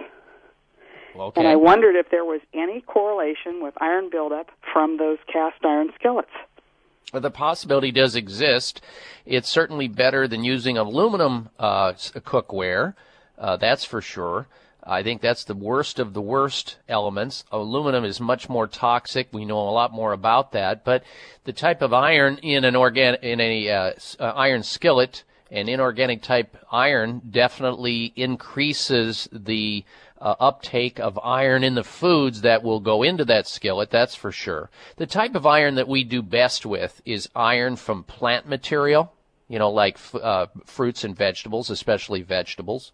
[1.16, 1.40] Okay.
[1.40, 5.92] And I wondered if there was any correlation with iron buildup from those cast iron
[5.98, 6.32] skillets.
[7.14, 8.82] Well, the possibility does exist.
[9.26, 12.96] It's certainly better than using aluminum uh, cookware.
[13.38, 14.48] Uh, that's for sure.
[14.86, 17.44] I think that's the worst of the worst elements.
[17.52, 19.28] Aluminum is much more toxic.
[19.32, 20.84] We know a lot more about that.
[20.84, 21.04] But
[21.44, 26.22] the type of iron in an organ in a uh, uh, iron skillet, an inorganic
[26.22, 29.84] type iron, definitely increases the
[30.22, 34.32] uh, uptake of iron in the foods that will go into that skillet, that's for
[34.32, 34.70] sure.
[34.98, 39.12] The type of iron that we do best with is iron from plant material,
[39.50, 42.92] you know, like uh, fruits and vegetables, especially vegetables,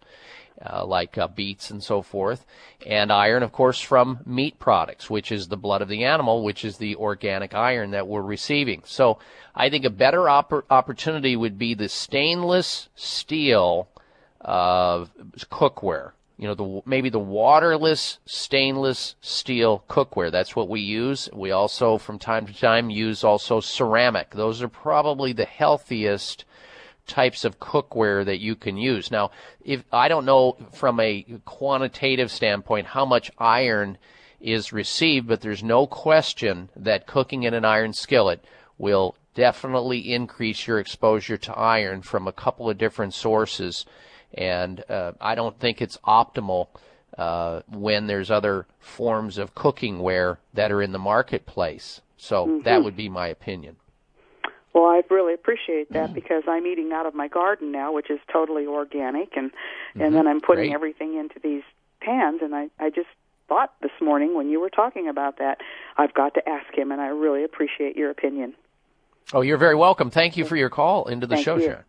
[0.64, 2.44] uh, like uh, beets and so forth.
[2.86, 6.64] And iron, of course, from meat products, which is the blood of the animal, which
[6.64, 8.82] is the organic iron that we're receiving.
[8.84, 9.18] So
[9.54, 13.88] I think a better oppor- opportunity would be the stainless steel
[14.40, 15.06] uh,
[15.50, 16.12] cookware.
[16.38, 20.32] You know, the maybe the waterless stainless steel cookware.
[20.32, 21.28] That's what we use.
[21.32, 24.30] We also, from time to time, use also ceramic.
[24.30, 26.44] Those are probably the healthiest
[27.06, 29.10] types of cookware that you can use.
[29.10, 29.30] Now,
[29.64, 33.98] if I don't know from a quantitative standpoint how much iron
[34.40, 38.44] is received, but there's no question that cooking in an iron skillet
[38.78, 43.86] will definitely increase your exposure to iron from a couple of different sources.
[44.34, 46.68] And uh, I don't think it's optimal
[47.16, 52.00] uh, when there's other forms of cooking ware that are in the marketplace.
[52.16, 52.64] So Mhm.
[52.64, 53.76] that would be my opinion.
[54.74, 55.94] Well, I really appreciate Mm.
[55.94, 59.50] that because I'm eating out of my garden now, which is totally organic, and
[59.98, 60.70] and then I'm putting Mm-hmm.
[60.70, 60.74] Great.
[60.74, 61.62] everything into these
[62.00, 62.40] pans.
[62.42, 63.08] And I I just
[63.48, 65.58] thought this morning when you were talking about that,
[65.98, 68.54] I've got to ask him, and I really appreciate your opinion.
[69.34, 70.10] Oh, you're very welcome.
[70.10, 71.62] Thank you for your call into the Thank show, you.
[71.62, 71.84] Sharon.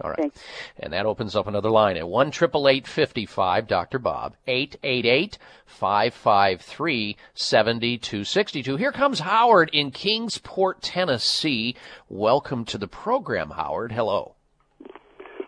[0.00, 0.32] All right.
[0.78, 3.98] And that opens up another line at 1 55 Dr.
[3.98, 8.76] Bob, 888 553 7262.
[8.76, 11.76] Here comes Howard in Kingsport, Tennessee.
[12.08, 13.92] Welcome to the program, Howard.
[13.92, 14.34] Hello.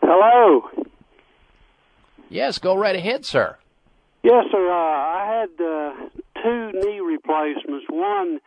[0.02, 0.68] Hello.
[2.28, 3.56] Yes, go right ahead, sir.
[4.22, 4.70] Yes, sir.
[4.70, 7.86] Uh, I had uh, two knee replacements.
[7.88, 8.40] One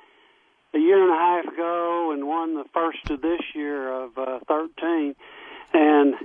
[0.75, 4.39] a year and a half ago, and one the first of this year of uh,
[4.47, 5.15] thirteen.
[5.73, 6.15] And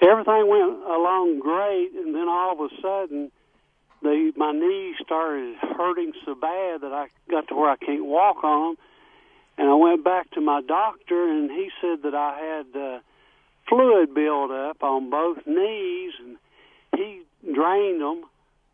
[0.00, 3.30] everything went along great, and then all of a sudden,
[4.02, 8.42] the my knees started hurting so bad that I got to where I can't walk
[8.42, 8.84] on them.
[9.58, 12.98] And I went back to my doctor, and he said that I had uh,
[13.68, 16.36] fluid buildup on both knees, and
[16.96, 18.24] he drained them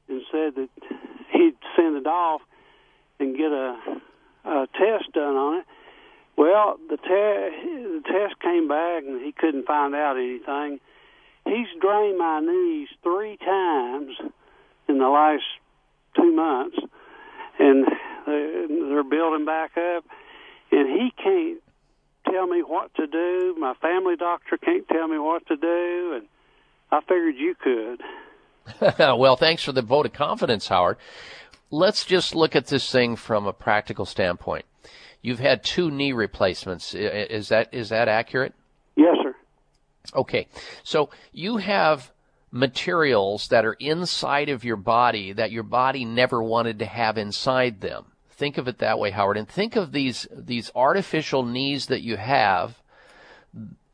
[0.09, 0.69] and said that
[1.33, 2.41] he'd send it off
[3.21, 3.77] and get a,
[4.45, 5.67] a test done on it.
[6.39, 10.79] Well, the, the test came back and he couldn't find out anything.
[11.45, 14.13] He's drained my knees three times
[14.89, 15.43] in the last
[16.15, 16.77] two months,
[17.59, 17.87] and
[18.25, 20.05] they're building back up.
[20.71, 21.61] And he can't
[22.31, 23.57] tell me what to do.
[23.59, 26.29] My family doctor can't tell me what to do, and
[26.93, 28.99] I figured you could.
[29.19, 30.99] well, thanks for the vote of confidence, Howard.
[31.73, 34.67] Let's just look at this thing from a practical standpoint.
[35.29, 36.95] You've had two knee replacements.
[36.95, 38.55] Is that is that accurate?
[38.97, 39.35] Yes, sir.
[40.15, 40.49] Okay.
[40.83, 42.11] So you have
[42.51, 47.83] materials that are inside of your body that your body never wanted to have inside
[47.83, 48.07] them.
[48.31, 52.17] Think of it that way, Howard, and think of these these artificial knees that you
[52.17, 52.81] have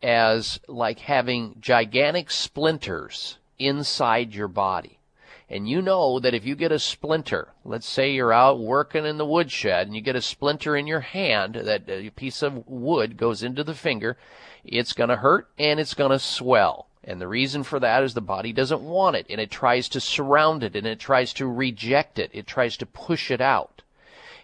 [0.04, 5.00] as like having gigantic splinters inside your body.
[5.48, 9.18] And you know that if you get a splinter, let's say you're out working in
[9.18, 12.66] the woodshed and you get a splinter in your hand, that uh, a piece of
[12.66, 14.16] wood goes into the finger,
[14.64, 16.88] it's going to hurt and it's going to swell.
[17.06, 20.00] And the reason for that is the body doesn't want it and it tries to
[20.00, 22.30] surround it and it tries to reject it.
[22.32, 23.82] It tries to push it out.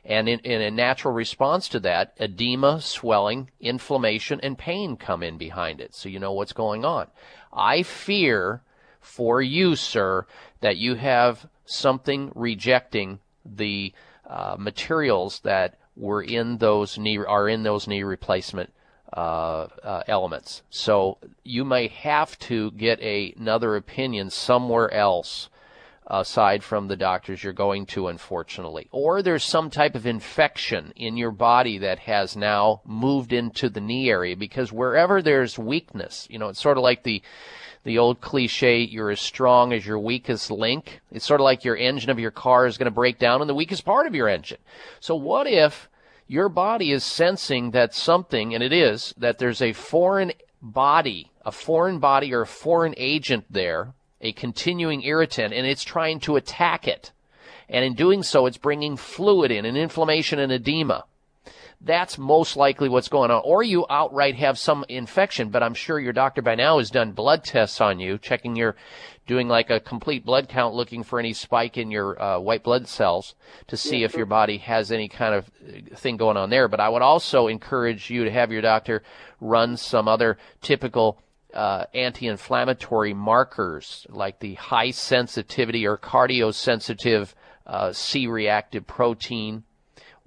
[0.05, 5.39] And in, in a natural response to that, edema, swelling, inflammation, and pain come in
[5.39, 5.95] behind it.
[5.95, 7.07] So you know what's going on.
[7.53, 8.63] I fear
[9.01, 10.27] for you, sir,
[10.61, 13.93] that you have something rejecting the
[14.29, 18.73] uh, materials that were in those knee are in those knee replacement
[19.13, 20.63] uh, uh, elements.
[20.71, 25.49] So you may have to get a, another opinion somewhere else
[26.07, 28.89] aside from the doctors you're going to, unfortunately.
[28.91, 33.81] Or there's some type of infection in your body that has now moved into the
[33.81, 37.23] knee area because wherever there's weakness, you know, it's sort of like the
[37.85, 41.01] the old cliche, you're as strong as your weakest link.
[41.11, 43.49] It's sort of like your engine of your car is going to break down in
[43.49, 44.59] the weakest part of your engine.
[45.01, 45.89] So what if
[46.27, 50.33] your body is sensing that something, and it is, that there's a foreign
[50.63, 56.21] body, a foreign body or a foreign agent there, a continuing irritant, and it's trying
[56.21, 57.13] to attack it.
[57.69, 61.05] And in doing so, it's bringing fluid in and inflammation and edema.
[61.83, 63.41] That's most likely what's going on.
[63.43, 67.13] Or you outright have some infection, but I'm sure your doctor by now has done
[67.13, 68.77] blood tests on you, checking your,
[69.27, 72.87] doing like a complete blood count, looking for any spike in your uh, white blood
[72.87, 73.35] cells
[73.69, 76.69] to see if your body has any kind of uh, thing going on there.
[76.69, 79.03] But I would also encourage you to have your doctor
[79.41, 81.19] run some other typical
[81.55, 87.33] uh, anti-inflammatory markers like the high sensitivity or cardiosensitive
[87.67, 89.65] uh, C-reactive protein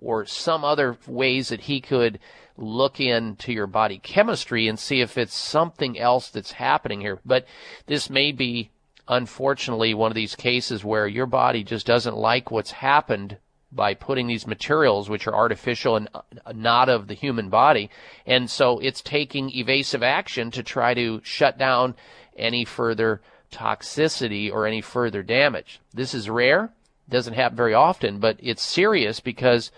[0.03, 2.19] or some other ways that he could
[2.57, 7.19] look into your body chemistry and see if it's something else that's happening here.
[7.25, 7.47] But
[7.87, 8.69] this may be,
[9.07, 13.37] unfortunately, one of these cases where your body just doesn't like what's happened
[13.71, 16.21] by putting these materials, which are artificial and uh,
[16.53, 17.89] not of the human body.
[18.25, 21.95] And so it's taking evasive action to try to shut down
[22.37, 23.21] any further
[23.51, 25.79] toxicity or any further damage.
[25.93, 26.69] This is rare,
[27.09, 29.71] doesn't happen very often, but it's serious because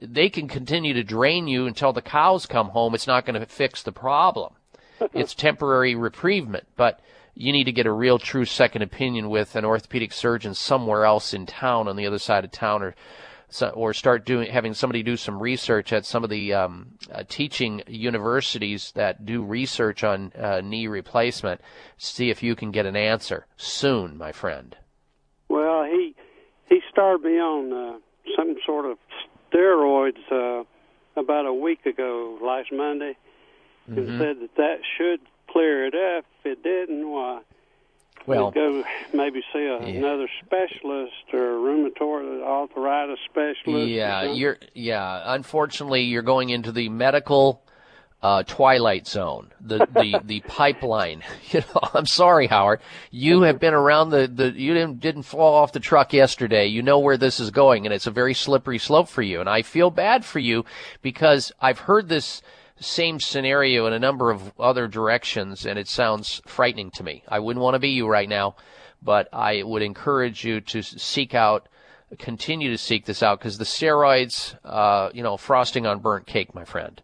[0.00, 2.94] they can continue to drain you until the cows come home.
[2.94, 4.54] It's not going to fix the problem.
[5.14, 7.00] it's temporary reprievement, but
[7.34, 11.32] you need to get a real true second opinion with an orthopedic surgeon somewhere else
[11.32, 12.94] in town on the other side of town or
[13.74, 17.82] or start doing having somebody do some research at some of the um, uh, teaching
[17.86, 21.60] universities that do research on uh, knee replacement.
[21.96, 24.76] See if you can get an answer soon, my friend.
[25.48, 26.14] Well, he
[26.68, 27.98] he started me on uh,
[28.36, 28.98] some sort of
[29.52, 30.64] steroids uh,
[31.20, 33.16] about a week ago, last Monday,
[33.86, 34.18] and Mhm.
[34.18, 36.24] said that that should clear it up.
[36.44, 37.40] If it didn't, why?
[38.26, 38.84] Well- go
[39.14, 43.88] maybe see a, another specialist or a rheumatoid arthritis specialist.
[43.88, 45.22] Yeah, you're yeah.
[45.34, 47.62] Unfortunately, you're going into the medical
[48.22, 51.22] uh, twilight zone, the the the pipeline.
[51.50, 52.80] You know, I'm sorry, Howard.
[53.10, 54.50] You have been around the the.
[54.50, 56.66] You didn't didn't fall off the truck yesterday.
[56.66, 59.40] You know where this is going, and it's a very slippery slope for you.
[59.40, 60.66] And I feel bad for you
[61.00, 62.42] because I've heard this
[62.80, 67.22] same scenario in a number of other directions, and it sounds frightening to me.
[67.28, 68.56] I wouldn't want to be you right now,
[69.02, 71.68] but I would encourage you to seek out
[72.18, 76.54] continue to seek this out because the steroids, uh, you know, frosting on burnt cake,
[76.54, 77.02] my friend.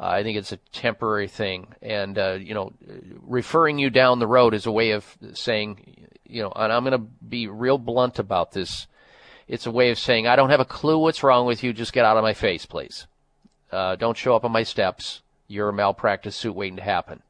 [0.00, 2.72] Uh, I think it's a temporary thing, and uh, you know,
[3.20, 5.04] referring you down the road is a way of
[5.34, 8.86] saying, you know, and I'm going to be real blunt about this.
[9.46, 11.74] It's a way of saying I don't have a clue what's wrong with you.
[11.74, 13.08] Just get out of my face, please.
[13.70, 15.20] Uh, don't show up on my steps.
[15.48, 17.22] You're a malpractice suit waiting to happen.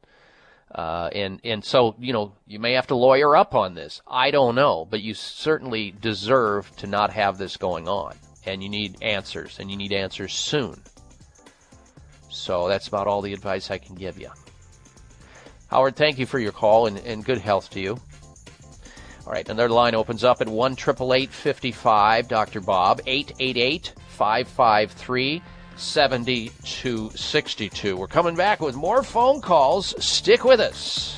[0.73, 4.01] Uh, and and so you know you may have to lawyer up on this.
[4.07, 8.15] I don't know, but you certainly deserve to not have this going on,
[8.45, 10.81] and you need answers, and you need answers soon.
[12.31, 14.29] So that's about all the advice I can give you.
[15.67, 17.99] Howard, thank you for your call, and, and good health to you.
[19.25, 22.27] All right, another line opens up at one triple eight fifty five.
[22.27, 22.59] Dr.
[22.59, 25.41] Bob eight eight eight five five three.
[25.77, 27.97] 7262.
[27.97, 29.95] We're coming back with more phone calls.
[30.03, 31.15] Stick with us.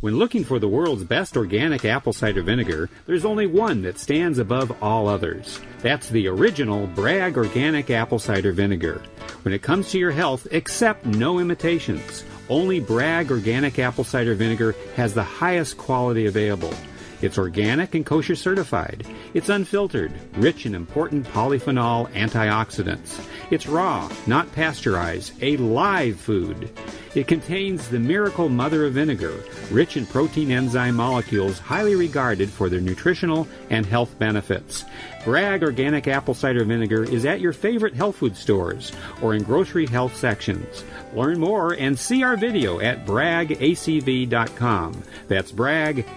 [0.00, 4.38] When looking for the world's best organic apple cider vinegar, there's only one that stands
[4.38, 5.60] above all others.
[5.80, 9.00] That's the original Bragg Organic Apple Cider Vinegar.
[9.42, 12.24] When it comes to your health, accept no imitations.
[12.48, 16.74] Only Bragg Organic Apple Cider Vinegar has the highest quality available.
[17.20, 19.06] It's organic and kosher certified.
[19.34, 23.20] It's unfiltered, rich in important polyphenol antioxidants.
[23.50, 26.70] It's raw, not pasteurized, a live food.
[27.14, 29.42] It contains the miracle mother of vinegar,
[29.72, 34.84] rich in protein enzyme molecules highly regarded for their nutritional and health benefits.
[35.24, 39.86] Bragg Organic Apple Cider Vinegar is at your favorite health food stores or in grocery
[39.86, 40.84] health sections.
[41.14, 45.02] Learn more and see our video at braggacv.com.
[45.26, 46.08] That's braggacv.com.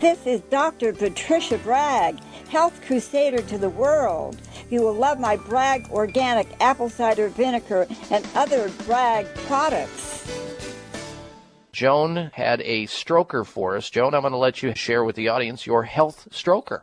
[0.00, 0.92] This is Dr.
[0.92, 2.20] Patricia Bragg,
[2.50, 4.40] health crusader to the world.
[4.70, 10.24] You will love my Bragg organic apple cider vinegar and other Bragg products.
[11.72, 13.90] Joan had a stroker for us.
[13.90, 16.82] Joan, I'm going to let you share with the audience your health stroker.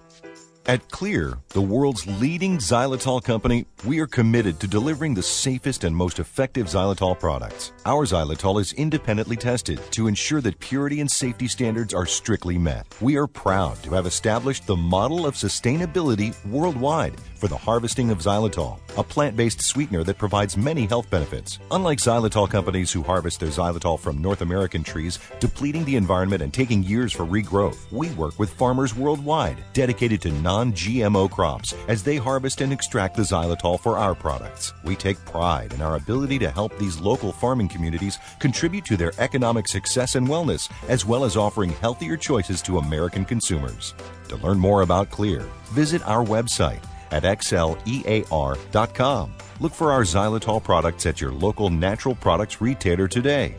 [0.67, 5.95] At Xlear, the world's leading xylitol company, we are committed to delivering the safest and
[5.95, 7.73] most effective xylitol products.
[7.83, 12.85] Our xylitol is independently tested to ensure that purity and safety standards are strictly met.
[13.01, 18.19] We are proud to have established the model of sustainability worldwide for the harvesting of
[18.19, 21.57] xylitol, a plant-based sweetener that provides many health benefits.
[21.71, 26.53] Unlike xylitol companies who harvest their xylitol from North American trees, depleting the environment and
[26.53, 32.17] taking years for regrowth, we work with farmers worldwide dedicated to non-GMO crops as they
[32.17, 34.73] harvest and extract the xylitol for our products.
[34.83, 39.13] We take pride in our ability to help these local farming communities contribute to their
[39.17, 43.93] economic success and wellness, as well as offering healthier choices to American consumers.
[44.27, 49.33] To learn more about Xlear, visit our website at xlear.com.
[49.61, 53.55] Look for our xylitol products at your local natural products retailer today.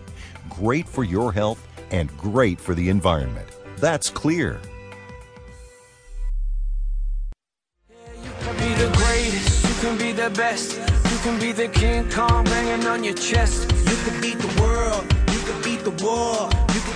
[0.50, 3.48] Great for your health and great for the environment.
[3.78, 4.60] That's Xlear.
[8.42, 10.78] Can be the greatest, you can be the best.
[11.10, 13.70] You can be the King Kong banging on your chest.
[13.88, 16.50] You can beat the world, you can beat the war.
[16.74, 16.81] You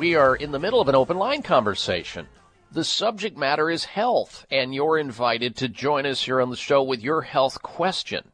[0.00, 2.26] We are in the middle of an open line conversation.
[2.72, 6.82] The subject matter is health, and you're invited to join us here on the show
[6.82, 8.30] with your health question.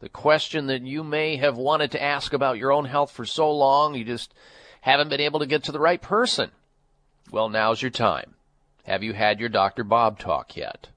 [0.00, 3.52] The question that you may have wanted to ask about your own health for so
[3.52, 4.32] long, you just
[4.80, 6.50] haven't been able to get to the right person.
[7.30, 8.34] Well, now's your time.
[8.84, 9.84] Have you had your Dr.
[9.84, 10.88] Bob talk yet?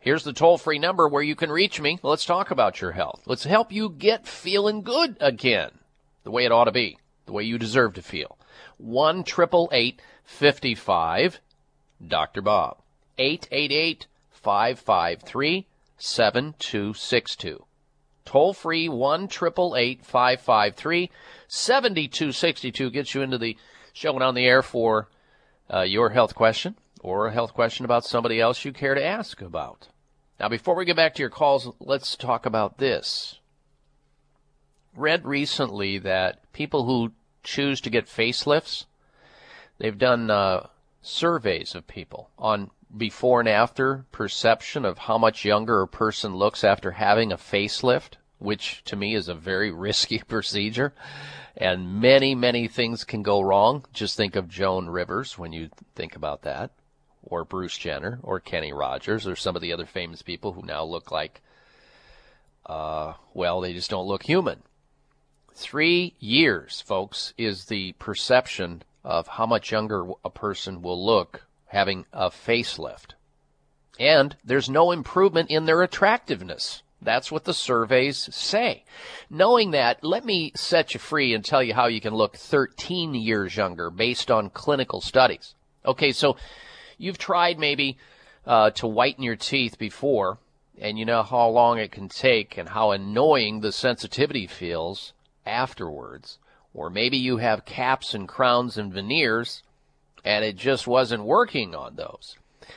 [0.00, 1.98] Here's the toll free number where you can reach me.
[2.04, 3.22] Let's talk about your health.
[3.26, 5.72] Let's help you get feeling good again,
[6.22, 6.96] the way it ought to be,
[7.26, 8.36] the way you deserve to feel.
[8.80, 9.24] 1
[10.24, 11.40] 55
[12.06, 12.42] Dr.
[12.42, 12.78] Bob.
[13.18, 15.66] 888 553
[15.98, 17.64] 7262.
[18.24, 21.10] Toll free 1 553
[21.48, 23.56] 7262 gets you into the
[23.92, 25.08] show and on the air for
[25.72, 29.40] uh, your health question or a health question about somebody else you care to ask
[29.42, 29.88] about.
[30.38, 33.40] Now, before we get back to your calls, let's talk about this.
[34.96, 37.12] Read recently that people who
[37.42, 38.86] choose to get facelifts,
[39.78, 40.66] they've done uh,
[41.02, 46.64] surveys of people on before and after perception of how much younger a person looks
[46.64, 50.92] after having a facelift, which to me is a very risky procedure.
[51.56, 53.84] And many, many things can go wrong.
[53.92, 56.70] Just think of Joan Rivers when you think about that,
[57.22, 60.84] or Bruce Jenner, or Kenny Rogers, or some of the other famous people who now
[60.84, 61.42] look like,
[62.66, 64.62] uh, well, they just don't look human.
[65.60, 72.06] Three years, folks, is the perception of how much younger a person will look having
[72.14, 73.12] a facelift.
[73.98, 76.82] And there's no improvement in their attractiveness.
[77.02, 78.84] That's what the surveys say.
[79.28, 83.14] Knowing that, let me set you free and tell you how you can look 13
[83.14, 85.54] years younger based on clinical studies.
[85.84, 86.38] Okay, so
[86.96, 87.98] you've tried maybe
[88.46, 90.38] uh, to whiten your teeth before,
[90.80, 95.12] and you know how long it can take and how annoying the sensitivity feels
[95.50, 96.38] afterwards.
[96.72, 99.62] Or maybe you have caps and crowns and veneers,
[100.24, 102.36] and it just wasn't working on those.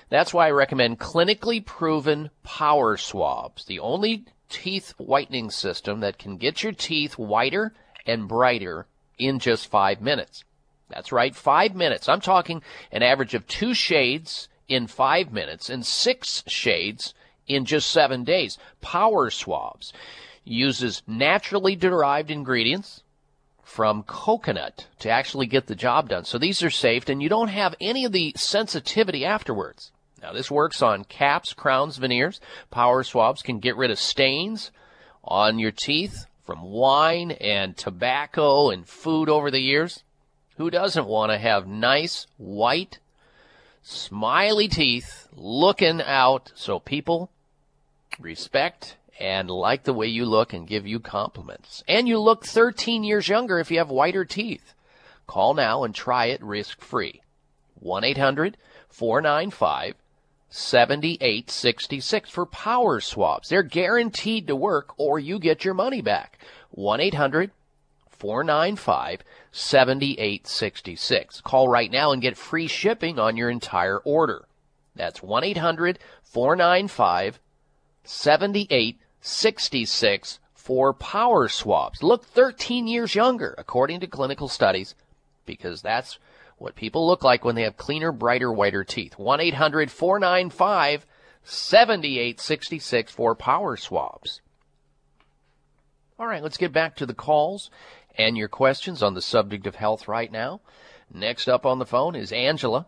[0.09, 6.37] That's why I recommend clinically proven power swabs, the only teeth whitening system that can
[6.37, 7.73] get your teeth whiter
[8.05, 8.87] and brighter
[9.17, 10.43] in just five minutes.
[10.89, 12.09] That's right, five minutes.
[12.09, 17.13] I'm talking an average of two shades in five minutes and six shades
[17.47, 18.57] in just seven days.
[18.81, 19.93] Power swabs
[20.43, 23.03] uses naturally derived ingredients
[23.63, 26.25] from coconut to actually get the job done.
[26.25, 29.91] So these are safe and you don't have any of the sensitivity afterwards.
[30.21, 32.39] Now this works on caps, crowns, veneers.
[32.71, 34.71] Power swabs can get rid of stains
[35.23, 40.03] on your teeth from wine and tobacco and food over the years.
[40.57, 42.99] Who doesn't want to have nice, white,
[43.81, 47.29] smiley teeth looking out so people
[48.19, 51.83] respect and like the way you look and give you compliments.
[51.87, 54.73] And you look 13 years younger if you have whiter teeth.
[55.27, 57.21] Call now and try it risk free.
[57.79, 58.57] 1 800
[58.89, 59.95] 495
[60.49, 63.49] 7866 for power swabs.
[63.49, 66.39] They're guaranteed to work or you get your money back.
[66.71, 67.51] 1 800
[68.09, 71.41] 495 7866.
[71.41, 74.45] Call right now and get free shipping on your entire order.
[74.95, 77.39] That's 1 800 495
[78.03, 79.02] 7866
[80.53, 82.03] for power swabs.
[82.03, 84.95] Look 13 years younger, according to clinical studies,
[85.45, 86.19] because that's
[86.57, 89.17] what people look like when they have cleaner, brighter, whiter teeth.
[89.17, 91.05] 1 800 495
[91.45, 94.41] 7866 for power swabs.
[96.19, 97.71] All right, let's get back to the calls
[98.17, 100.59] and your questions on the subject of health right now.
[101.13, 102.87] Next up on the phone is Angela.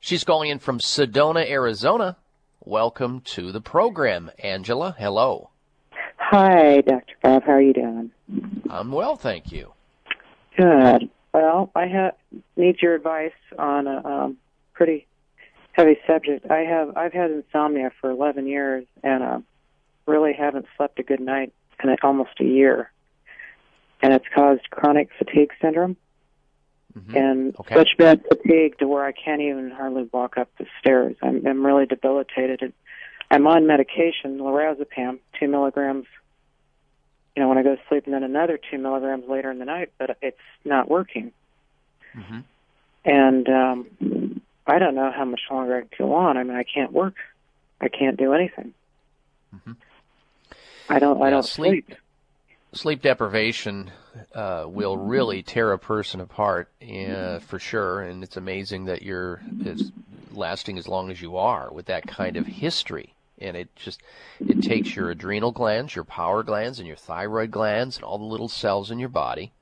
[0.00, 2.16] She's calling in from Sedona, Arizona.
[2.60, 4.96] Welcome to the program, Angela.
[4.98, 5.50] Hello.
[6.36, 7.14] Hi, Dr.
[7.22, 7.44] Bob.
[7.44, 8.10] How are you doing?
[8.68, 9.72] I'm well, thank you.
[10.56, 11.08] Good.
[11.32, 14.36] Well, I ha- need your advice on a um,
[14.72, 15.06] pretty
[15.74, 16.50] heavy subject.
[16.50, 19.38] I have I've had insomnia for 11 years and uh,
[20.06, 21.52] really haven't slept a good night
[21.84, 22.90] in almost a year,
[24.02, 25.96] and it's caused chronic fatigue syndrome.
[27.14, 27.76] and Okay.
[27.76, 31.14] such bad fatigue to where I can't even hardly walk up the stairs.
[31.22, 32.60] I'm, I'm really debilitated.
[32.60, 32.72] And
[33.30, 36.06] I'm on medication, lorazepam, two milligrams.
[37.36, 39.64] You know, when I go to sleep, and then another two milligrams later in the
[39.64, 41.32] night, but it's not working.
[42.16, 42.40] Mm-hmm.
[43.04, 46.36] And um, I don't know how much longer I can go on.
[46.36, 47.14] I mean, I can't work.
[47.80, 48.72] I can't do anything.
[50.88, 51.20] I don't.
[51.20, 51.98] I Yeah, don't sleep- sleep.
[52.72, 53.92] Sleep deprivation
[54.34, 58.00] uh, will really tear a person apart, uh, for sure.
[58.00, 59.92] And it's amazing that you're is
[60.32, 63.13] lasting as long as you are with that kind of history.
[63.38, 64.00] And it just
[64.40, 68.24] it takes your adrenal glands, your power glands, and your thyroid glands, and all the
[68.24, 69.52] little cells in your body.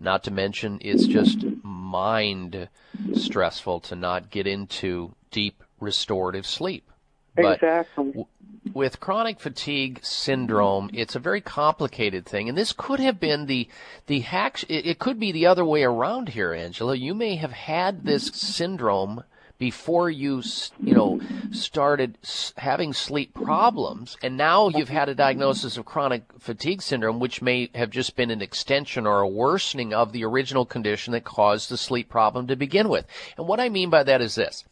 [0.00, 2.68] Not to mention, it's just mind
[3.14, 6.90] stressful to not get into deep restorative sleep.
[7.36, 8.06] But exactly.
[8.06, 8.26] w-
[8.74, 13.68] with chronic fatigue syndrome, it's a very complicated thing, and this could have been the
[14.06, 14.64] the hack.
[14.68, 16.94] It, it could be the other way around here, Angela.
[16.94, 19.24] You may have had this syndrome
[19.62, 20.42] before you,
[20.82, 21.20] you know,
[21.52, 22.18] started
[22.56, 27.70] having sleep problems, and now you've had a diagnosis of chronic fatigue syndrome, which may
[27.72, 31.76] have just been an extension or a worsening of the original condition that caused the
[31.76, 33.06] sleep problem to begin with.
[33.38, 34.64] And what I mean by that is this: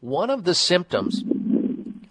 [0.00, 1.22] one of the symptoms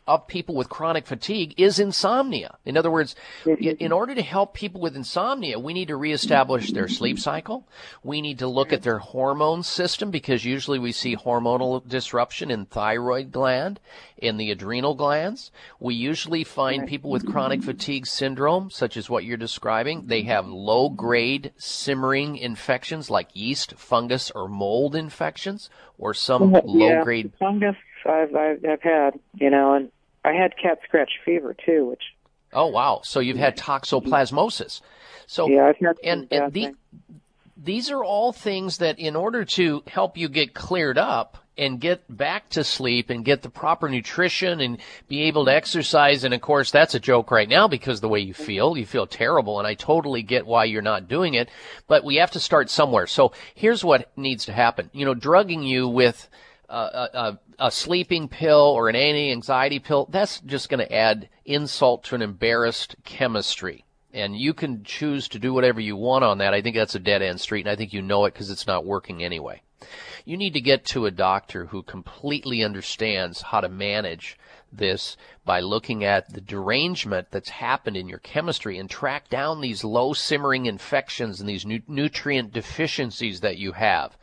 [0.10, 2.58] of people with chronic fatigue is insomnia.
[2.66, 3.16] In other words,
[3.46, 7.68] in order to help people with insomnia, we need to reestablish their sleep cycle.
[8.04, 12.66] We need to look at their hormone system because usually we see hormonal disruption in
[12.66, 13.80] thyroid gland,
[14.18, 15.52] in the adrenal glands.
[15.80, 20.48] We usually find people with chronic fatigue syndrome, such as what you're describing, they have
[20.48, 25.70] low grade simmering infections like yeast, fungus, or mold infections,
[26.00, 27.76] or some yeah, low grade fungus.
[28.06, 29.92] I've, I've I've had, you know, and
[30.26, 32.04] I had cat scratch fever too, which
[32.54, 33.02] Oh wow!
[33.04, 34.82] So you've had toxoplasmosis.
[35.28, 36.74] So yeah, I've had and, and the,
[37.56, 42.02] these are all things that, in order to help you get cleared up and get
[42.16, 44.78] back to sleep and get the proper nutrition and
[45.08, 48.20] be able to exercise, and of course that's a joke right now because the way
[48.20, 51.50] you feel, you feel terrible, and I totally get why you're not doing it.
[51.88, 53.06] But we have to start somewhere.
[53.06, 54.90] So here's what needs to happen.
[54.94, 56.28] You know, drugging you with
[56.70, 62.16] a, a, sleeping pill or an anti-anxiety pill, that's just going to add insult to
[62.16, 63.86] an embarrassed chemistry.
[64.14, 66.54] And you can choose to do whatever you want on that.
[66.54, 68.68] I think that's a dead end street, and I think you know it because it's
[68.68, 69.62] not working anyway.
[70.26, 74.38] You need to get to a doctor who completely understands how to manage
[74.72, 79.84] this by looking at the derangement that's happened in your chemistry and track down these
[79.84, 84.16] low simmering infections and these nu- nutrient deficiencies that you have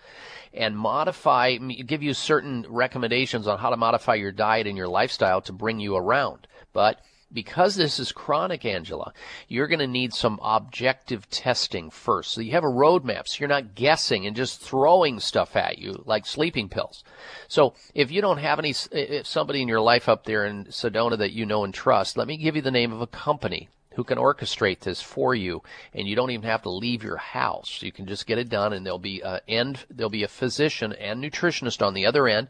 [0.57, 5.41] and modify, give you certain recommendations on how to modify your diet and your lifestyle
[5.43, 6.47] to bring you around.
[6.73, 7.01] But
[7.33, 9.13] because this is chronic, Angela,
[9.49, 12.33] you're going to need some objective testing first.
[12.33, 16.03] So you have a roadmap, so you're not guessing and just throwing stuff at you
[16.07, 17.03] like sleeping pills.
[17.49, 21.19] So if you don't have any, if somebody in your life up there in Sedona
[21.19, 24.05] that you know and trust, let me give you the name of a company who
[24.05, 25.63] can orchestrate this for you
[25.95, 27.81] and you don't even have to leave your house.
[27.83, 30.93] You can just get it done and there'll be a end there'll be a physician
[30.93, 32.49] and nutritionist on the other end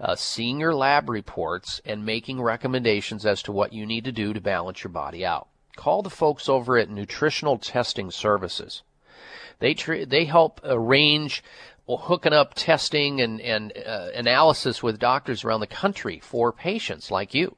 [0.00, 4.32] uh, seeing your lab reports and making recommendations as to what you need to do
[4.32, 5.48] to balance your body out.
[5.76, 8.82] Call the folks over at nutritional testing services.
[9.58, 11.44] They tr- they help arrange
[11.86, 17.10] well, hooking up testing and and uh, analysis with doctors around the country for patients
[17.10, 17.56] like you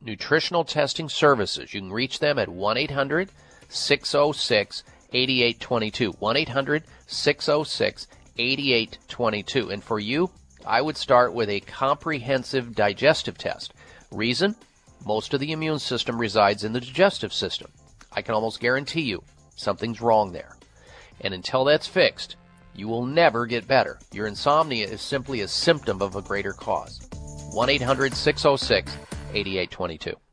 [0.00, 1.74] Nutritional Testing Services.
[1.74, 3.30] You can reach them at 1 800
[3.68, 6.10] 606 8822.
[6.12, 8.06] 1 800 606
[8.38, 9.70] 8822.
[9.70, 10.30] And for you,
[10.64, 13.74] I would start with a comprehensive digestive test.
[14.10, 14.54] Reason?
[15.04, 17.70] Most of the immune system resides in the digestive system.
[18.12, 19.22] I can almost guarantee you
[19.56, 20.56] something's wrong there.
[21.20, 22.36] And until that's fixed,
[22.74, 23.98] you will never get better.
[24.12, 27.00] Your insomnia is simply a symptom of a greater cause.
[27.52, 28.96] 1 800 606
[29.34, 30.27] 8822.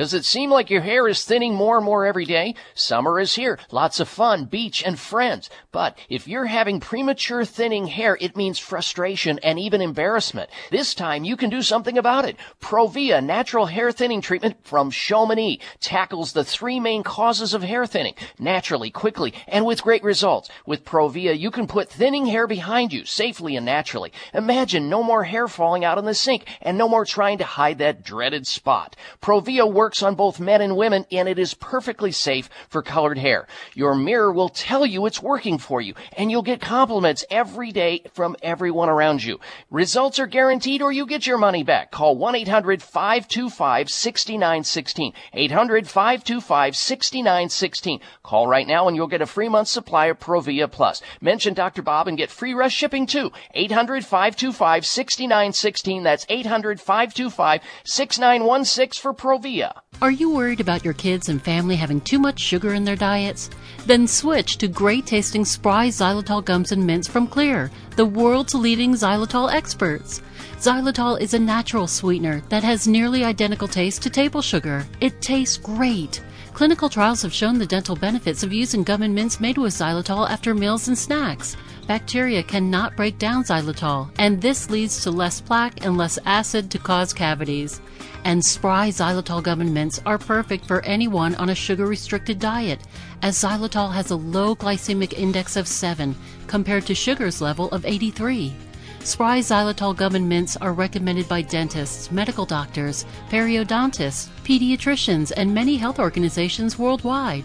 [0.00, 2.54] Does it seem like your hair is thinning more and more every day?
[2.72, 3.58] Summer is here.
[3.70, 5.50] Lots of fun, beach, and friends.
[5.72, 10.48] But if you're having premature thinning hair, it means frustration and even embarrassment.
[10.70, 12.38] This time you can do something about it.
[12.62, 18.14] Provia natural hair thinning treatment from Chamonix tackles the three main causes of hair thinning
[18.38, 20.48] naturally, quickly, and with great results.
[20.64, 24.14] With Provia, you can put thinning hair behind you safely and naturally.
[24.32, 27.76] Imagine no more hair falling out in the sink and no more trying to hide
[27.76, 28.96] that dreaded spot.
[29.20, 33.18] Provia works works on both men and women, and it is perfectly safe for colored
[33.18, 33.48] hair.
[33.74, 38.04] Your mirror will tell you it's working for you, and you'll get compliments every day
[38.12, 39.40] from everyone around you.
[39.68, 41.90] Results are guaranteed, or you get your money back.
[41.90, 45.12] Call 1 800 525 6916.
[45.32, 48.00] 800 525 6916.
[48.22, 51.02] Call right now, and you'll get a free month supply of Provia Plus.
[51.20, 51.82] Mention Dr.
[51.82, 53.32] Bob and get free rush shipping too.
[53.54, 56.04] 800 525 6916.
[56.04, 59.69] That's 800 525 6916 for Provia.
[60.02, 63.50] Are you worried about your kids and family having too much sugar in their diets?
[63.84, 68.94] Then switch to great tasting Spry Xylitol gums and mints from Xlear, the world's leading
[68.94, 70.22] xylitol experts.
[70.58, 74.86] Xylitol is a natural sweetener that has nearly identical taste to table sugar.
[75.02, 76.22] It tastes great.
[76.60, 80.28] Clinical trials have shown the dental benefits of using gum and mints made with xylitol
[80.28, 81.56] after meals and snacks.
[81.86, 86.78] Bacteria cannot break down xylitol, and this leads to less plaque and less acid to
[86.78, 87.80] cause cavities.
[88.24, 92.80] And Spry xylitol gum and mints are perfect for anyone on a sugar restricted diet,
[93.22, 96.14] as xylitol has a low glycemic index of 7
[96.46, 98.54] compared to sugar's level of 83.
[99.02, 105.76] Spry xylitol gum and mints are recommended by dentists, medical doctors, periodontists, pediatricians, and many
[105.76, 107.44] health organizations worldwide.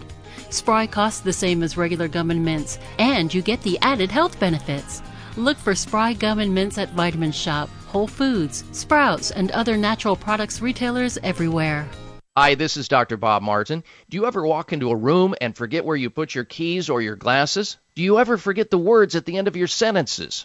[0.50, 4.38] Spry costs the same as regular gum and mints, and you get the added health
[4.38, 5.00] benefits.
[5.38, 10.14] Look for Spry gum and mints at Vitamin Shoppe, Whole Foods, Sprouts, and other natural
[10.14, 11.88] products retailers everywhere.
[12.36, 13.16] Hi, this is Dr.
[13.16, 13.82] Bob Martin.
[14.10, 17.00] Do you ever walk into a room and forget where you put your keys or
[17.00, 17.78] your glasses?
[17.94, 20.44] Do you ever forget the words at the end of your sentences?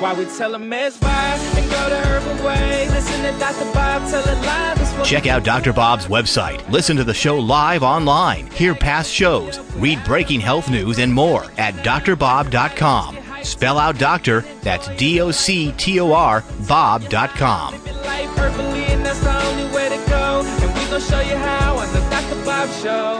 [0.00, 2.88] Why we tell them it's fine and go the herbal way.
[2.90, 3.72] Listen to Dr.
[3.72, 4.80] Bob tell it live.
[4.80, 5.72] It's Check out Dr.
[5.72, 6.66] Bob's website.
[6.70, 8.46] Listen to the show live online.
[8.48, 9.58] Hear past shows.
[9.76, 13.18] Read breaking health news and more at drbob.com.
[13.42, 17.72] Spell out doctor, that's D O C T O R, Bob.com.
[17.74, 20.42] life herbally, and that's the only way to go.
[20.44, 22.44] And we gonna show you how on the Dr.
[22.44, 23.16] Bob Show.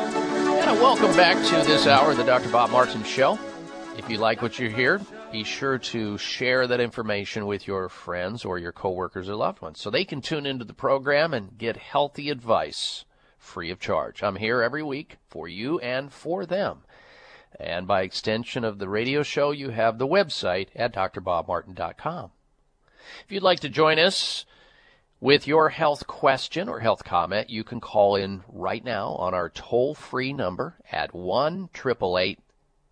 [0.69, 2.51] And welcome back to this hour of the Dr.
[2.51, 3.39] Bob Martin Show.
[3.97, 5.01] If you like what you hear,
[5.31, 9.79] be sure to share that information with your friends or your coworkers or loved ones
[9.81, 13.05] so they can tune into the program and get healthy advice
[13.37, 14.23] free of charge.
[14.23, 16.79] I'm here every week for you and for them.
[17.61, 22.31] And by extension of the radio show, you have the website at drbobmartin.com.
[23.25, 24.47] If you'd like to join us
[25.21, 29.51] with your health question or health comment, you can call in right now on our
[29.51, 31.69] toll free number at 1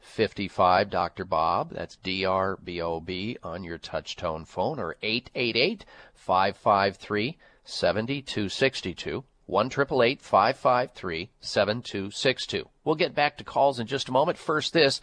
[0.06, 1.24] 55 Dr.
[1.24, 1.72] Bob.
[1.72, 5.84] That's D R B O B on your touch tone phone or 888
[6.14, 9.24] 553 7262.
[9.46, 12.68] 1 553 7262.
[12.84, 14.38] We'll get back to calls in just a moment.
[14.38, 15.00] First, this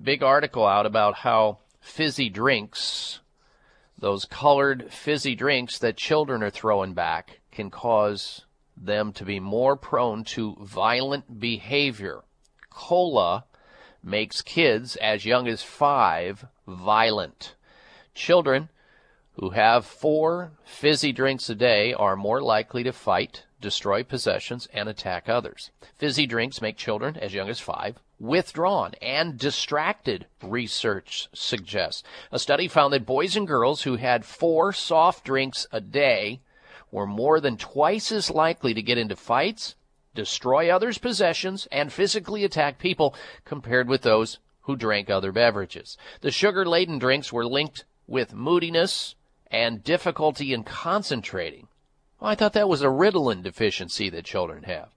[0.00, 3.20] big article out about how fizzy drinks,
[3.98, 8.44] those colored fizzy drinks that children are throwing back, can cause
[8.76, 12.22] them to be more prone to violent behavior.
[12.70, 13.44] Cola
[14.06, 17.54] makes kids as young as five violent.
[18.14, 18.70] Children
[19.32, 24.88] who have four fizzy drinks a day are more likely to fight, destroy possessions, and
[24.88, 25.70] attack others.
[25.96, 32.02] Fizzy drinks make children as young as five withdrawn and distracted, research suggests.
[32.32, 36.40] A study found that boys and girls who had four soft drinks a day
[36.90, 39.74] were more than twice as likely to get into fights,
[40.16, 43.14] destroy others' possessions, and physically attack people
[43.44, 45.96] compared with those who drank other beverages.
[46.22, 49.14] The sugar laden drinks were linked with moodiness
[49.50, 51.68] and difficulty in concentrating.
[52.18, 54.88] Well, I thought that was a Ritalin deficiency that children have.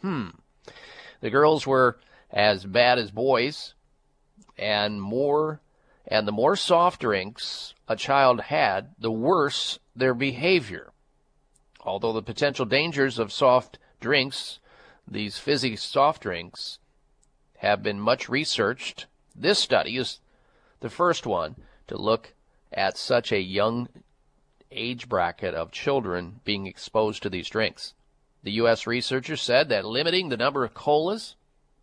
[0.00, 0.30] Hmm.
[1.20, 1.98] The girls were
[2.30, 3.74] as bad as boys
[4.58, 5.60] and more
[6.06, 10.92] and the more soft drinks a child had, the worse their behavior.
[11.80, 14.58] Although the potential dangers of soft drinks
[15.08, 16.78] these fizzy soft drinks
[17.58, 19.06] have been much researched.
[19.34, 20.20] This study is
[20.80, 21.56] the first one
[21.86, 22.34] to look
[22.72, 23.88] at such a young
[24.70, 27.94] age bracket of children being exposed to these drinks.
[28.42, 28.86] The U.S.
[28.86, 31.36] researchers said that limiting the number of colas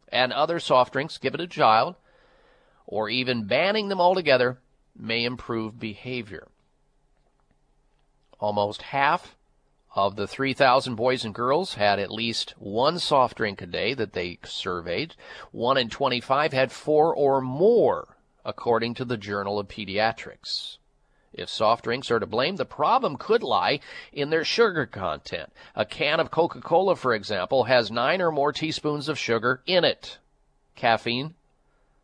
[0.09, 1.95] and other soft drinks given to a child,
[2.85, 4.59] or even banning them altogether,
[4.97, 6.47] may improve behavior.
[8.39, 9.35] Almost half
[9.95, 14.13] of the 3,000 boys and girls had at least one soft drink a day that
[14.13, 15.15] they surveyed.
[15.51, 20.77] One in 25 had four or more, according to the Journal of Pediatrics.
[21.33, 23.79] If soft drinks are to blame, the problem could lie
[24.11, 25.51] in their sugar content.
[25.75, 29.83] A can of Coca Cola, for example, has nine or more teaspoons of sugar in
[29.83, 30.17] it.
[30.75, 31.35] Caffeine,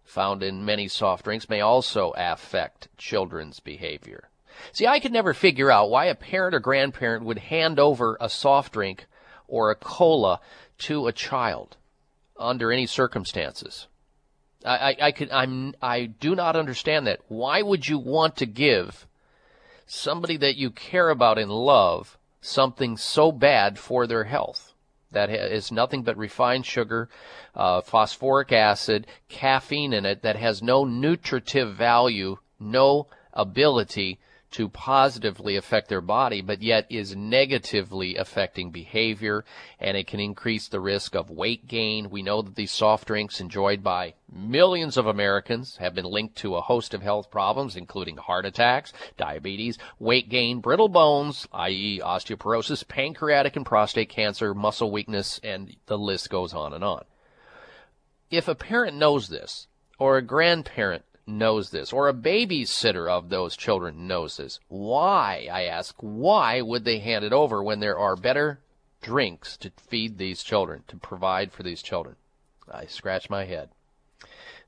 [0.03, 4.29] found in many soft drinks, may also affect children's behavior.
[4.71, 8.29] See, I could never figure out why a parent or grandparent would hand over a
[8.29, 9.05] soft drink
[9.47, 10.39] or a cola
[10.79, 11.77] to a child
[12.37, 13.87] under any circumstances.
[14.65, 17.21] I, I, I could, I'm, I do not understand that.
[17.27, 19.07] Why would you want to give
[19.85, 24.73] somebody that you care about and love something so bad for their health?
[25.11, 27.07] That is nothing but refined sugar,
[27.53, 34.19] uh, phosphoric acid, caffeine in it that has no nutritive value, no ability
[34.55, 39.43] to positively affect their body, but yet is negatively affecting behavior,
[39.81, 42.09] and it can increase the risk of weight gain.
[42.09, 46.55] We know that these soft drinks enjoyed by millions of Americans have been linked to
[46.55, 52.87] a host of health problems, including heart attacks, diabetes, weight gain, brittle bones, i.e., osteoporosis,
[52.87, 57.03] pancreatic and prostate cancer, muscle weakness, and the list goes on and on.
[58.31, 59.67] If a parent knows this,
[59.99, 64.59] or a grandparent knows this, or a babysitter of those children knows this.
[64.67, 68.59] Why, I ask, why would they hand it over when there are better
[69.01, 72.15] drinks to feed these children, to provide for these children?
[72.71, 73.69] I scratch my head.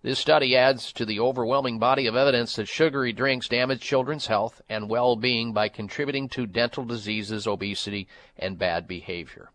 [0.04, 4.62] This study adds to the overwhelming body of evidence that sugary drinks damage children's health
[4.70, 8.08] and well-being by contributing to dental diseases, obesity,
[8.38, 9.50] and bad behavior.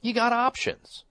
[0.00, 1.04] You got options.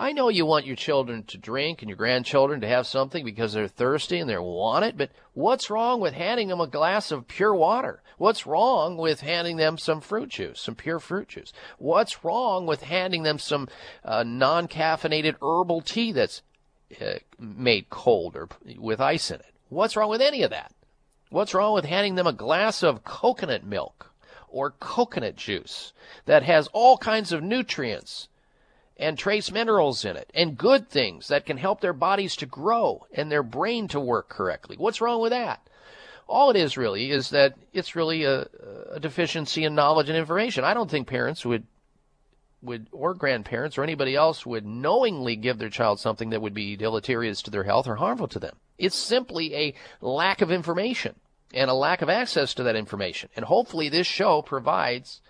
[0.00, 3.52] I know you want your children to drink and your grandchildren to have something because
[3.52, 7.28] they're thirsty and they want it, but what's wrong with handing them a glass of
[7.28, 8.02] pure water?
[8.16, 11.52] What's wrong with handing them some fruit juice, some pure fruit juice?
[11.76, 13.68] What's wrong with handing them some
[14.02, 16.40] uh, non caffeinated herbal tea that's
[16.98, 18.48] uh, made cold or
[18.78, 19.52] with ice in it?
[19.68, 20.72] What's wrong with any of that?
[21.28, 24.14] What's wrong with handing them a glass of coconut milk
[24.48, 25.92] or coconut juice
[26.24, 28.29] that has all kinds of nutrients?
[29.00, 33.06] And trace minerals in it and good things that can help their bodies to grow
[33.14, 34.76] and their brain to work correctly.
[34.76, 35.66] What's wrong with that?
[36.28, 38.46] All it is really is that it's really a,
[38.92, 40.62] a deficiency in knowledge and information.
[40.62, 41.64] I don't think parents would
[42.62, 46.76] would or grandparents or anybody else would knowingly give their child something that would be
[46.76, 48.54] deleterious to their health or harmful to them.
[48.76, 51.14] It's simply a lack of information
[51.54, 53.30] and a lack of access to that information.
[53.34, 55.22] And hopefully this show provides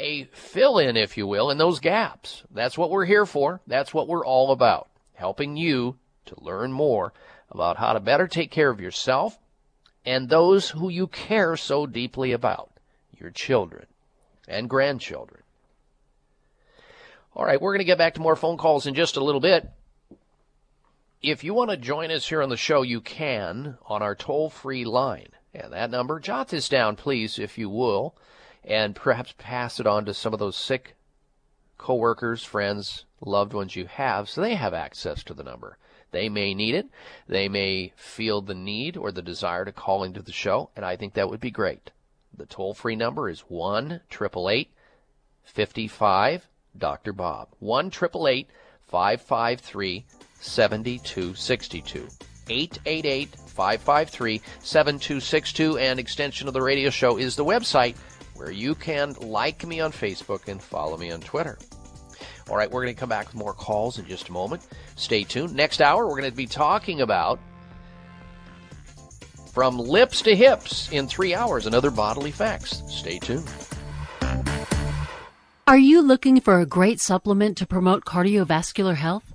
[0.00, 2.42] a fill in, if you will, in those gaps.
[2.50, 3.60] That's what we're here for.
[3.66, 4.88] That's what we're all about.
[5.14, 7.12] Helping you to learn more
[7.50, 9.38] about how to better take care of yourself
[10.04, 12.70] and those who you care so deeply about
[13.18, 13.86] your children
[14.48, 15.42] and grandchildren.
[17.34, 19.40] All right, we're going to get back to more phone calls in just a little
[19.40, 19.70] bit.
[21.22, 24.48] If you want to join us here on the show, you can on our toll
[24.48, 25.28] free line.
[25.52, 28.14] And that number, jot this down, please, if you will
[28.64, 30.96] and perhaps pass it on to some of those sick
[31.78, 35.78] coworkers, friends, loved ones you have so they have access to the number.
[36.12, 36.88] They may need it.
[37.28, 40.96] They may feel the need or the desire to call into the show, and I
[40.96, 41.92] think that would be great.
[42.36, 44.00] The toll free number is 1
[45.44, 47.12] 55 Dr.
[47.12, 47.48] Bob.
[47.60, 50.04] 1 553
[50.40, 52.08] 7262.
[52.48, 57.96] 888 553 7262, and extension of the radio show is the website
[58.40, 61.58] where you can like me on Facebook and follow me on Twitter.
[62.48, 64.66] All right, we're going to come back with more calls in just a moment.
[64.96, 65.54] Stay tuned.
[65.54, 67.38] Next hour, we're going to be talking about
[69.52, 72.82] from lips to hips in three hours and other bodily facts.
[72.88, 73.46] Stay tuned.
[75.66, 79.34] Are you looking for a great supplement to promote cardiovascular health?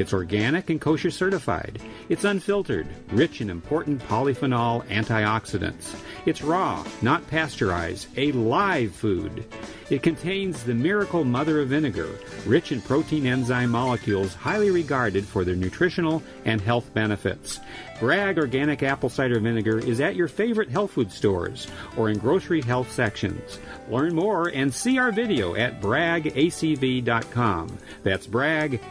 [0.00, 1.78] It's organic and kosher certified.
[2.08, 5.94] It's unfiltered, rich in important polyphenol antioxidants.
[6.24, 9.44] It's raw, not pasteurized, a live food.
[9.90, 15.44] It contains the miracle mother of vinegar, rich in protein enzyme molecules highly regarded for
[15.44, 17.60] their nutritional and health benefits.
[17.98, 21.66] Bragg Organic Apple Cider Vinegar is at your favorite health food stores
[21.98, 23.58] or in grocery health sections.
[23.90, 27.78] Learn more and see our video at braggacv.com.
[28.02, 28.86] That's braggacv.com.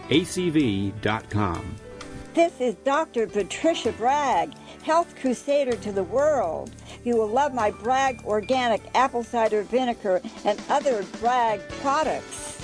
[2.34, 3.26] This is Dr.
[3.28, 4.54] Patricia Bragg,
[4.84, 6.72] health crusader to the world.
[7.04, 12.64] You will love my Bragg organic apple cider vinegar and other Bragg products.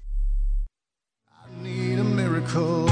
[1.63, 2.85] Need a miracle.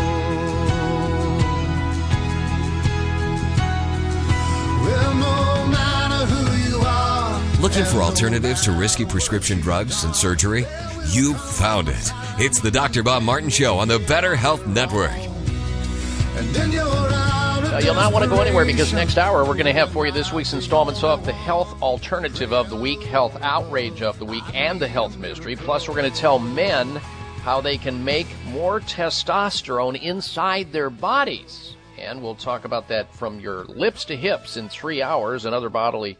[4.84, 10.66] Well, no matter who you are, Looking for alternatives to risky prescription drugs and surgery?
[11.10, 12.12] You found it.
[12.38, 13.04] It's the Dr.
[13.04, 15.12] Bob Martin Show on the Better Health Network.
[15.12, 19.44] and then you're out of Uh, you'll not want to go anywhere because next hour
[19.44, 22.76] we're going to have for you this week's installments of the Health Alternative of the
[22.76, 25.56] Week, Health Outrage of the Week, and the Health Mystery.
[25.56, 27.02] Plus, we're going to tell men
[27.50, 31.76] how they can make more testosterone inside their bodies.
[31.98, 35.70] And we'll talk about that from your lips to hips in three hours and other
[35.70, 36.20] bodily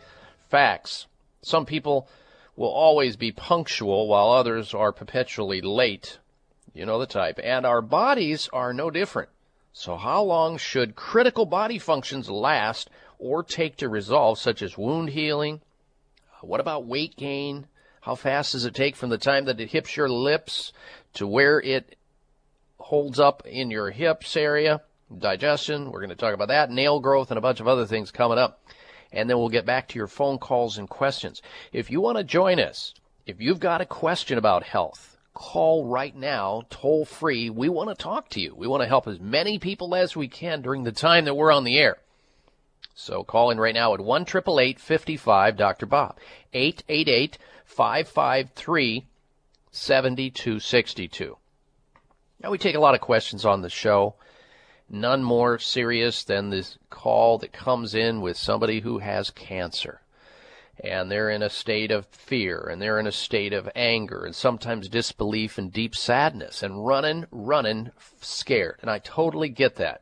[0.50, 1.06] facts.
[1.44, 2.10] Some people
[2.56, 6.18] will always be punctual while others are perpetually late.
[6.74, 7.40] You know the type.
[7.44, 9.30] And our bodies are no different.
[9.72, 12.90] So, how long should critical body functions last
[13.20, 15.62] or take to resolve, such as wound healing?
[16.42, 17.68] What about weight gain?
[18.02, 20.72] How fast does it take from the time that it hits your lips
[21.14, 21.96] to where it
[22.78, 24.82] holds up in your hips area?
[25.16, 28.12] Digestion, we're going to talk about that, nail growth, and a bunch of other things
[28.12, 28.62] coming up.
[29.12, 31.42] And then we'll get back to your phone calls and questions.
[31.74, 32.94] If you want to join us,
[33.26, 37.50] if you've got a question about health, call right now, toll free.
[37.50, 38.54] We want to talk to you.
[38.56, 41.52] We want to help as many people as we can during the time that we're
[41.52, 41.98] on the air.
[42.94, 45.86] So call in right now at 1 55 Dr.
[45.86, 46.18] Bob.
[46.54, 49.06] 888 553
[49.80, 51.38] 7262.
[52.42, 54.16] Now, we take a lot of questions on the show.
[54.90, 60.02] None more serious than this call that comes in with somebody who has cancer.
[60.82, 64.34] And they're in a state of fear, and they're in a state of anger, and
[64.34, 67.92] sometimes disbelief and deep sadness, and running, running,
[68.22, 68.78] scared.
[68.82, 70.02] And I totally get that.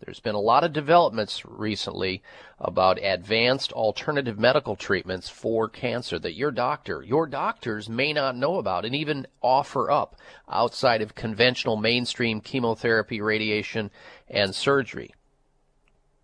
[0.00, 2.22] There's been a lot of developments recently
[2.60, 8.58] about advanced alternative medical treatments for cancer that your doctor, your doctors may not know
[8.58, 10.14] about and even offer up
[10.48, 13.90] outside of conventional mainstream chemotherapy, radiation,
[14.28, 15.12] and surgery.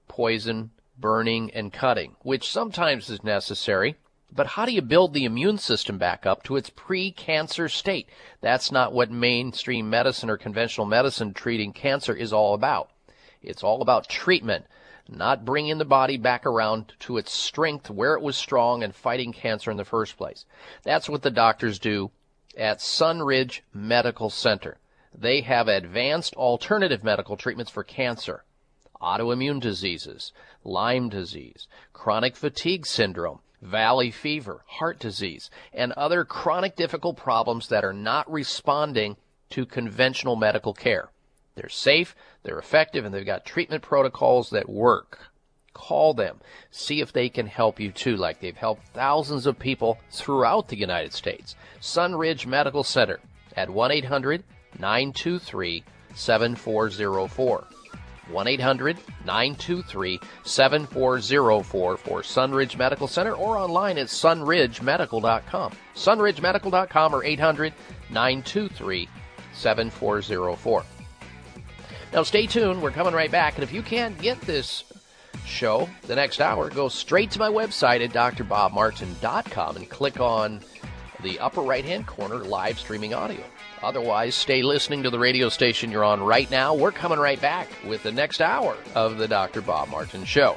[0.06, 3.96] Poison, burning, and cutting, which sometimes is necessary.
[4.30, 8.08] But how do you build the immune system back up to its pre-cancer state?
[8.40, 12.90] That's not what mainstream medicine or conventional medicine treating cancer is all about.
[13.46, 14.66] It's all about treatment,
[15.08, 19.32] not bringing the body back around to its strength where it was strong and fighting
[19.32, 20.44] cancer in the first place.
[20.82, 22.10] That's what the doctors do
[22.56, 24.78] at Sunridge Medical Center.
[25.16, 28.44] They have advanced alternative medical treatments for cancer,
[29.00, 30.32] autoimmune diseases,
[30.64, 37.84] Lyme disease, chronic fatigue syndrome, valley fever, heart disease, and other chronic difficult problems that
[37.84, 39.16] are not responding
[39.50, 41.10] to conventional medical care.
[41.54, 45.18] They're safe, they're effective, and they've got treatment protocols that work.
[45.72, 46.40] Call them.
[46.70, 50.78] See if they can help you too, like they've helped thousands of people throughout the
[50.78, 51.56] United States.
[51.80, 53.18] Sunridge Medical Center
[53.56, 54.44] at 1 800
[54.78, 55.82] 923
[56.14, 57.64] 7404.
[58.28, 58.96] 1 800
[59.26, 65.72] 923 7404 for Sunridge Medical Center or online at sunridgemedical.com.
[65.94, 67.72] Sunridgemedical.com or 800
[68.10, 69.08] 923
[69.52, 70.84] 7404.
[72.14, 72.80] Now, stay tuned.
[72.80, 73.56] We're coming right back.
[73.56, 74.84] And if you can't get this
[75.44, 80.60] show the next hour, go straight to my website at drbobmartin.com and click on
[81.24, 83.42] the upper right hand corner live streaming audio.
[83.82, 86.72] Otherwise, stay listening to the radio station you're on right now.
[86.72, 89.60] We're coming right back with the next hour of the Dr.
[89.60, 90.56] Bob Martin Show.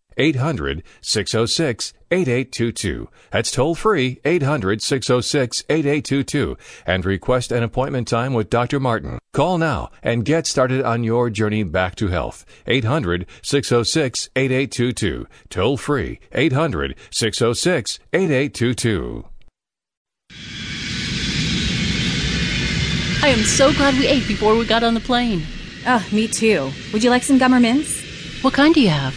[0.17, 3.09] 800 606 8822.
[3.31, 8.79] That's toll free 800 606 8822 and request an appointment time with Dr.
[8.79, 9.19] Martin.
[9.33, 12.45] Call now and get started on your journey back to health.
[12.67, 15.27] 800 606 8822.
[15.49, 19.25] Toll free 800 606 8822.
[23.23, 25.43] I am so glad we ate before we got on the plane.
[25.85, 26.71] Oh, me too.
[26.91, 28.03] Would you like some gum or mints?
[28.43, 29.15] What kind do you have?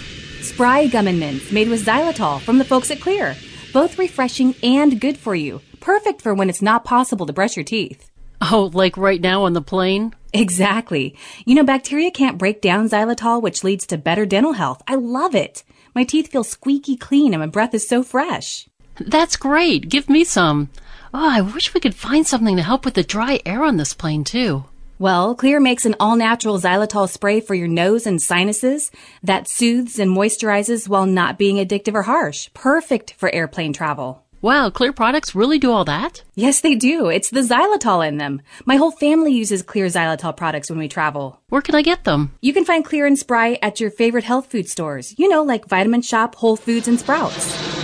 [0.55, 3.35] Spry gum and mints made with xylitol from the folks at Xlear.
[3.73, 5.61] Both refreshing and good for you.
[5.81, 8.09] Perfect for when it's not possible to brush your teeth.
[8.41, 10.15] Oh, like right now on the plane?
[10.33, 11.17] Exactly.
[11.45, 14.81] You know, bacteria can't break down xylitol, which leads to better dental health.
[14.87, 15.65] I love it.
[15.93, 18.69] My teeth feel squeaky clean and my breath is so fresh.
[19.01, 19.89] That's great.
[19.89, 20.71] Give me some.
[21.13, 23.93] Oh, I wish we could find something to help with the dry air on this
[23.93, 24.67] plane, too.
[24.99, 28.93] Well, Xlear makes an all natural xylitol spray for your nose and sinuses
[29.23, 32.49] that soothes and moisturizes while not being addictive or harsh.
[32.55, 34.25] Perfect for airplane travel.
[34.41, 36.23] Wow, Xlear products really do all that?
[36.35, 37.09] Yes, they do.
[37.09, 38.43] It's the xylitol in them.
[38.67, 41.41] My whole family uses Xlear xylitol products when we travel.
[41.49, 42.33] Where can I get them?
[42.41, 45.15] You can find Xlear and Spry at your favorite health food stores.
[45.19, 47.84] You know, like Vitamin Shoppe, Whole Foods, and Sprouts.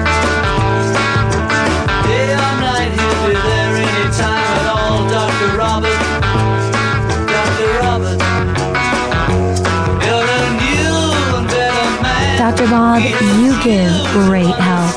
[12.57, 14.95] Special Bob, you give great help.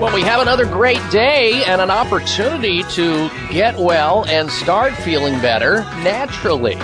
[0.00, 5.40] Well, we have another great day and an opportunity to get well and start feeling
[5.40, 6.78] better naturally.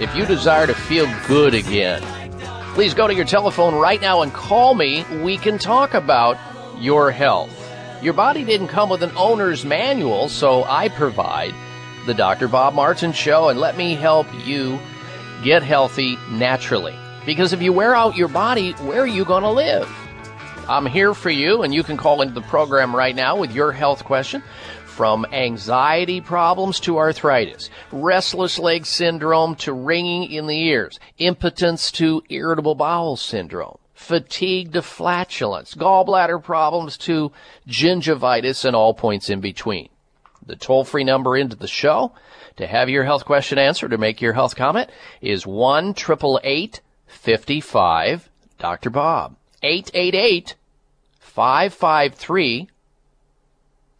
[0.00, 2.00] If you desire to feel good again,
[2.74, 5.04] please go to your telephone right now and call me.
[5.24, 6.38] We can talk about
[6.80, 7.50] your health.
[8.00, 11.52] Your body didn't come with an owner's manual, so I provide
[12.06, 12.46] the Dr.
[12.46, 14.78] Bob Martin Show and let me help you
[15.42, 16.94] get healthy naturally.
[17.26, 19.92] Because if you wear out your body, where are you going to live?
[20.68, 23.72] I'm here for you, and you can call into the program right now with your
[23.72, 24.44] health question.
[24.98, 32.24] From anxiety problems to arthritis, restless leg syndrome to ringing in the ears, impotence to
[32.28, 37.30] irritable bowel syndrome, fatigue to flatulence, gallbladder problems to
[37.68, 39.88] gingivitis, and all points in between.
[40.44, 42.10] The toll free number into the show
[42.56, 48.90] to have your health question answered or make your health comment is 1 55 Dr.
[48.90, 49.36] Bob.
[49.62, 50.56] 888
[51.20, 52.68] 553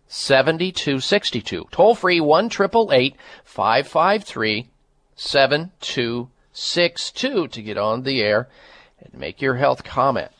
[0.09, 1.69] 7262.
[1.71, 4.69] Toll free 1 553
[5.15, 8.49] 7262 to get on the air
[9.01, 10.33] and make your health comment.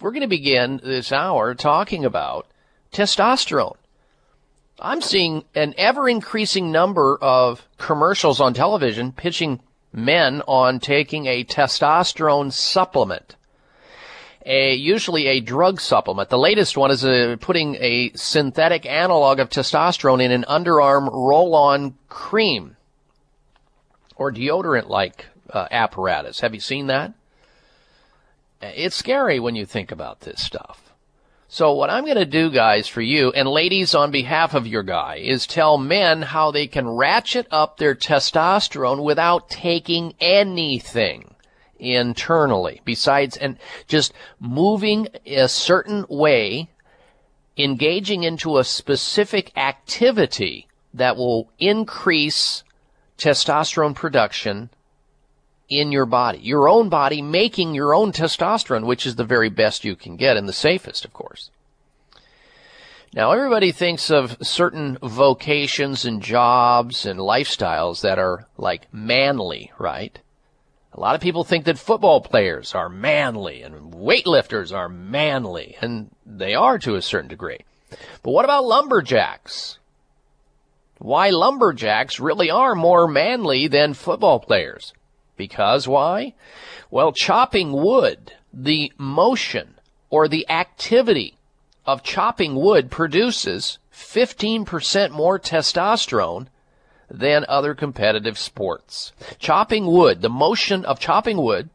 [0.00, 2.46] We're going to begin this hour talking about
[2.92, 3.76] testosterone.
[4.80, 9.58] I'm seeing an ever increasing number of commercials on television pitching
[9.92, 13.34] men on taking a testosterone supplement.
[14.50, 16.30] A, usually a drug supplement.
[16.30, 21.96] The latest one is a, putting a synthetic analog of testosterone in an underarm roll-on
[22.08, 22.76] cream
[24.16, 26.40] or deodorant-like uh, apparatus.
[26.40, 27.12] Have you seen that?
[28.62, 30.92] It's scary when you think about this stuff.
[31.50, 34.82] So what I'm going to do, guys, for you and ladies on behalf of your
[34.82, 41.34] guy is tell men how they can ratchet up their testosterone without taking anything
[41.78, 43.56] internally besides and
[43.86, 46.68] just moving a certain way,
[47.56, 52.62] engaging into a specific activity that will increase
[53.18, 54.70] testosterone production
[55.68, 59.84] in your body, your own body making your own testosterone, which is the very best
[59.84, 61.50] you can get and the safest, of course.
[63.14, 70.18] Now, everybody thinks of certain vocations and jobs and lifestyles that are like manly, right?
[70.98, 76.10] A lot of people think that football players are manly and weightlifters are manly, and
[76.26, 77.60] they are to a certain degree.
[78.24, 79.78] But what about lumberjacks?
[80.98, 84.92] Why lumberjacks really are more manly than football players?
[85.36, 86.34] Because why?
[86.90, 89.74] Well, chopping wood, the motion
[90.10, 91.36] or the activity
[91.86, 96.48] of chopping wood produces 15% more testosterone
[97.10, 99.12] than other competitive sports.
[99.38, 101.70] Chopping wood, the motion of chopping wood,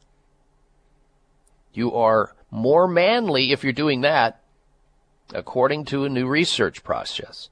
[1.73, 4.39] you are more manly if you're doing that
[5.33, 7.49] according to a new research process.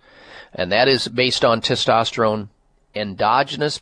[0.54, 2.50] And that is based on testosterone,
[2.94, 3.82] endogenous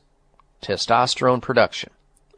[0.61, 1.89] testosterone production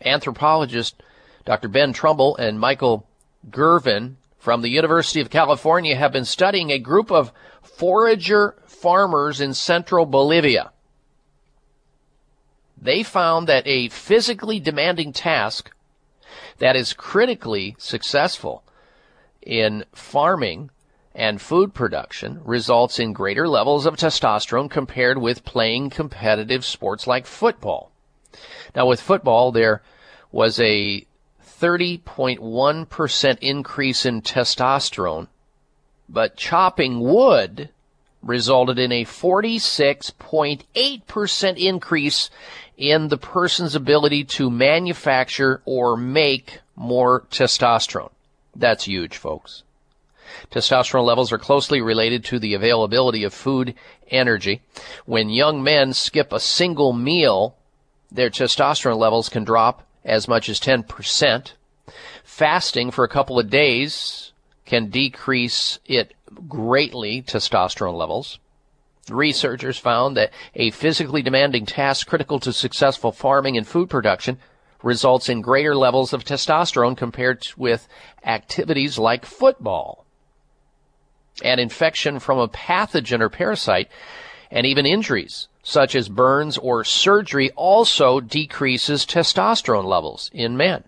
[0.05, 1.01] anthropologist
[1.45, 1.67] Dr.
[1.67, 3.07] Ben Trumble and Michael
[3.49, 7.31] Gurven from the University of California have been studying a group of
[7.61, 10.71] forager farmers in central Bolivia.
[12.81, 15.71] They found that a physically demanding task
[16.57, 18.63] that is critically successful
[19.41, 20.71] in farming
[21.13, 27.25] and food production results in greater levels of testosterone compared with playing competitive sports like
[27.25, 27.91] football.
[28.75, 29.81] Now, with football, there
[30.31, 31.05] was a
[31.43, 35.27] 30.1% increase in testosterone,
[36.07, 37.69] but chopping wood
[38.23, 42.29] resulted in a 46.8% increase
[42.81, 48.09] in the person's ability to manufacture or make more testosterone.
[48.55, 49.61] That's huge, folks.
[50.49, 53.75] Testosterone levels are closely related to the availability of food
[54.09, 54.63] energy.
[55.05, 57.55] When young men skip a single meal,
[58.11, 61.51] their testosterone levels can drop as much as 10%.
[62.23, 64.31] Fasting for a couple of days
[64.65, 66.15] can decrease it
[66.47, 68.39] greatly, testosterone levels.
[69.09, 74.37] Researchers found that a physically demanding task critical to successful farming and food production
[74.83, 77.87] results in greater levels of testosterone compared with
[78.23, 80.05] activities like football.
[81.43, 83.89] An infection from a pathogen or parasite
[84.51, 90.83] and even injuries such as burns or surgery, also decreases testosterone levels in men.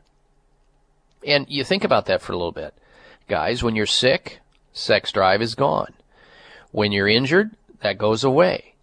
[1.25, 2.73] And you think about that for a little bit.
[3.27, 4.39] Guys, when you're sick,
[4.73, 5.93] sex drive is gone.
[6.71, 7.51] When you're injured,
[7.83, 8.73] that goes away.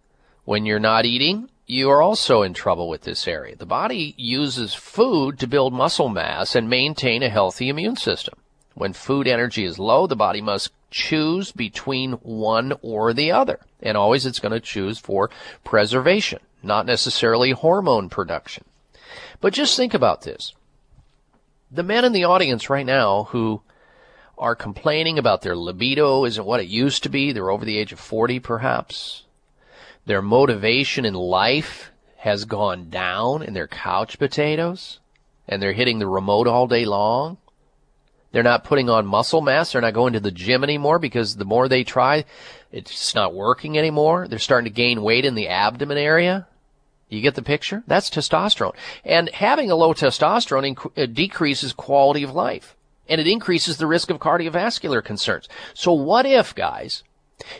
[0.45, 3.55] When you're not eating, you are also in trouble with this area.
[3.55, 8.35] The body uses food to build muscle mass and maintain a healthy immune system.
[8.73, 13.59] When food energy is low, the body must choose between one or the other.
[13.81, 15.29] And always it's going to choose for
[15.63, 18.65] preservation, not necessarily hormone production.
[19.39, 20.53] But just think about this.
[21.71, 23.61] The men in the audience right now who
[24.41, 27.93] are complaining about their libido isn't what it used to be, they're over the age
[27.93, 29.23] of 40 perhaps.
[30.07, 34.99] Their motivation in life has gone down and they're couch potatoes
[35.47, 37.37] and they're hitting the remote all day long.
[38.31, 39.71] They're not putting on muscle mass.
[39.71, 42.25] They're not going to the gym anymore because the more they try,
[42.71, 44.27] it's not working anymore.
[44.27, 46.47] They're starting to gain weight in the abdomen area.
[47.09, 47.83] You get the picture?
[47.87, 48.73] That's testosterone.
[49.03, 52.75] And having a low testosterone inc- uh, decreases quality of life.
[53.11, 55.49] And it increases the risk of cardiovascular concerns.
[55.73, 57.03] So what if, guys,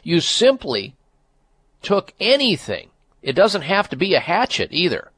[0.01, 0.95] you simply
[1.81, 2.89] took anything,
[3.21, 5.11] it doesn't have to be a hatchet either,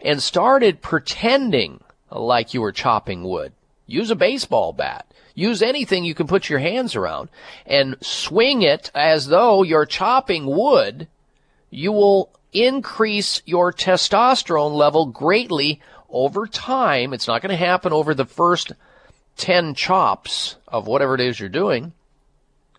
[0.00, 3.52] and started pretending like you were chopping wood.
[3.86, 5.06] Use a baseball bat.
[5.36, 7.28] Use anything you can put your hands around
[7.64, 11.06] and swing it as though you're chopping wood.
[11.70, 15.80] You will increase your testosterone level greatly
[16.10, 17.12] over time.
[17.12, 18.72] It's not going to happen over the first
[19.36, 21.92] 10 chops of whatever it is you're doing.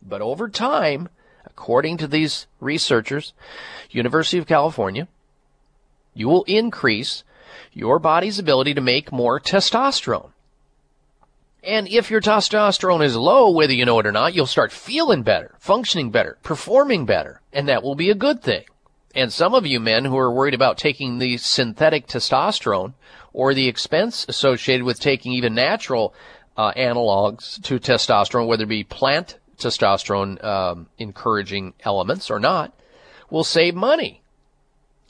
[0.01, 1.09] But over time,
[1.45, 3.33] according to these researchers,
[3.89, 5.07] University of California,
[6.13, 7.23] you will increase
[7.73, 10.31] your body's ability to make more testosterone.
[11.63, 15.23] And if your testosterone is low, whether you know it or not, you'll start feeling
[15.23, 18.63] better, functioning better, performing better, and that will be a good thing.
[19.13, 22.93] And some of you men who are worried about taking the synthetic testosterone
[23.33, 26.13] or the expense associated with taking even natural
[26.57, 32.73] uh, analogs to testosterone, whether it be plant testosterone um, encouraging elements or not,
[33.29, 34.21] will save money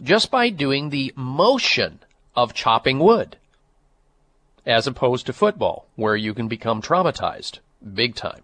[0.01, 1.99] just by doing the motion
[2.35, 3.37] of chopping wood
[4.65, 7.59] as opposed to football, where you can become traumatized
[7.93, 8.43] big time.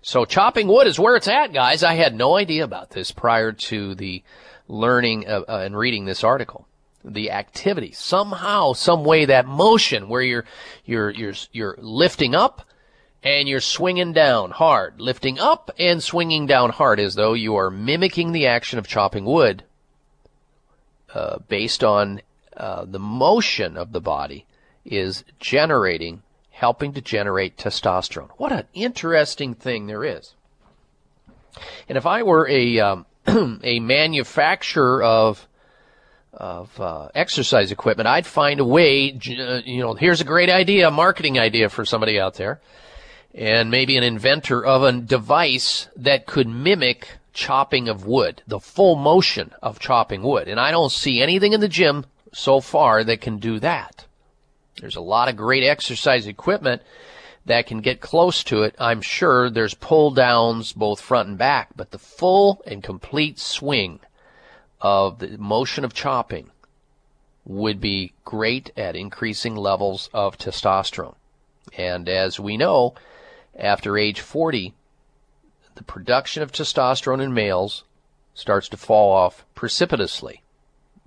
[0.00, 1.82] So chopping wood is where it's at, guys.
[1.82, 4.22] I had no idea about this prior to the
[4.68, 6.65] learning uh, uh, and reading this article.
[7.08, 10.44] The activity, somehow, some way, that motion where you're
[10.84, 12.62] you're you're you're lifting up
[13.22, 17.70] and you're swinging down hard, lifting up and swinging down hard, as though you are
[17.70, 19.64] mimicking the action of chopping wood,
[21.14, 22.20] uh, based on
[22.56, 24.46] uh, the motion of the body
[24.84, 28.30] is generating, helping to generate testosterone.
[28.36, 30.34] What an interesting thing there is.
[31.88, 33.06] And if I were a um,
[33.64, 35.45] a manufacturer of
[36.36, 39.10] of uh, exercise equipment, I'd find a way.
[39.12, 42.60] Uh, you know, here's a great idea, a marketing idea for somebody out there,
[43.34, 48.96] and maybe an inventor of a device that could mimic chopping of wood, the full
[48.96, 50.48] motion of chopping wood.
[50.48, 54.06] And I don't see anything in the gym so far that can do that.
[54.80, 56.82] There's a lot of great exercise equipment
[57.46, 58.74] that can get close to it.
[58.78, 64.00] I'm sure there's pull downs both front and back, but the full and complete swing
[64.80, 66.50] of the motion of chopping
[67.44, 71.14] would be great at increasing levels of testosterone.
[71.76, 72.94] And as we know,
[73.56, 74.74] after age 40,
[75.76, 77.84] the production of testosterone in males
[78.34, 80.42] starts to fall off precipitously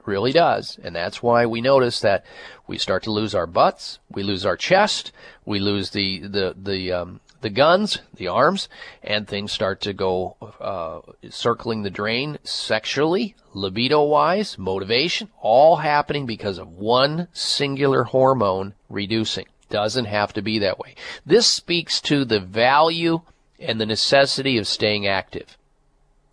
[0.05, 0.79] really does.
[0.81, 2.25] And that's why we notice that
[2.67, 5.11] we start to lose our butts, we lose our chest,
[5.45, 8.67] we lose the, the, the, um, the guns, the arms,
[9.03, 10.99] and things start to go uh,
[11.29, 19.45] circling the drain sexually, libido wise, motivation, all happening because of one singular hormone reducing.
[19.69, 20.95] Doesn't have to be that way.
[21.25, 23.21] This speaks to the value
[23.59, 25.57] and the necessity of staying active.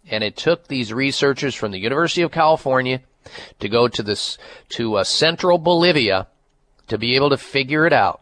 [0.09, 3.01] And it took these researchers from the University of California
[3.59, 4.39] to go to this
[4.71, 6.29] to uh, central Bolivia
[6.89, 8.21] to be able to figure it out,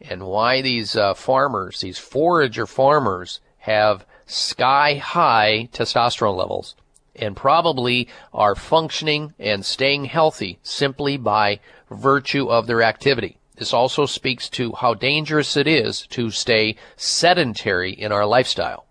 [0.00, 6.74] and why these uh, farmers, these forager farmers, have sky high testosterone levels
[7.16, 11.60] and probably are functioning and staying healthy simply by
[11.90, 13.36] virtue of their activity.
[13.56, 18.86] This also speaks to how dangerous it is to stay sedentary in our lifestyle.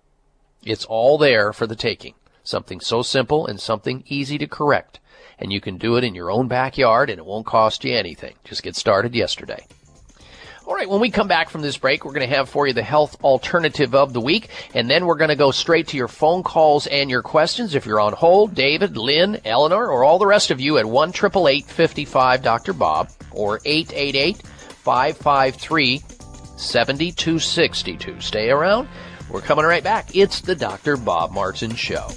[0.64, 2.14] It's all there for the taking.
[2.44, 5.00] Something so simple and something easy to correct
[5.40, 8.36] and you can do it in your own backyard and it won't cost you anything.
[8.44, 9.66] Just get started yesterday.
[10.70, 12.74] All right, when we come back from this break, we're going to have for you
[12.74, 16.08] the health alternative of the week, and then we're going to go straight to your
[16.08, 17.74] phone calls and your questions.
[17.74, 21.12] If you're on hold, David, Lynn, Eleanor, or all the rest of you at 1
[21.12, 22.74] 55 Dr.
[22.74, 26.04] Bob or 888 553
[26.56, 28.22] 7262.
[28.22, 28.88] Stay around.
[29.32, 30.16] We're coming right back.
[30.16, 30.98] It's the Dr.
[30.98, 32.10] Bob Martin Show.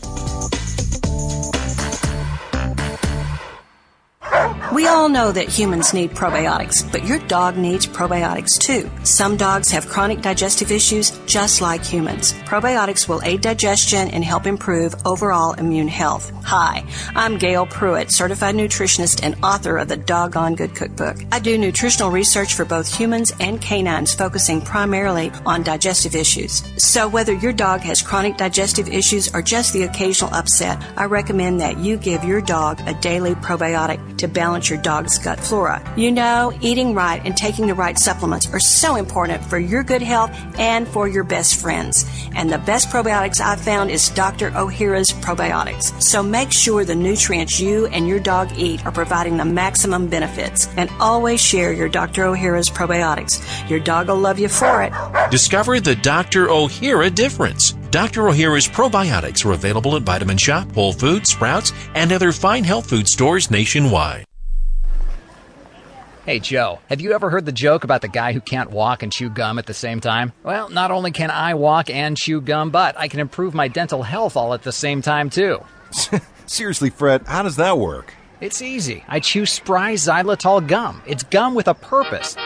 [4.73, 8.91] We all know that humans need probiotics, but your dog needs probiotics too.
[9.05, 12.33] Some dogs have chronic digestive issues just like humans.
[12.47, 16.33] Probiotics will aid digestion and help improve overall immune health.
[16.45, 21.19] Hi, I'm Gail Pruitt, certified nutritionist and author of the Doggone Good Cookbook.
[21.31, 26.63] I do nutritional research for both humans and canines, focusing primarily on digestive issues.
[26.83, 31.61] So whether your dog has chronic digestive issues or just the occasional upset, I recommend
[31.61, 35.83] that you give your dog a daily probiotic to balance balance your dog's gut flora.
[35.97, 40.03] You know, eating right and taking the right supplements are so important for your good
[40.03, 42.05] health and for your best friends.
[42.37, 44.53] And the best probiotics I've found is Dr.
[44.57, 46.01] O'Hara's probiotics.
[46.01, 50.69] So make sure the nutrients you and your dog eat are providing the maximum benefits.
[50.77, 52.25] And always share your Dr.
[52.25, 53.43] O'Hara's probiotics.
[53.69, 54.93] Your dog will love you for it.
[55.31, 56.51] Discover the Dr.
[56.51, 57.73] O'Hara difference.
[57.91, 58.29] Dr.
[58.29, 63.07] O'Hara's probiotics are available at Vitamin Shoppe, Whole Foods, Sprouts, and other fine health food
[63.07, 64.25] stores nationwide.
[66.25, 69.11] Hey Joe, have you ever heard the joke about the guy who can't walk and
[69.11, 70.33] chew gum at the same time?
[70.45, 74.05] Well, not only can I walk and chew gum, but I can improve my dental
[74.05, 75.65] health all at the same time too.
[76.47, 78.15] Seriously, Fred, how does that work?
[78.41, 79.03] It's easy.
[79.09, 81.03] I chew Spry xylitol gum.
[81.07, 82.37] It's gum with a purpose.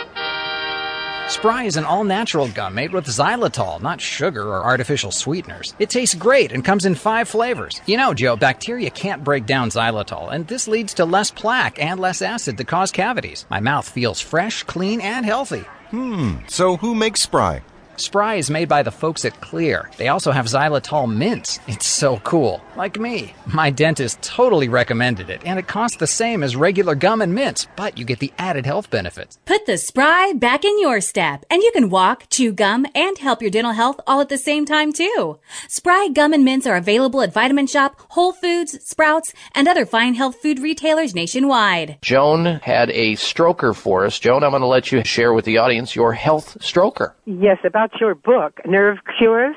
[1.28, 5.74] Spry is an all natural gum made with xylitol, not sugar or artificial sweeteners.
[5.80, 7.80] It tastes great and comes in five flavors.
[7.84, 11.98] You know, Joe, bacteria can't break down xylitol, and this leads to less plaque and
[11.98, 13.44] less acid to cause cavities.
[13.50, 15.64] My mouth feels fresh, clean, and healthy.
[15.90, 17.62] Hmm, so who makes Spry?
[17.98, 19.94] Spry is made by the folks at Xlear.
[19.96, 21.58] They also have xylitol mints.
[21.66, 22.62] It's so cool.
[22.76, 23.34] Like me.
[23.46, 27.66] My dentist totally recommended it, and it costs the same as regular gum and mints,
[27.74, 29.38] but you get the added health benefits.
[29.46, 33.40] Put the spry back in your step, and you can walk, chew gum, and help
[33.40, 35.38] your dental health all at the same time, too.
[35.68, 40.14] Spry gum and mints are available at Vitamin Shoppe, Whole Foods, Sprouts, and other fine
[40.14, 41.98] health food retailers nationwide.
[42.02, 44.18] Joan had a stroker for us.
[44.18, 47.12] Joan, I'm going to let you share with the audience your health stroker.
[47.24, 49.56] Yes, about your book, Nerve Cures.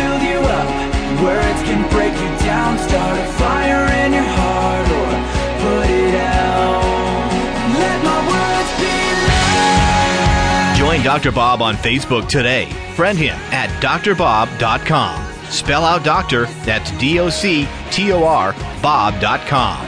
[11.01, 11.31] Be Join Dr.
[11.31, 12.65] Bob on Facebook today.
[12.95, 15.51] Friend him at drbob.com.
[15.51, 19.87] Spell out doctor, that's D O C T O R, Bob.com.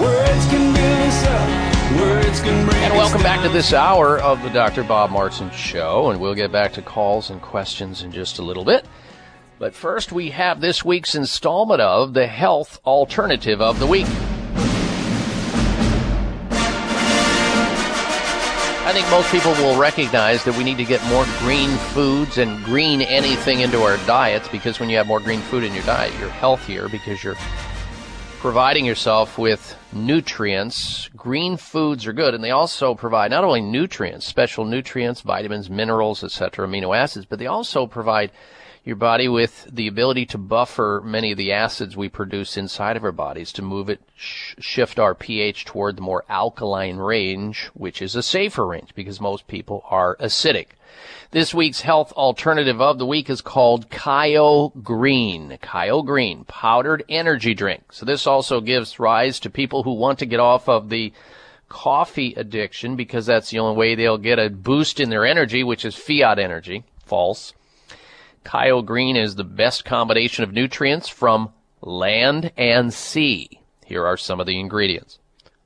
[0.00, 4.42] Words can build us up, words can break And welcome back to this hour of
[4.42, 4.82] the Dr.
[4.82, 8.64] Bob Martin Show, and we'll get back to calls and questions in just a little
[8.64, 8.84] bit.
[9.58, 14.06] But first, we have this week's installment of the Health Alternative of the Week.
[18.86, 22.64] I think most people will recognize that we need to get more green foods and
[22.64, 26.16] green anything into our diets because when you have more green food in your diet,
[26.20, 27.34] you're healthier because you're
[28.38, 31.08] providing yourself with nutrients.
[31.16, 36.22] Green foods are good, and they also provide not only nutrients, special nutrients, vitamins, minerals,
[36.22, 38.30] etc., amino acids, but they also provide
[38.86, 43.02] your body with the ability to buffer many of the acids we produce inside of
[43.02, 48.00] our bodies to move it, sh- shift our pH toward the more alkaline range, which
[48.00, 50.68] is a safer range because most people are acidic.
[51.32, 55.58] This week's health alternative of the week is called Kyo Green.
[55.60, 57.92] Kyo Green, powdered energy drink.
[57.92, 61.12] So this also gives rise to people who want to get off of the
[61.68, 65.84] coffee addiction because that's the only way they'll get a boost in their energy, which
[65.84, 66.84] is fiat energy.
[67.04, 67.52] False.
[68.46, 73.60] Kyo Green is the best combination of nutrients from land and sea.
[73.84, 75.18] Here are some of the ingredients.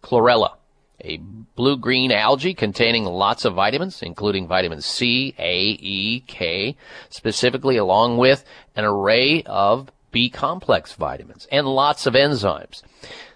[0.02, 0.54] Chlorella,
[1.02, 1.18] a
[1.56, 6.76] blue-green algae containing lots of vitamins, including vitamins C, A, E, K,
[7.10, 8.44] specifically along with
[8.74, 12.82] an array of B complex vitamins and lots of enzymes.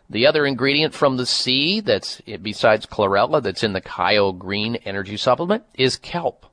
[0.09, 5.17] The other ingredient from the sea that's besides chlorella that's in the Kyo Green energy
[5.17, 6.47] supplement is kelp.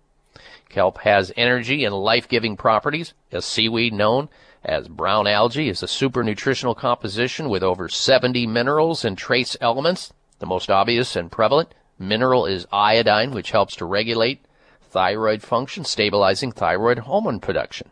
[0.72, 3.14] Kelp has energy and life-giving properties.
[3.32, 4.30] A seaweed known
[4.64, 10.14] as brown algae is a super nutritional composition with over 70 minerals and trace elements.
[10.40, 14.46] The most obvious and prevalent mineral is iodine, which helps to regulate
[14.82, 17.90] thyroid function, stabilizing thyroid hormone production.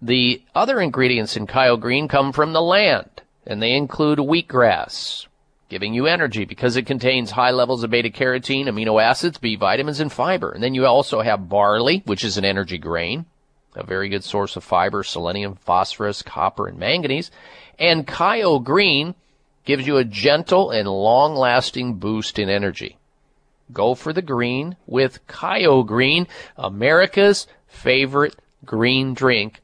[0.00, 5.26] The other ingredients in Kyo Green come from the land, and they include wheatgrass,
[5.70, 10.00] giving you energy because it contains high levels of beta carotene, amino acids, B vitamins,
[10.00, 10.50] and fiber.
[10.50, 13.24] And then you also have barley, which is an energy grain,
[13.76, 17.30] a very good source of fiber, selenium, phosphorus, copper, and manganese.
[17.78, 19.14] And Kyo Green
[19.64, 22.98] gives you a gentle and long lasting boost in energy.
[23.72, 26.26] Go for the green with Kyo Green,
[26.56, 28.34] America's favorite
[28.64, 29.62] green drink,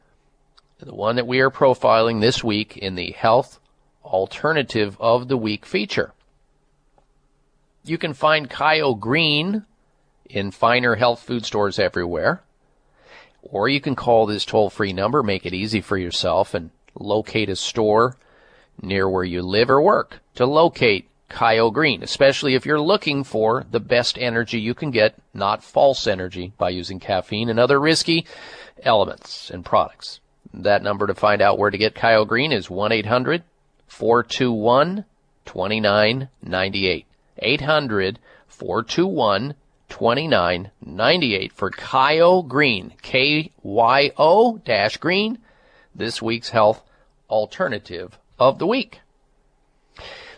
[0.78, 3.58] the one that we are profiling this week in the Health
[4.06, 6.12] Alternative of the Week feature.
[7.84, 9.64] You can find Kyo Green
[10.28, 12.42] in finer health food stores everywhere.
[13.42, 17.48] Or you can call this toll free number, make it easy for yourself, and locate
[17.48, 18.16] a store
[18.82, 23.64] near where you live or work to locate Kyo Green, especially if you're looking for
[23.70, 28.26] the best energy you can get, not false energy by using caffeine and other risky
[28.82, 30.20] elements and products.
[30.54, 33.42] That number to find out where to get Kyo Green is 1 800
[33.86, 35.04] 421
[35.44, 37.06] 2998.
[37.38, 38.18] 800
[38.48, 39.54] 421
[39.88, 42.92] 2998 for Kyo Green.
[43.02, 45.38] K Y O dash green.
[45.94, 46.82] This week's health
[47.30, 49.00] alternative of the week.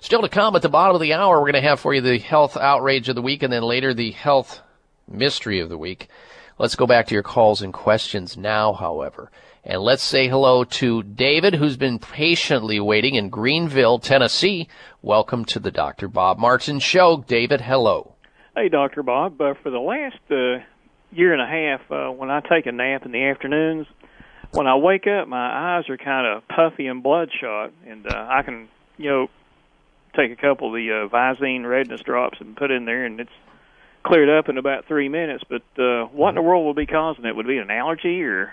[0.01, 2.01] Still to come at the bottom of the hour, we're going to have for you
[2.01, 4.61] the health outrage of the week and then later the health
[5.09, 6.09] mystery of the week.
[6.59, 9.31] Let's go back to your calls and questions now, however.
[9.65, 14.69] And let's say hello to David, who's been patiently waiting in Greenville, Tennessee.
[15.03, 16.07] Welcome to the Dr.
[16.07, 17.25] Bob Martin Show.
[17.27, 18.15] David, hello.
[18.55, 19.03] Hey, Dr.
[19.03, 19.41] Bob.
[19.41, 20.65] Uh, for the last uh,
[21.11, 23.89] year and a half, uh, when I take a nap in the afternoons,
[24.53, 28.43] when I wake up, my eyes are kind of puffy and bloodshot, and uh, I
[28.43, 29.27] can, you know,
[30.17, 33.31] take a couple of the uh, Visine redness drops and put in there, and it's
[34.05, 35.43] cleared up in about three minutes.
[35.49, 37.35] But uh, what in the world would be causing it?
[37.35, 38.53] Would it be an allergy or?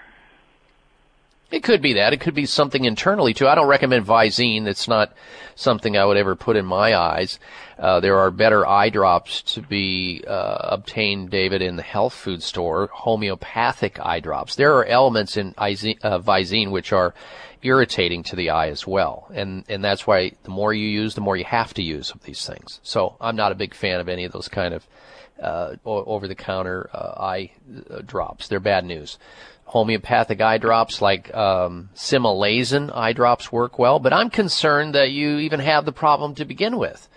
[1.52, 2.12] It could be that.
[2.12, 3.48] It could be something internally too.
[3.48, 4.68] I don't recommend Visine.
[4.68, 5.14] It's not
[5.54, 7.40] something I would ever put in my eyes.
[7.78, 12.42] Uh, there are better eye drops to be uh, obtained, David, in the health food
[12.42, 12.90] store.
[12.92, 14.56] Homeopathic eye drops.
[14.56, 15.70] There are elements in uh,
[16.20, 17.14] Visine which are
[17.62, 21.22] irritating to the eye as well, and and that's why the more you use, the
[21.22, 22.80] more you have to use of these things.
[22.82, 24.88] So I'm not a big fan of any of those kind of
[25.42, 27.52] uh, over the counter uh, eye
[28.06, 28.48] drops.
[28.48, 29.18] They're bad news
[29.66, 35.38] homeopathic eye drops like um, Similasan eye drops work well, but I'm concerned that you
[35.40, 37.10] even have the problem to begin with.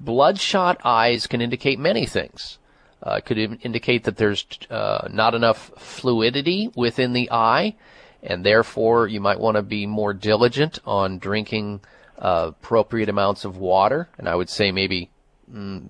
[0.00, 2.58] Bloodshot eyes can indicate many things.
[3.02, 7.74] Uh, it could indicate that there's uh, not enough fluidity within the eye,
[8.22, 11.80] and therefore you might want to be more diligent on drinking
[12.18, 14.08] uh, appropriate amounts of water.
[14.18, 15.10] And I would say maybe
[15.52, 15.88] mm,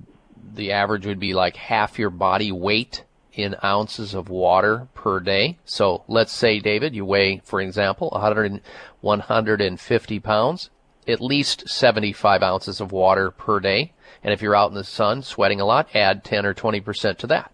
[0.55, 3.05] the average would be like half your body weight
[3.35, 5.59] in ounces of water per day.
[5.65, 8.61] So let's say, David, you weigh, for example, 100,
[9.01, 10.71] 150 pounds,
[11.07, 13.93] at least 75 ounces of water per day.
[14.23, 17.27] And if you're out in the sun sweating a lot, add 10 or 20% to
[17.27, 17.53] that.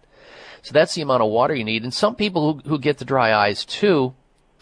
[0.61, 1.83] So that's the amount of water you need.
[1.83, 4.13] And some people who, who get the dry eyes too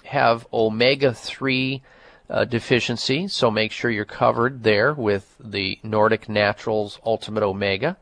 [0.05, 1.83] have omega 3
[2.29, 7.97] uh, deficiency, so make sure you're covered there with the Nordic Naturals Ultimate Omega.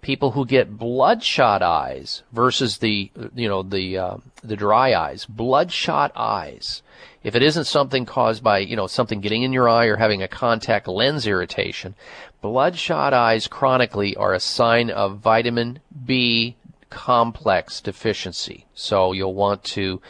[0.00, 6.12] People who get bloodshot eyes versus the you know the uh, the dry eyes, bloodshot
[6.14, 6.82] eyes.
[7.24, 10.22] If it isn't something caused by you know something getting in your eye or having
[10.22, 11.94] a contact lens irritation,
[12.40, 16.56] bloodshot eyes chronically are a sign of vitamin B
[16.90, 18.66] complex deficiency.
[18.74, 20.00] So you'll want to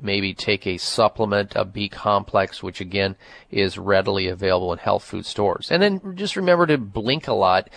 [0.00, 3.16] maybe take a supplement, a B complex, which again
[3.50, 5.70] is readily available in health food stores.
[5.70, 7.68] And then just remember to blink a lot.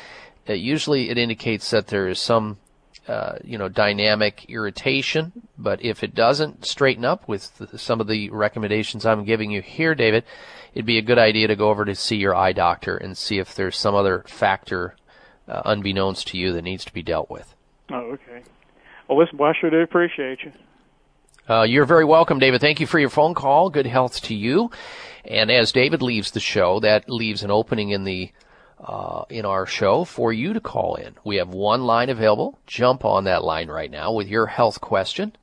[0.48, 2.58] Uh, usually it indicates that there is some,
[3.08, 5.32] uh, you know, dynamic irritation.
[5.58, 9.62] But if it doesn't straighten up with the, some of the recommendations I'm giving you
[9.62, 10.24] here, David,
[10.74, 13.40] it'd be a good idea to go over to see your eye doctor and see
[13.40, 14.96] if there's some other factor
[15.48, 17.56] uh, unbeknownst to you that needs to be dealt with.
[17.90, 18.44] Oh, okay.
[19.08, 20.52] Well, listen, well, I sure do appreciate you.
[21.48, 22.60] Uh, you're very welcome, David.
[22.60, 23.70] Thank you for your phone call.
[23.70, 24.72] Good health to you.
[25.24, 28.32] And as David leaves the show, that leaves an opening in the
[28.84, 31.14] uh, in our show for you to call in.
[31.24, 32.58] We have one line available.
[32.66, 35.36] Jump on that line right now with your health question.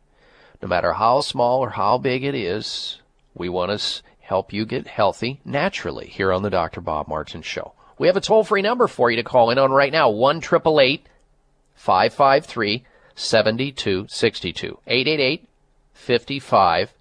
[0.61, 2.99] No matter how small or how big it is,
[3.35, 6.81] we want to help you get healthy naturally here on the Dr.
[6.81, 7.75] Bob Martin Show.
[7.97, 10.41] We have a toll free number for you to call in on right now 1
[10.41, 12.85] 553
[13.15, 15.49] 7262 888
[16.03, 16.93] 55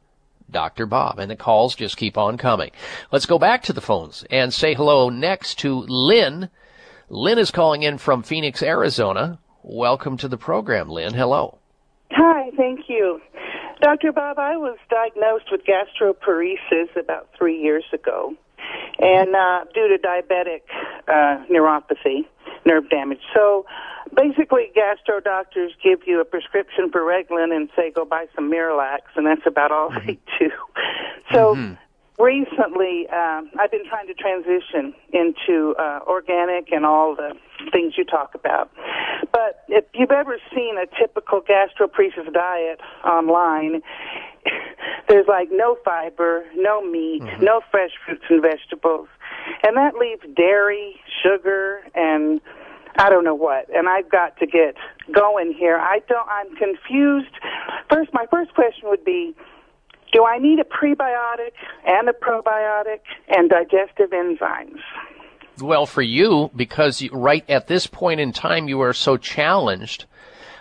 [0.49, 0.85] Dr.
[0.85, 1.19] Bob.
[1.19, 2.71] And the calls just keep on coming.
[3.11, 6.49] Let's go back to the phones and say hello next to Lynn.
[7.09, 9.39] Lynn is calling in from Phoenix, Arizona.
[9.63, 11.13] Welcome to the program, Lynn.
[11.13, 11.57] Hello.
[12.11, 13.21] Hi, thank you.
[13.81, 14.11] Dr.
[14.11, 18.33] Bob, I was diagnosed with gastroparesis about three years ago.
[18.99, 20.61] and uh, due to diabetic
[21.07, 22.25] uh, neuropathy,
[22.65, 23.19] nerve damage.
[23.33, 23.65] So
[24.15, 29.01] basically, gastro doctors give you a prescription for Reglan and say go buy some Miralax,
[29.15, 30.49] and that's about all they do.
[31.31, 31.77] So
[32.21, 37.33] recently, um, I've been trying to transition into uh, organic and all the
[37.71, 38.71] things you talk about.
[39.31, 43.81] But if you've ever seen a typical gastroparesis diet online,
[45.07, 49.07] there's like no fiber, no meat, no fresh fruits and vegetables,
[49.63, 52.41] and that leaves dairy, sugar, and
[52.97, 53.69] I don't know what.
[53.73, 54.75] And I've got to get
[55.13, 55.77] going here.
[55.77, 56.27] I don't.
[56.29, 57.33] I'm confused.
[57.89, 59.35] First, my first question would be.
[60.13, 61.53] Do I need a prebiotic
[61.87, 62.99] and a probiotic
[63.29, 64.81] and digestive enzymes?
[65.61, 70.05] Well, for you, because right at this point in time you are so challenged,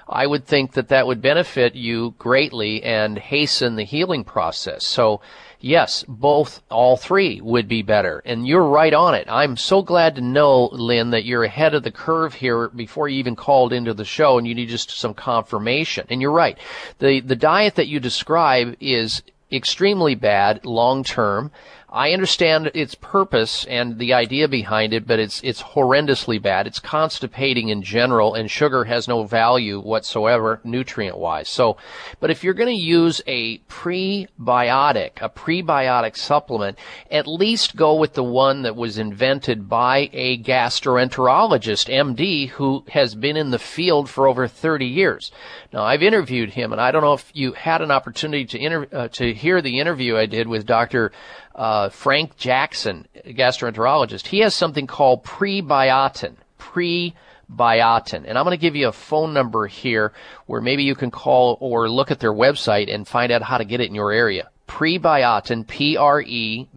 [0.09, 4.87] I would think that that would benefit you greatly and hasten the healing process.
[4.87, 5.21] So,
[5.61, 8.23] yes, both, all three would be better.
[8.25, 9.27] And you're right on it.
[9.29, 13.19] I'm so glad to know, Lynn, that you're ahead of the curve here before you
[13.19, 16.07] even called into the show and you need just some confirmation.
[16.11, 16.59] And you're right.
[16.99, 19.23] The, the diet that you describe is
[19.53, 21.51] extremely bad long term.
[21.93, 26.69] I understand its purpose and the idea behind it, but it's it's horrendously bad.
[26.69, 31.49] It's constipating in general, and sugar has no value whatsoever, nutrient wise.
[31.49, 31.77] So,
[32.21, 36.79] but if you're going to use a prebiotic, a prebiotic supplement,
[37.11, 43.17] at least go with the one that was invented by a gastroenterologist, MD, who has
[43.17, 45.33] been in the field for over 30 years.
[45.73, 48.89] Now, I've interviewed him, and I don't know if you had an opportunity to inter-
[48.93, 51.11] uh, to hear the interview I did with Dr
[51.55, 56.37] uh, Frank Jackson, gastroenterologist, he has something called prebiotin.
[56.59, 58.25] Prebiotin.
[58.27, 60.13] And I'm going to give you a phone number here
[60.47, 63.65] where maybe you can call or look at their website and find out how to
[63.65, 64.51] get it in your area.
[64.71, 66.69] Prebiotin, P-R-E-B-I-O-T-I-N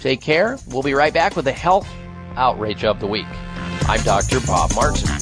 [0.00, 0.58] Take care.
[0.68, 1.88] We'll be right back with the health
[2.36, 3.26] outrage of the week.
[3.88, 4.40] I'm Dr.
[4.46, 5.15] Bob Martin.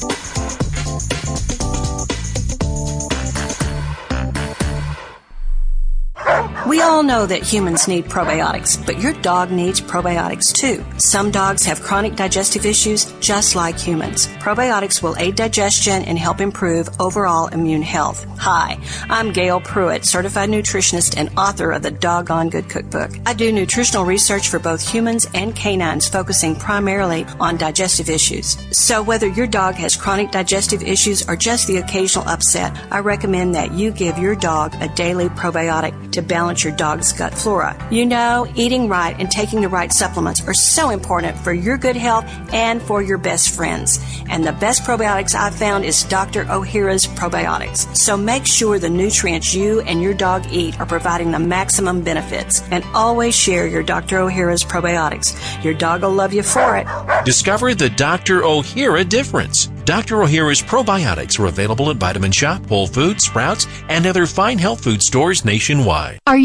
[6.65, 10.83] We all know that humans need probiotics, but your dog needs probiotics too.
[10.97, 14.25] Some dogs have chronic digestive issues just like humans.
[14.39, 18.25] Probiotics will aid digestion and help improve overall immune health.
[18.39, 18.79] Hi,
[19.11, 23.11] I'm Gail Pruitt, certified nutritionist and author of the Doggone Good Cookbook.
[23.27, 28.57] I do nutritional research for both humans and canines, focusing primarily on digestive issues.
[28.75, 33.53] So whether your dog has chronic digestive issues or just the occasional upset, I recommend
[33.53, 37.75] that you give your dog a daily probiotic to balance your dog's gut flora.
[37.91, 41.95] You know, eating right and taking the right supplements are so important for your good
[41.95, 43.99] health and for your best friends.
[44.29, 46.45] And the best probiotics I've found is Dr.
[46.51, 47.95] O'Hara's probiotics.
[47.95, 52.61] So make sure the nutrients you and your dog eat are providing the maximum benefits.
[52.71, 54.19] And always share your Dr.
[54.19, 55.35] O'Hara's probiotics.
[55.63, 56.87] Your dog will love you for it.
[57.25, 58.43] Discover the Dr.
[58.43, 59.67] O'Hara difference.
[59.85, 60.23] Dr.
[60.23, 65.03] O'Hara's probiotics are available at Vitamin Shoppe, Whole Foods, Sprouts, and other fine health food
[65.03, 66.17] stores nationwide.
[66.25, 66.44] Are you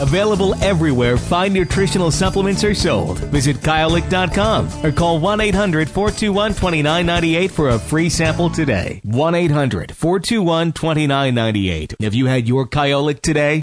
[0.00, 3.18] Available everywhere fine nutritional supplements are sold.
[3.18, 9.00] Visit Kyolic.com or call 1 800 421 2998 for a free sample today.
[9.04, 11.94] 1 800 421 2998.
[12.00, 13.62] Have you had your Kyolic today?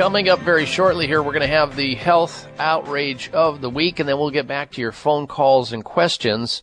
[0.00, 4.00] Coming up very shortly here, we're going to have the health outrage of the week,
[4.00, 6.62] and then we'll get back to your phone calls and questions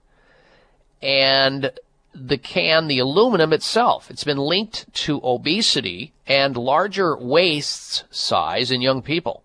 [1.02, 1.70] and
[2.12, 4.10] the can, the aluminum itself.
[4.10, 9.44] It's been linked to obesity and larger waist size in young people.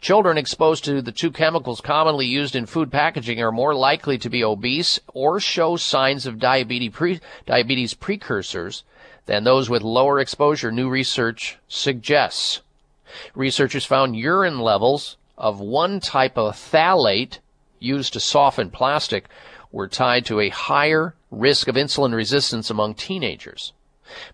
[0.00, 4.28] Children exposed to the two chemicals commonly used in food packaging are more likely to
[4.28, 8.84] be obese or show signs of diabetes, pre- diabetes precursors
[9.26, 12.60] than those with lower exposure, new research suggests.
[13.34, 17.38] Researchers found urine levels of one type of phthalate
[17.78, 19.26] used to soften plastic
[19.70, 23.72] were tied to a higher risk of insulin resistance among teenagers.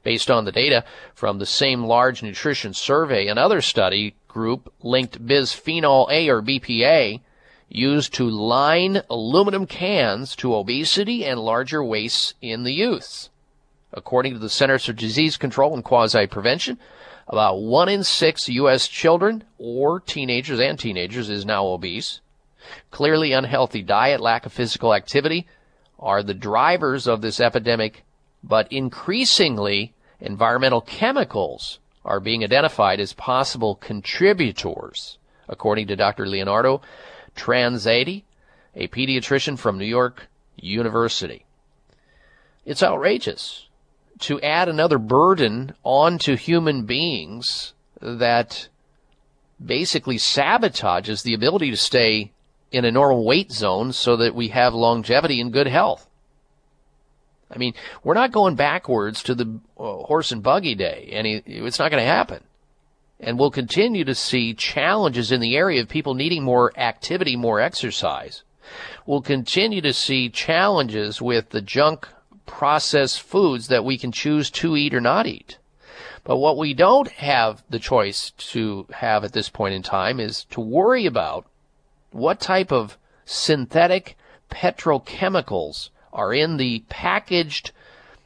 [0.02, 0.84] Based on the data
[1.14, 7.20] from the same large nutrition survey, another study group linked bisphenol A or BPA
[7.68, 13.30] used to line aluminum cans to obesity and larger waists in the youths.
[13.92, 16.78] According to the Centers for Disease Control and Quasi Prevention,
[17.26, 18.86] about one in six U.S.
[18.86, 22.20] children or teenagers and teenagers is now obese.
[22.92, 25.48] Clearly unhealthy diet, lack of physical activity
[25.98, 28.04] are the drivers of this epidemic,
[28.44, 36.26] but increasingly environmental chemicals are being identified as possible contributors, according to Dr.
[36.26, 36.80] Leonardo
[37.36, 38.24] Trasande,
[38.74, 41.44] a pediatrician from New York University.
[42.64, 43.68] It's outrageous
[44.20, 48.68] to add another burden onto human beings that
[49.64, 52.32] basically sabotages the ability to stay
[52.72, 56.07] in a normal weight zone so that we have longevity and good health.
[57.50, 61.78] I mean, we're not going backwards to the uh, horse and buggy day, and it's
[61.78, 62.44] not going to happen.
[63.20, 67.60] And we'll continue to see challenges in the area of people needing more activity, more
[67.60, 68.42] exercise.
[69.06, 72.06] We'll continue to see challenges with the junk
[72.46, 75.58] processed foods that we can choose to eat or not eat.
[76.24, 80.44] But what we don't have the choice to have at this point in time is
[80.50, 81.46] to worry about
[82.10, 84.16] what type of synthetic
[84.50, 87.72] petrochemicals are in the packaged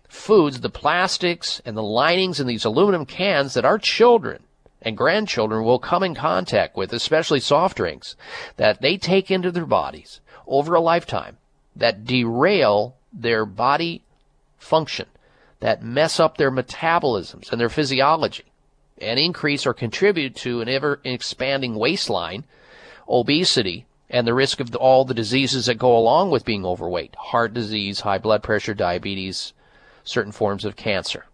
[0.09, 4.43] foods, the plastics and the linings in these aluminum cans that our children
[4.83, 8.17] and grandchildren will come in contact with, especially soft drinks,
[8.57, 11.39] that they take into their bodies over a lifetime
[11.75, 14.03] that derail their body
[14.59, 15.07] function,
[15.61, 18.45] that mess up their metabolisms and their physiology,
[18.99, 22.45] and increase or contribute to an ever expanding waistline,
[23.09, 27.17] obesity, and the risk of the, all the diseases that go along with being overweight
[27.17, 29.55] heart disease, high blood pressure, diabetes,
[30.05, 31.25] certain forms of cancer.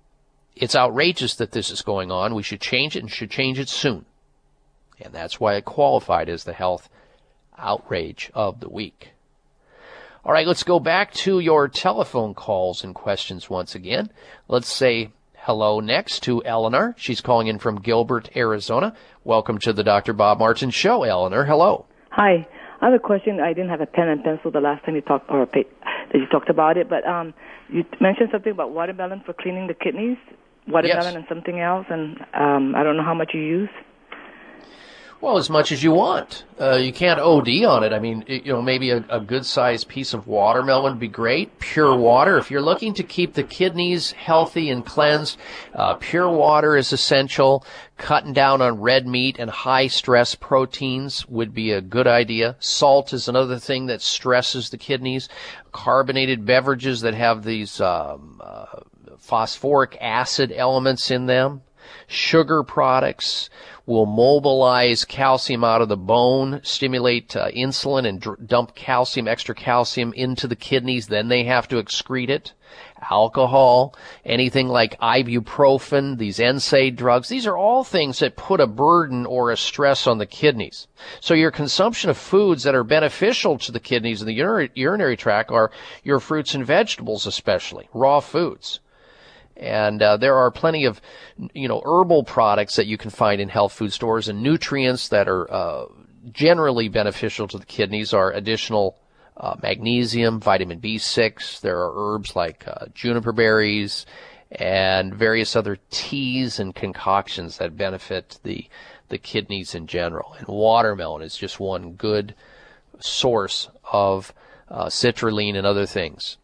[0.55, 2.34] It's outrageous that this is going on.
[2.34, 4.07] We should change it and should change it soon.
[5.00, 6.89] And that's why it qualified as the health
[7.57, 9.10] outrage of the week.
[10.24, 14.10] All right, let's go back to your telephone calls and questions once again.
[14.47, 16.94] Let's say hello next to Eleanor.
[16.98, 18.94] She's calling in from Gilbert, Arizona.
[19.24, 20.12] Welcome to the Dr.
[20.12, 21.44] Bob Martin Show, Eleanor.
[21.44, 21.86] Hello.
[22.10, 22.47] Hi.
[22.81, 23.40] I have a question.
[23.40, 25.65] I didn't have a pen and pencil the last time you talked or that
[26.15, 27.34] you talked about it, but um,
[27.68, 30.16] you mentioned something about watermelon for cleaning the kidneys,
[30.68, 31.16] watermelon Yes.
[31.16, 33.70] and something else, and um, I don't know how much you use.
[35.20, 36.44] Well, as much as you want.
[36.60, 37.92] Uh, you can't OD on it.
[37.92, 41.08] I mean, it- you know, maybe a, a good sized piece of watermelon would be
[41.08, 41.58] great.
[41.58, 42.38] Pure water.
[42.38, 45.36] If you're looking to keep the kidneys healthy and cleansed,
[45.74, 47.64] uh, pure water is essential.
[47.97, 52.55] Cutting down on red meat and high stress proteins would be a good idea.
[52.60, 55.28] Salt is another thing that stresses the kidneys.
[55.72, 58.66] Carbonated beverages that have these um, uh,
[59.18, 61.62] phosphoric acid elements in them.
[62.07, 63.50] Sugar products
[63.89, 69.55] will mobilize calcium out of the bone, stimulate uh, insulin, and dr- dump calcium, extra
[69.55, 71.07] calcium into the kidneys.
[71.07, 72.52] Then they have to excrete it.
[73.10, 73.94] Alcohol,
[74.26, 79.50] anything like ibuprofen, these NSAID drugs, these are all things that put a burden or
[79.50, 80.86] a stress on the kidneys.
[81.20, 85.17] So your consumption of foods that are beneficial to the kidneys and the urinary, urinary
[85.17, 85.70] tract are
[86.05, 88.81] your fruits and vegetables, especially raw foods.
[89.58, 91.00] And uh, there are plenty of,
[91.52, 95.28] you know, herbal products that you can find in health food stores and nutrients that
[95.28, 95.86] are uh,
[96.32, 98.98] generally beneficial to the kidneys are additional
[99.36, 101.60] uh, magnesium, vitamin B6.
[101.60, 104.06] There are herbs like uh, juniper berries
[104.50, 108.66] and various other teas and concoctions that benefit the
[109.08, 110.34] the kidneys in general.
[110.38, 112.34] And watermelon is just one good
[113.00, 114.34] source of
[114.68, 116.36] uh, citrulline and other things.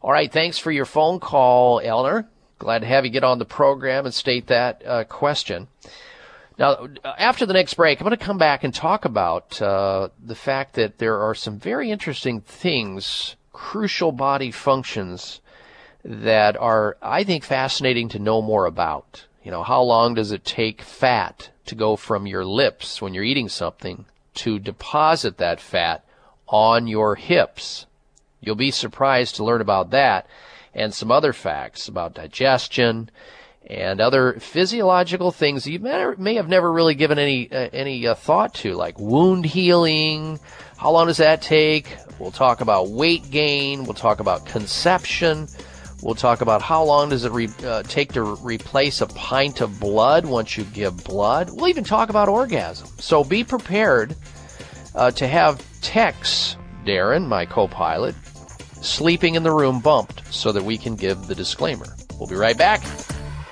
[0.00, 2.28] All right, thanks for your phone call, Eleanor.
[2.60, 5.66] Glad to have you get on the program and state that uh, question.
[6.56, 10.36] Now, after the next break, I'm going to come back and talk about uh, the
[10.36, 15.40] fact that there are some very interesting things, crucial body functions
[16.04, 19.24] that are, I think, fascinating to know more about.
[19.42, 23.24] You know, how long does it take fat to go from your lips when you're
[23.24, 24.04] eating something
[24.34, 26.04] to deposit that fat
[26.46, 27.86] on your hips?
[28.40, 30.26] You'll be surprised to learn about that
[30.74, 33.10] and some other facts about digestion
[33.66, 38.14] and other physiological things you may, may have never really given any uh, any uh,
[38.14, 40.38] thought to, like wound healing.
[40.76, 41.94] How long does that take?
[42.18, 43.84] We'll talk about weight gain.
[43.84, 45.48] We'll talk about conception.
[46.02, 49.60] We'll talk about how long does it re- uh, take to re- replace a pint
[49.60, 51.50] of blood once you give blood.
[51.50, 52.88] We'll even talk about orgasm.
[52.98, 54.14] So be prepared
[54.94, 56.56] uh, to have Tex,
[56.88, 58.14] Darren, my co-pilot,
[58.80, 61.84] sleeping in the room bumped so that we can give the disclaimer.
[62.18, 62.82] We'll be right back.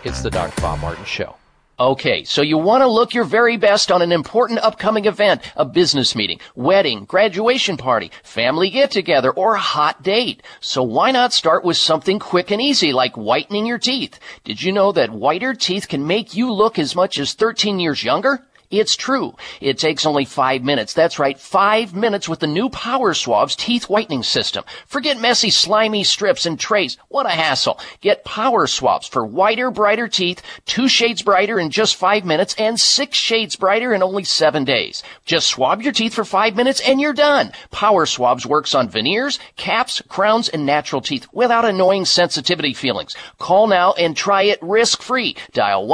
[0.04, 0.58] It's the Dr.
[0.62, 1.36] Bob Martin Show.
[1.78, 5.66] Okay, so you want to look your very best on an important upcoming event, a
[5.66, 10.42] business meeting, wedding, graduation party, family get together, or a hot date.
[10.60, 14.18] So why not start with something quick and easy like whitening your teeth?
[14.44, 18.02] Did you know that whiter teeth can make you look as much as 13 years
[18.02, 18.42] younger?
[18.70, 19.34] It's true.
[19.60, 20.92] It takes only five minutes.
[20.92, 24.64] That's right, five minutes with the new Power Swabs teeth whitening system.
[24.86, 26.98] Forget messy, slimy strips and trays.
[27.08, 27.78] What a hassle.
[28.00, 32.78] Get Power Swabs for whiter, brighter teeth, two shades brighter in just five minutes, and
[32.80, 35.02] six shades brighter in only seven days.
[35.24, 37.52] Just swab your teeth for five minutes and you're done.
[37.70, 43.14] Power Swabs works on veneers, caps, crowns, and natural teeth without annoying sensitivity feelings.
[43.38, 45.36] Call now and try it risk-free.
[45.52, 45.86] Dial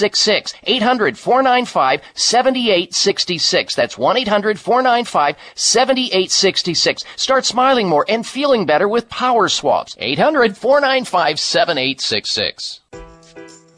[0.00, 0.54] 1-800-495-7866.
[0.64, 3.74] 800 495 7866.
[3.74, 7.04] That's 1 800 495 7866.
[7.16, 9.96] Start smiling more and feeling better with Power Swabs.
[9.98, 12.80] 800 495 7866.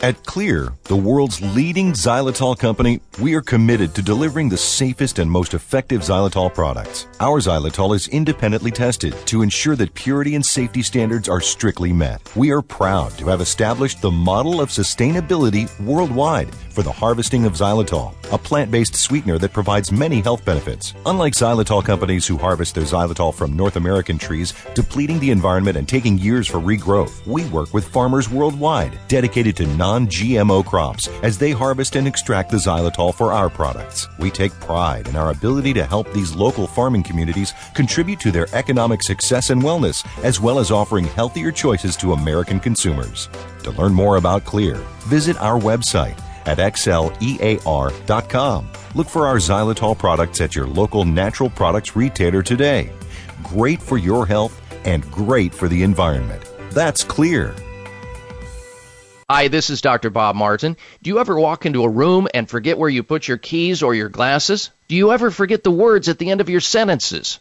[0.03, 5.31] At Xlear, the world's leading xylitol company, we are committed to delivering the safest and
[5.31, 7.07] most effective xylitol products.
[7.19, 12.21] Our xylitol is independently tested to ensure that purity and safety standards are strictly met.
[12.37, 17.55] We are proud to have established the model of sustainability worldwide for the harvesting of
[17.55, 20.93] xylitol, a plant-based sweetener that provides many health benefits.
[21.07, 25.89] Unlike xylitol companies who harvest their xylitol from North American trees, depleting the environment and
[25.89, 31.53] taking years for regrowth, we work with farmers worldwide dedicated to non-GMO crops as they
[31.53, 34.09] harvest and extract the xylitol for our products.
[34.19, 38.49] We take pride in our ability to help these local farming communities contribute to their
[38.53, 43.29] economic success and wellness, as well as offering healthier choices to American consumers.
[43.63, 47.91] To learn more about Xlear, visit our website at xlear.com.
[48.95, 52.91] Look for our xylitol products at your local natural products retailer today.
[53.45, 56.43] Great for your health and great for the environment.
[56.71, 57.66] That's Xlear.
[59.29, 60.09] Hi, this is Dr.
[60.11, 60.77] Bob Martin.
[61.03, 63.93] Do you ever walk into a room and forget where you put your keys or
[63.93, 64.71] your glasses?
[64.87, 67.41] Do you ever forget the words at the end of your sentences?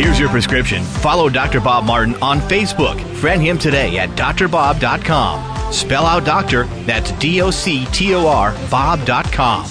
[0.00, 0.82] Here's your prescription.
[0.82, 1.60] Follow Dr.
[1.60, 2.98] Bob Martin on Facebook.
[3.16, 5.72] Friend him today at drbob.com.
[5.74, 9.66] Spell out doctor, that's D O C T O R, Bob.com.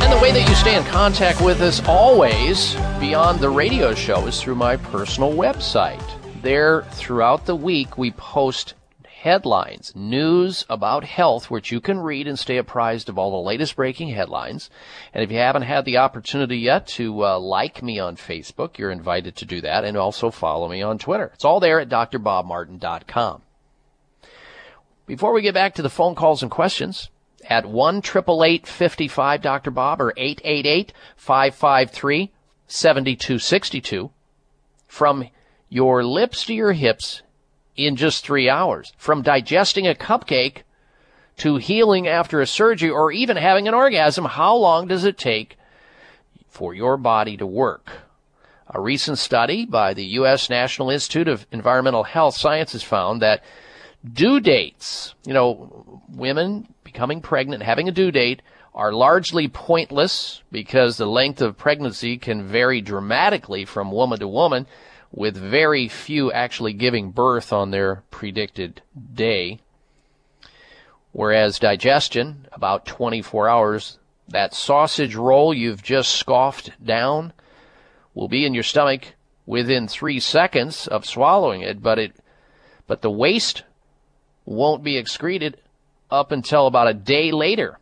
[0.00, 4.26] and the way that you stay in contact with us always beyond the radio show
[4.26, 6.02] is through my personal website.
[6.42, 8.74] There, throughout the week, we post
[9.20, 13.76] headlines, news about health, which you can read and stay apprised of all the latest
[13.76, 14.70] breaking headlines.
[15.12, 18.90] And if you haven't had the opportunity yet to uh, like me on Facebook, you're
[18.90, 21.30] invited to do that and also follow me on Twitter.
[21.34, 23.42] It's all there at drbobmartin.com.
[25.06, 27.10] Before we get back to the phone calls and questions,
[27.44, 29.70] at 1 55 Dr.
[29.70, 32.32] Bob or 888 553
[32.66, 34.10] 7262
[34.86, 35.28] from
[35.68, 37.22] your lips to your hips
[37.86, 38.92] in just three hours.
[38.96, 40.62] From digesting a cupcake
[41.38, 45.56] to healing after a surgery or even having an orgasm, how long does it take
[46.48, 47.90] for your body to work?
[48.72, 50.48] A recent study by the U.S.
[50.48, 53.42] National Institute of Environmental Health Sciences found that
[54.12, 58.42] due dates, you know, women becoming pregnant, having a due date,
[58.74, 64.66] are largely pointless because the length of pregnancy can vary dramatically from woman to woman,
[65.12, 68.82] with very few actually giving birth on their predicted
[69.14, 69.58] day.
[71.12, 73.98] Whereas digestion, about 24 hours,
[74.28, 77.32] that sausage roll you've just scoffed down
[78.14, 79.14] will be in your stomach
[79.46, 82.12] within three seconds of swallowing it, but it,
[82.86, 83.64] but the waste
[84.44, 85.56] won't be excreted
[86.10, 87.78] up until about a day later.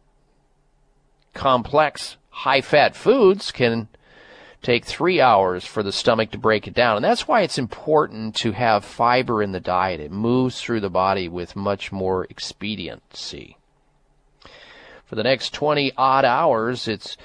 [1.34, 3.88] Complex, high fat foods can
[4.62, 6.96] take three hours for the stomach to break it down.
[6.96, 10.00] And that's why it's important to have fiber in the diet.
[10.00, 13.56] It moves through the body with much more expediency.
[15.06, 17.16] For the next 20 odd hours, it's,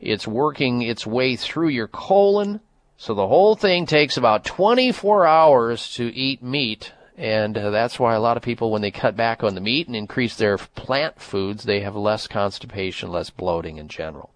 [0.00, 2.60] it's working its way through your colon.
[2.96, 6.92] So the whole thing takes about 24 hours to eat meat.
[7.16, 9.86] And uh, that's why a lot of people, when they cut back on the meat
[9.86, 14.30] and increase their plant foods, they have less constipation, less bloating in general.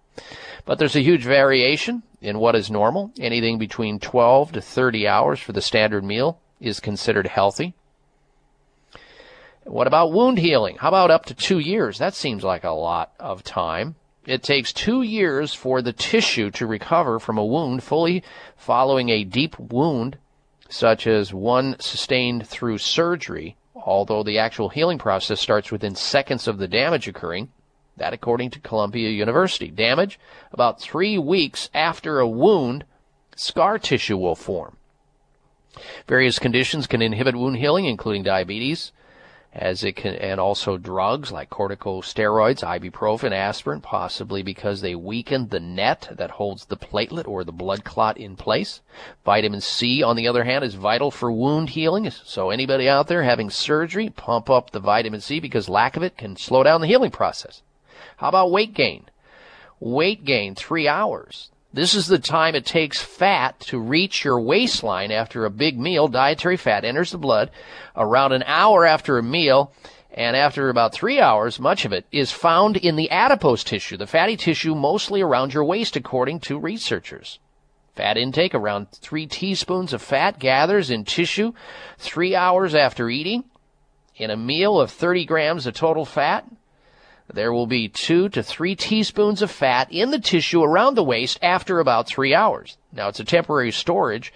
[0.65, 3.11] But there's a huge variation in what is normal.
[3.19, 7.73] Anything between 12 to 30 hours for the standard meal is considered healthy.
[9.63, 10.77] What about wound healing?
[10.77, 11.97] How about up to two years?
[11.97, 13.95] That seems like a lot of time.
[14.25, 18.23] It takes two years for the tissue to recover from a wound fully
[18.55, 20.17] following a deep wound,
[20.69, 26.57] such as one sustained through surgery, although the actual healing process starts within seconds of
[26.57, 27.49] the damage occurring.
[27.97, 29.69] That according to Columbia University.
[29.69, 30.19] Damage
[30.51, 32.85] about three weeks after a wound,
[33.35, 34.77] scar tissue will form.
[36.07, 38.91] Various conditions can inhibit wound healing, including diabetes,
[39.53, 45.59] as it can, and also drugs like corticosteroids, ibuprofen, aspirin, possibly because they weaken the
[45.59, 48.81] net that holds the platelet or the blood clot in place.
[49.25, 52.09] Vitamin C, on the other hand, is vital for wound healing.
[52.09, 56.17] So anybody out there having surgery, pump up the vitamin C because lack of it
[56.17, 57.61] can slow down the healing process.
[58.17, 59.05] How about weight gain?
[59.79, 61.51] Weight gain, three hours.
[61.71, 66.07] This is the time it takes fat to reach your waistline after a big meal.
[66.07, 67.51] Dietary fat enters the blood
[67.95, 69.71] around an hour after a meal,
[70.11, 74.07] and after about three hours, much of it is found in the adipose tissue, the
[74.07, 77.37] fatty tissue mostly around your waist, according to researchers.
[77.95, 81.53] Fat intake around three teaspoons of fat gathers in tissue
[81.99, 83.43] three hours after eating.
[84.15, 86.47] In a meal of 30 grams of total fat,
[87.33, 91.39] there will be two to three teaspoons of fat in the tissue around the waist
[91.41, 92.77] after about three hours.
[92.91, 94.33] Now, it's a temporary storage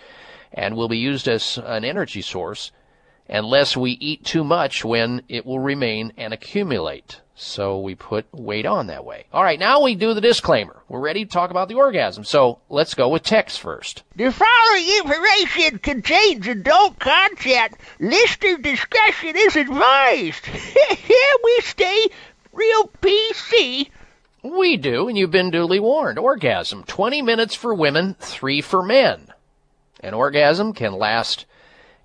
[0.54, 2.72] and will be used as an energy source
[3.30, 7.22] unless we eat too much when it will remain and accumulate.
[7.34, 9.26] So we put weight on that way.
[9.34, 10.84] All right, now we do the disclaimer.
[10.88, 12.24] We're ready to talk about the orgasm.
[12.24, 14.04] So let's go with text first.
[14.16, 17.74] The following information contains adult content.
[18.00, 20.46] Listener discretion is advised.
[20.46, 22.06] Here we stay
[22.52, 23.90] real PC.
[24.44, 26.18] We do, and you've been duly warned.
[26.18, 29.28] Orgasm 20 minutes for women, 3 for men.
[30.00, 31.46] An orgasm can last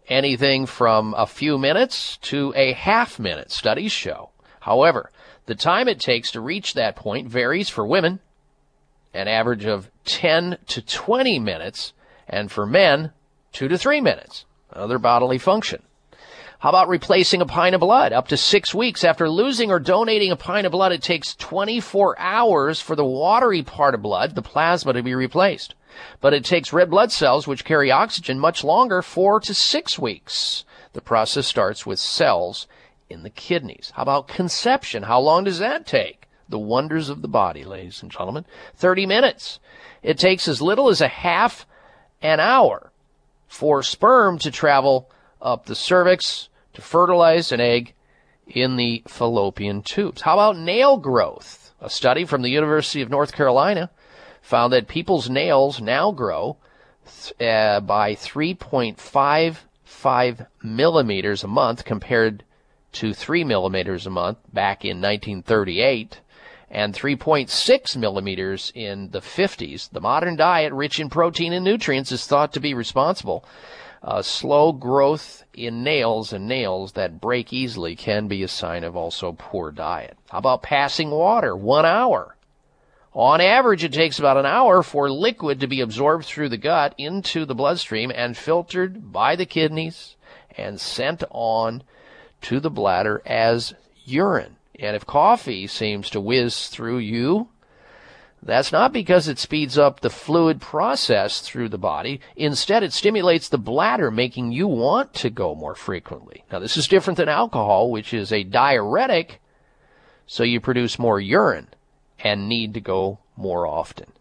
[0.08, 4.30] anything from a few minutes to a half minute, studies show.
[4.60, 5.10] However,
[5.46, 8.20] the time it takes to reach that point varies for women,
[9.14, 11.92] an average of 10 to 20 minutes,
[12.28, 13.12] and for men,
[13.52, 14.44] 2 to 3 minutes.
[14.70, 15.82] Another bodily function.
[16.66, 18.12] How about replacing a pint of blood?
[18.12, 22.18] Up to six weeks after losing or donating a pint of blood, it takes 24
[22.18, 25.76] hours for the watery part of blood, the plasma, to be replaced.
[26.20, 30.64] But it takes red blood cells, which carry oxygen, much longer, four to six weeks.
[30.92, 32.66] The process starts with cells
[33.08, 33.92] in the kidneys.
[33.94, 35.04] How about conception?
[35.04, 36.26] How long does that take?
[36.48, 38.44] The wonders of the body, ladies and gentlemen.
[38.74, 39.60] 30 minutes.
[40.02, 41.64] It takes as little as a half
[42.20, 42.90] an hour
[43.46, 45.08] for sperm to travel
[45.40, 47.94] up the cervix to fertilize an egg
[48.46, 50.22] in the fallopian tubes.
[50.22, 51.72] How about nail growth?
[51.80, 53.90] A study from the University of North Carolina
[54.42, 56.58] found that people's nails now grow
[57.40, 62.44] uh, by 3.55 millimeters a month compared
[62.92, 66.20] to 3 millimeters a month back in 1938
[66.70, 69.88] and 3.6 millimeters in the 50s.
[69.90, 73.46] The modern diet, rich in protein and nutrients, is thought to be responsible
[74.06, 78.96] uh, slow growth in nails and nails that break easily can be a sign of
[78.96, 80.16] also poor diet.
[80.30, 81.56] How about passing water?
[81.56, 82.36] One hour.
[83.12, 86.94] On average, it takes about an hour for liquid to be absorbed through the gut
[86.96, 90.16] into the bloodstream and filtered by the kidneys
[90.56, 91.82] and sent on
[92.42, 94.56] to the bladder as urine.
[94.78, 97.48] And if coffee seems to whiz through you,
[98.46, 102.20] that's not because it speeds up the fluid process through the body.
[102.36, 106.44] Instead, it stimulates the bladder, making you want to go more frequently.
[106.50, 109.40] Now, this is different than alcohol, which is a diuretic,
[110.26, 111.68] so you produce more urine
[112.20, 114.12] and need to go more often.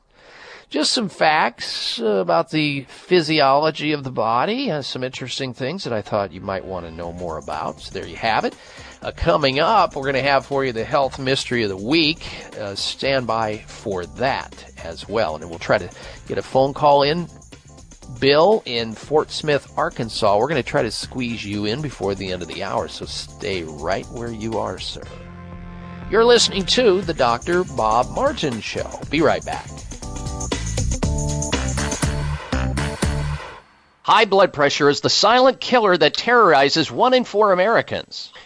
[0.69, 6.01] Just some facts about the physiology of the body, uh, some interesting things that I
[6.01, 7.79] thought you might want to know more about.
[7.79, 8.55] So there you have it.
[9.06, 12.25] Uh, coming up, we're going to have for you the health mystery of the week.
[12.59, 15.35] Uh, stand by for that as well.
[15.35, 15.88] And we'll try to
[16.27, 17.27] get a phone call in.
[18.19, 20.40] Bill in Fort Smith, Arkansas.
[20.40, 23.06] We're going to try to squeeze you in before the end of the hour, so
[23.06, 25.03] stay right where you are, sir.
[26.09, 27.64] You're listening to the Dr.
[27.64, 28.90] Bob Martin Show.
[29.11, 29.69] Be right back.
[34.01, 38.32] High blood pressure is the silent killer that terrorizes one in four Americans.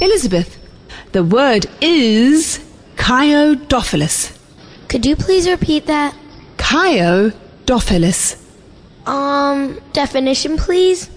[0.00, 0.58] Elizabeth,
[1.12, 2.58] the word is
[2.96, 4.36] Kyo-Dophilus.
[4.88, 6.14] Could you please repeat that?
[6.58, 8.40] Kyo-Dophilus.
[9.06, 11.10] Um, definition, please?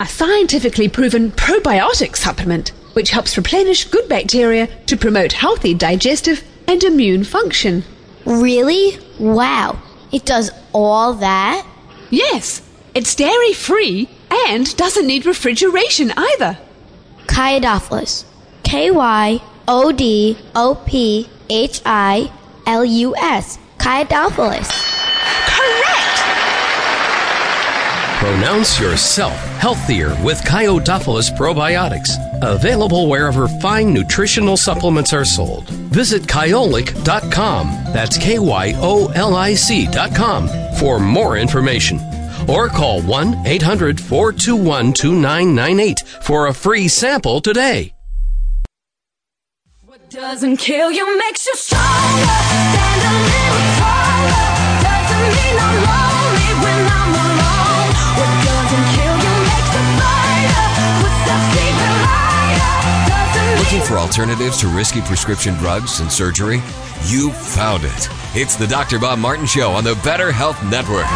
[0.00, 6.82] A scientifically proven probiotic supplement which helps replenish good bacteria to promote healthy digestive and
[6.84, 7.84] immune function.
[8.24, 8.98] Really?
[9.18, 9.80] Wow.
[10.12, 11.66] It does all that?
[12.10, 12.62] Yes.
[12.94, 16.58] It's dairy free and doesn't need refrigeration either.
[17.26, 18.24] Kyo-Dophilus.
[18.62, 22.30] K Y O D O P H I
[22.66, 23.58] L U S.
[23.78, 24.70] Kyo-Dophilus.
[28.18, 32.10] Pronounce yourself healthier with Kyo-Dophilus probiotics.
[32.42, 35.68] Available wherever fine nutritional supplements are sold.
[35.90, 37.66] Visit kyolic.com.
[37.92, 41.98] That's K Y O L I C.com for more information.
[42.48, 47.94] Or call 1 800 421 2998 for a free sample today.
[49.84, 51.86] What doesn't kill you, makes you stronger.
[51.86, 54.52] Stand a little taller.
[54.82, 57.90] Doesn't mean I'm lonely when I'm alone.
[58.16, 60.64] What doesn't kill you makes you brighter.
[61.00, 63.58] Puts that secret lighter.
[63.60, 66.62] Looking for alternatives to risky prescription drugs and surgery?
[67.06, 68.08] You found it.
[68.34, 68.98] It's the Dr.
[68.98, 71.06] Bob Martin Show on the Better Health Network.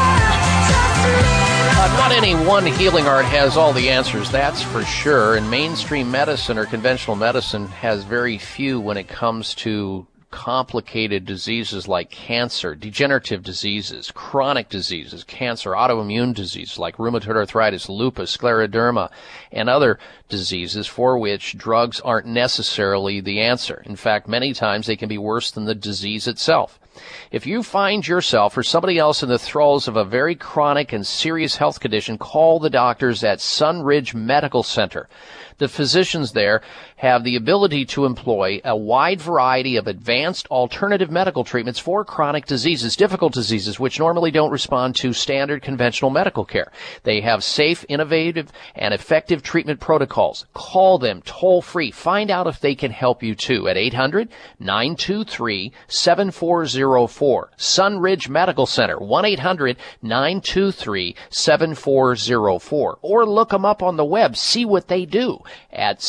[1.08, 5.36] Uh, not any one healing art has all the answers, that's for sure.
[5.36, 11.88] And mainstream medicine or conventional medicine has very few when it comes to complicated diseases
[11.88, 19.10] like cancer, degenerative diseases, chronic diseases, cancer, autoimmune diseases like rheumatoid arthritis, lupus, scleroderma,
[19.52, 23.82] and other diseases for which drugs aren't necessarily the answer.
[23.86, 26.78] In fact, many times they can be worse than the disease itself.
[27.30, 31.06] If you find yourself or somebody else in the thralls of a very chronic and
[31.06, 35.08] serious health condition, call the doctors at Sunridge Medical Center.
[35.58, 36.62] The physicians there
[36.96, 42.46] have the ability to employ a wide variety of advanced alternative medical treatments for chronic
[42.46, 46.72] diseases, difficult diseases, which normally don't respond to standard conventional medical care.
[47.02, 50.46] They have safe, innovative, and effective treatment protocols.
[50.54, 51.90] Call them toll free.
[51.90, 57.50] Find out if they can help you too at 800 923 7404.
[57.58, 62.98] Sunridge Medical Center, 1 800 923 7404.
[63.02, 66.00] Or look them up on the web, see what they do at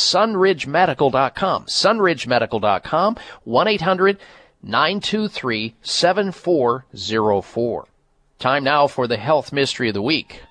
[0.77, 1.65] sunridgemedical.com.
[1.65, 4.17] Sunridgemedical.com, 1 800
[4.63, 7.87] 923 7404.
[8.39, 10.41] Time now for the health mystery of the week.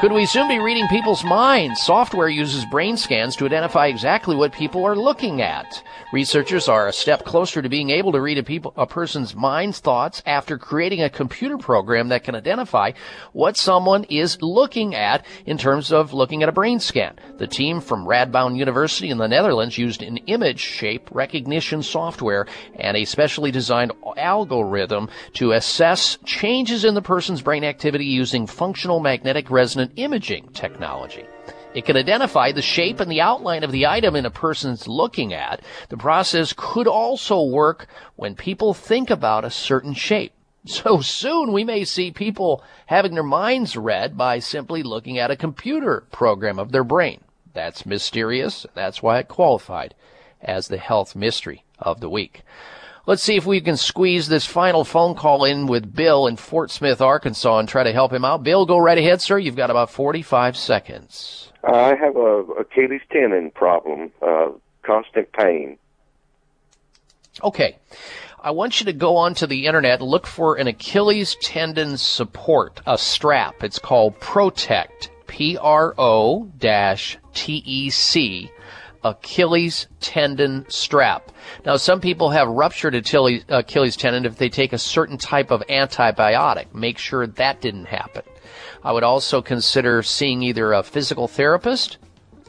[0.00, 1.80] Could we soon be reading people's minds?
[1.80, 5.82] Software uses brain scans to identify exactly what people are looking at.
[6.12, 9.78] Researchers are a step closer to being able to read a, people, a person's mind's
[9.78, 12.90] thoughts after creating a computer program that can identify
[13.32, 17.16] what someone is looking at in terms of looking at a brain scan.
[17.38, 22.96] The team from Radboud University in the Netherlands used an image shape recognition software and
[22.96, 29.50] a specially designed algorithm to assess changes in the person's brain activity using functional magnetic
[29.50, 31.24] resonance imaging technology.
[31.74, 35.34] It can identify the shape and the outline of the item in a person's looking
[35.34, 35.60] at.
[35.88, 40.32] The process could also work when people think about a certain shape.
[40.66, 45.36] So soon we may see people having their minds read by simply looking at a
[45.36, 47.20] computer program of their brain.
[47.52, 48.64] That's mysterious.
[48.72, 49.94] That's why it qualified
[50.40, 52.42] as the health mystery of the week.
[53.06, 56.70] Let's see if we can squeeze this final phone call in with Bill in Fort
[56.70, 58.42] Smith, Arkansas, and try to help him out.
[58.42, 59.38] Bill, go right ahead, sir.
[59.38, 61.52] You've got about 45 seconds.
[61.64, 64.52] I have a Achilles tendon problem, uh,
[64.82, 65.76] constant pain.
[67.42, 67.76] Okay.
[68.40, 72.80] I want you to go onto the internet and look for an Achilles tendon support,
[72.86, 73.62] a strap.
[73.62, 75.10] It's called Pro-Tec.
[75.26, 78.50] P-R-O dash T-E-C.
[79.04, 81.30] Achilles tendon strap.
[81.66, 85.62] Now, some people have ruptured Achilles, Achilles tendon if they take a certain type of
[85.68, 86.74] antibiotic.
[86.74, 88.22] Make sure that didn't happen.
[88.82, 91.98] I would also consider seeing either a physical therapist,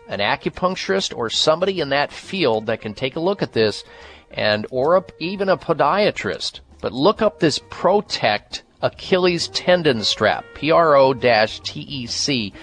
[0.07, 3.83] an acupuncturist, or somebody in that field that can take a look at this,
[4.31, 6.61] and or a, even a podiatrist.
[6.81, 12.53] But look up this Pro-Tec Achilles tendon strap, P-R-O-T-E-C.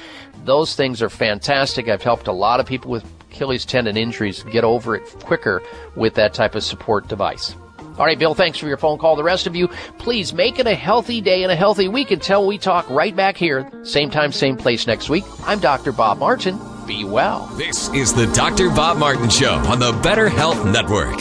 [0.45, 1.89] Those things are fantastic.
[1.89, 5.63] I've helped a lot of people with Achilles tendon injuries get over it quicker
[5.97, 7.57] with that type of support device.
[7.99, 9.17] All right, Bill, thanks for your phone call.
[9.17, 12.47] The rest of you, please make it a healthy day and a healthy week until
[12.47, 15.25] we talk right back here, same time, same place next week.
[15.45, 15.93] I'm Dr.
[15.93, 16.59] Bob Martin.
[16.87, 17.47] Be well.
[17.57, 18.71] This is the Dr.
[18.71, 21.21] Bob Martin Show on the Better Health Network.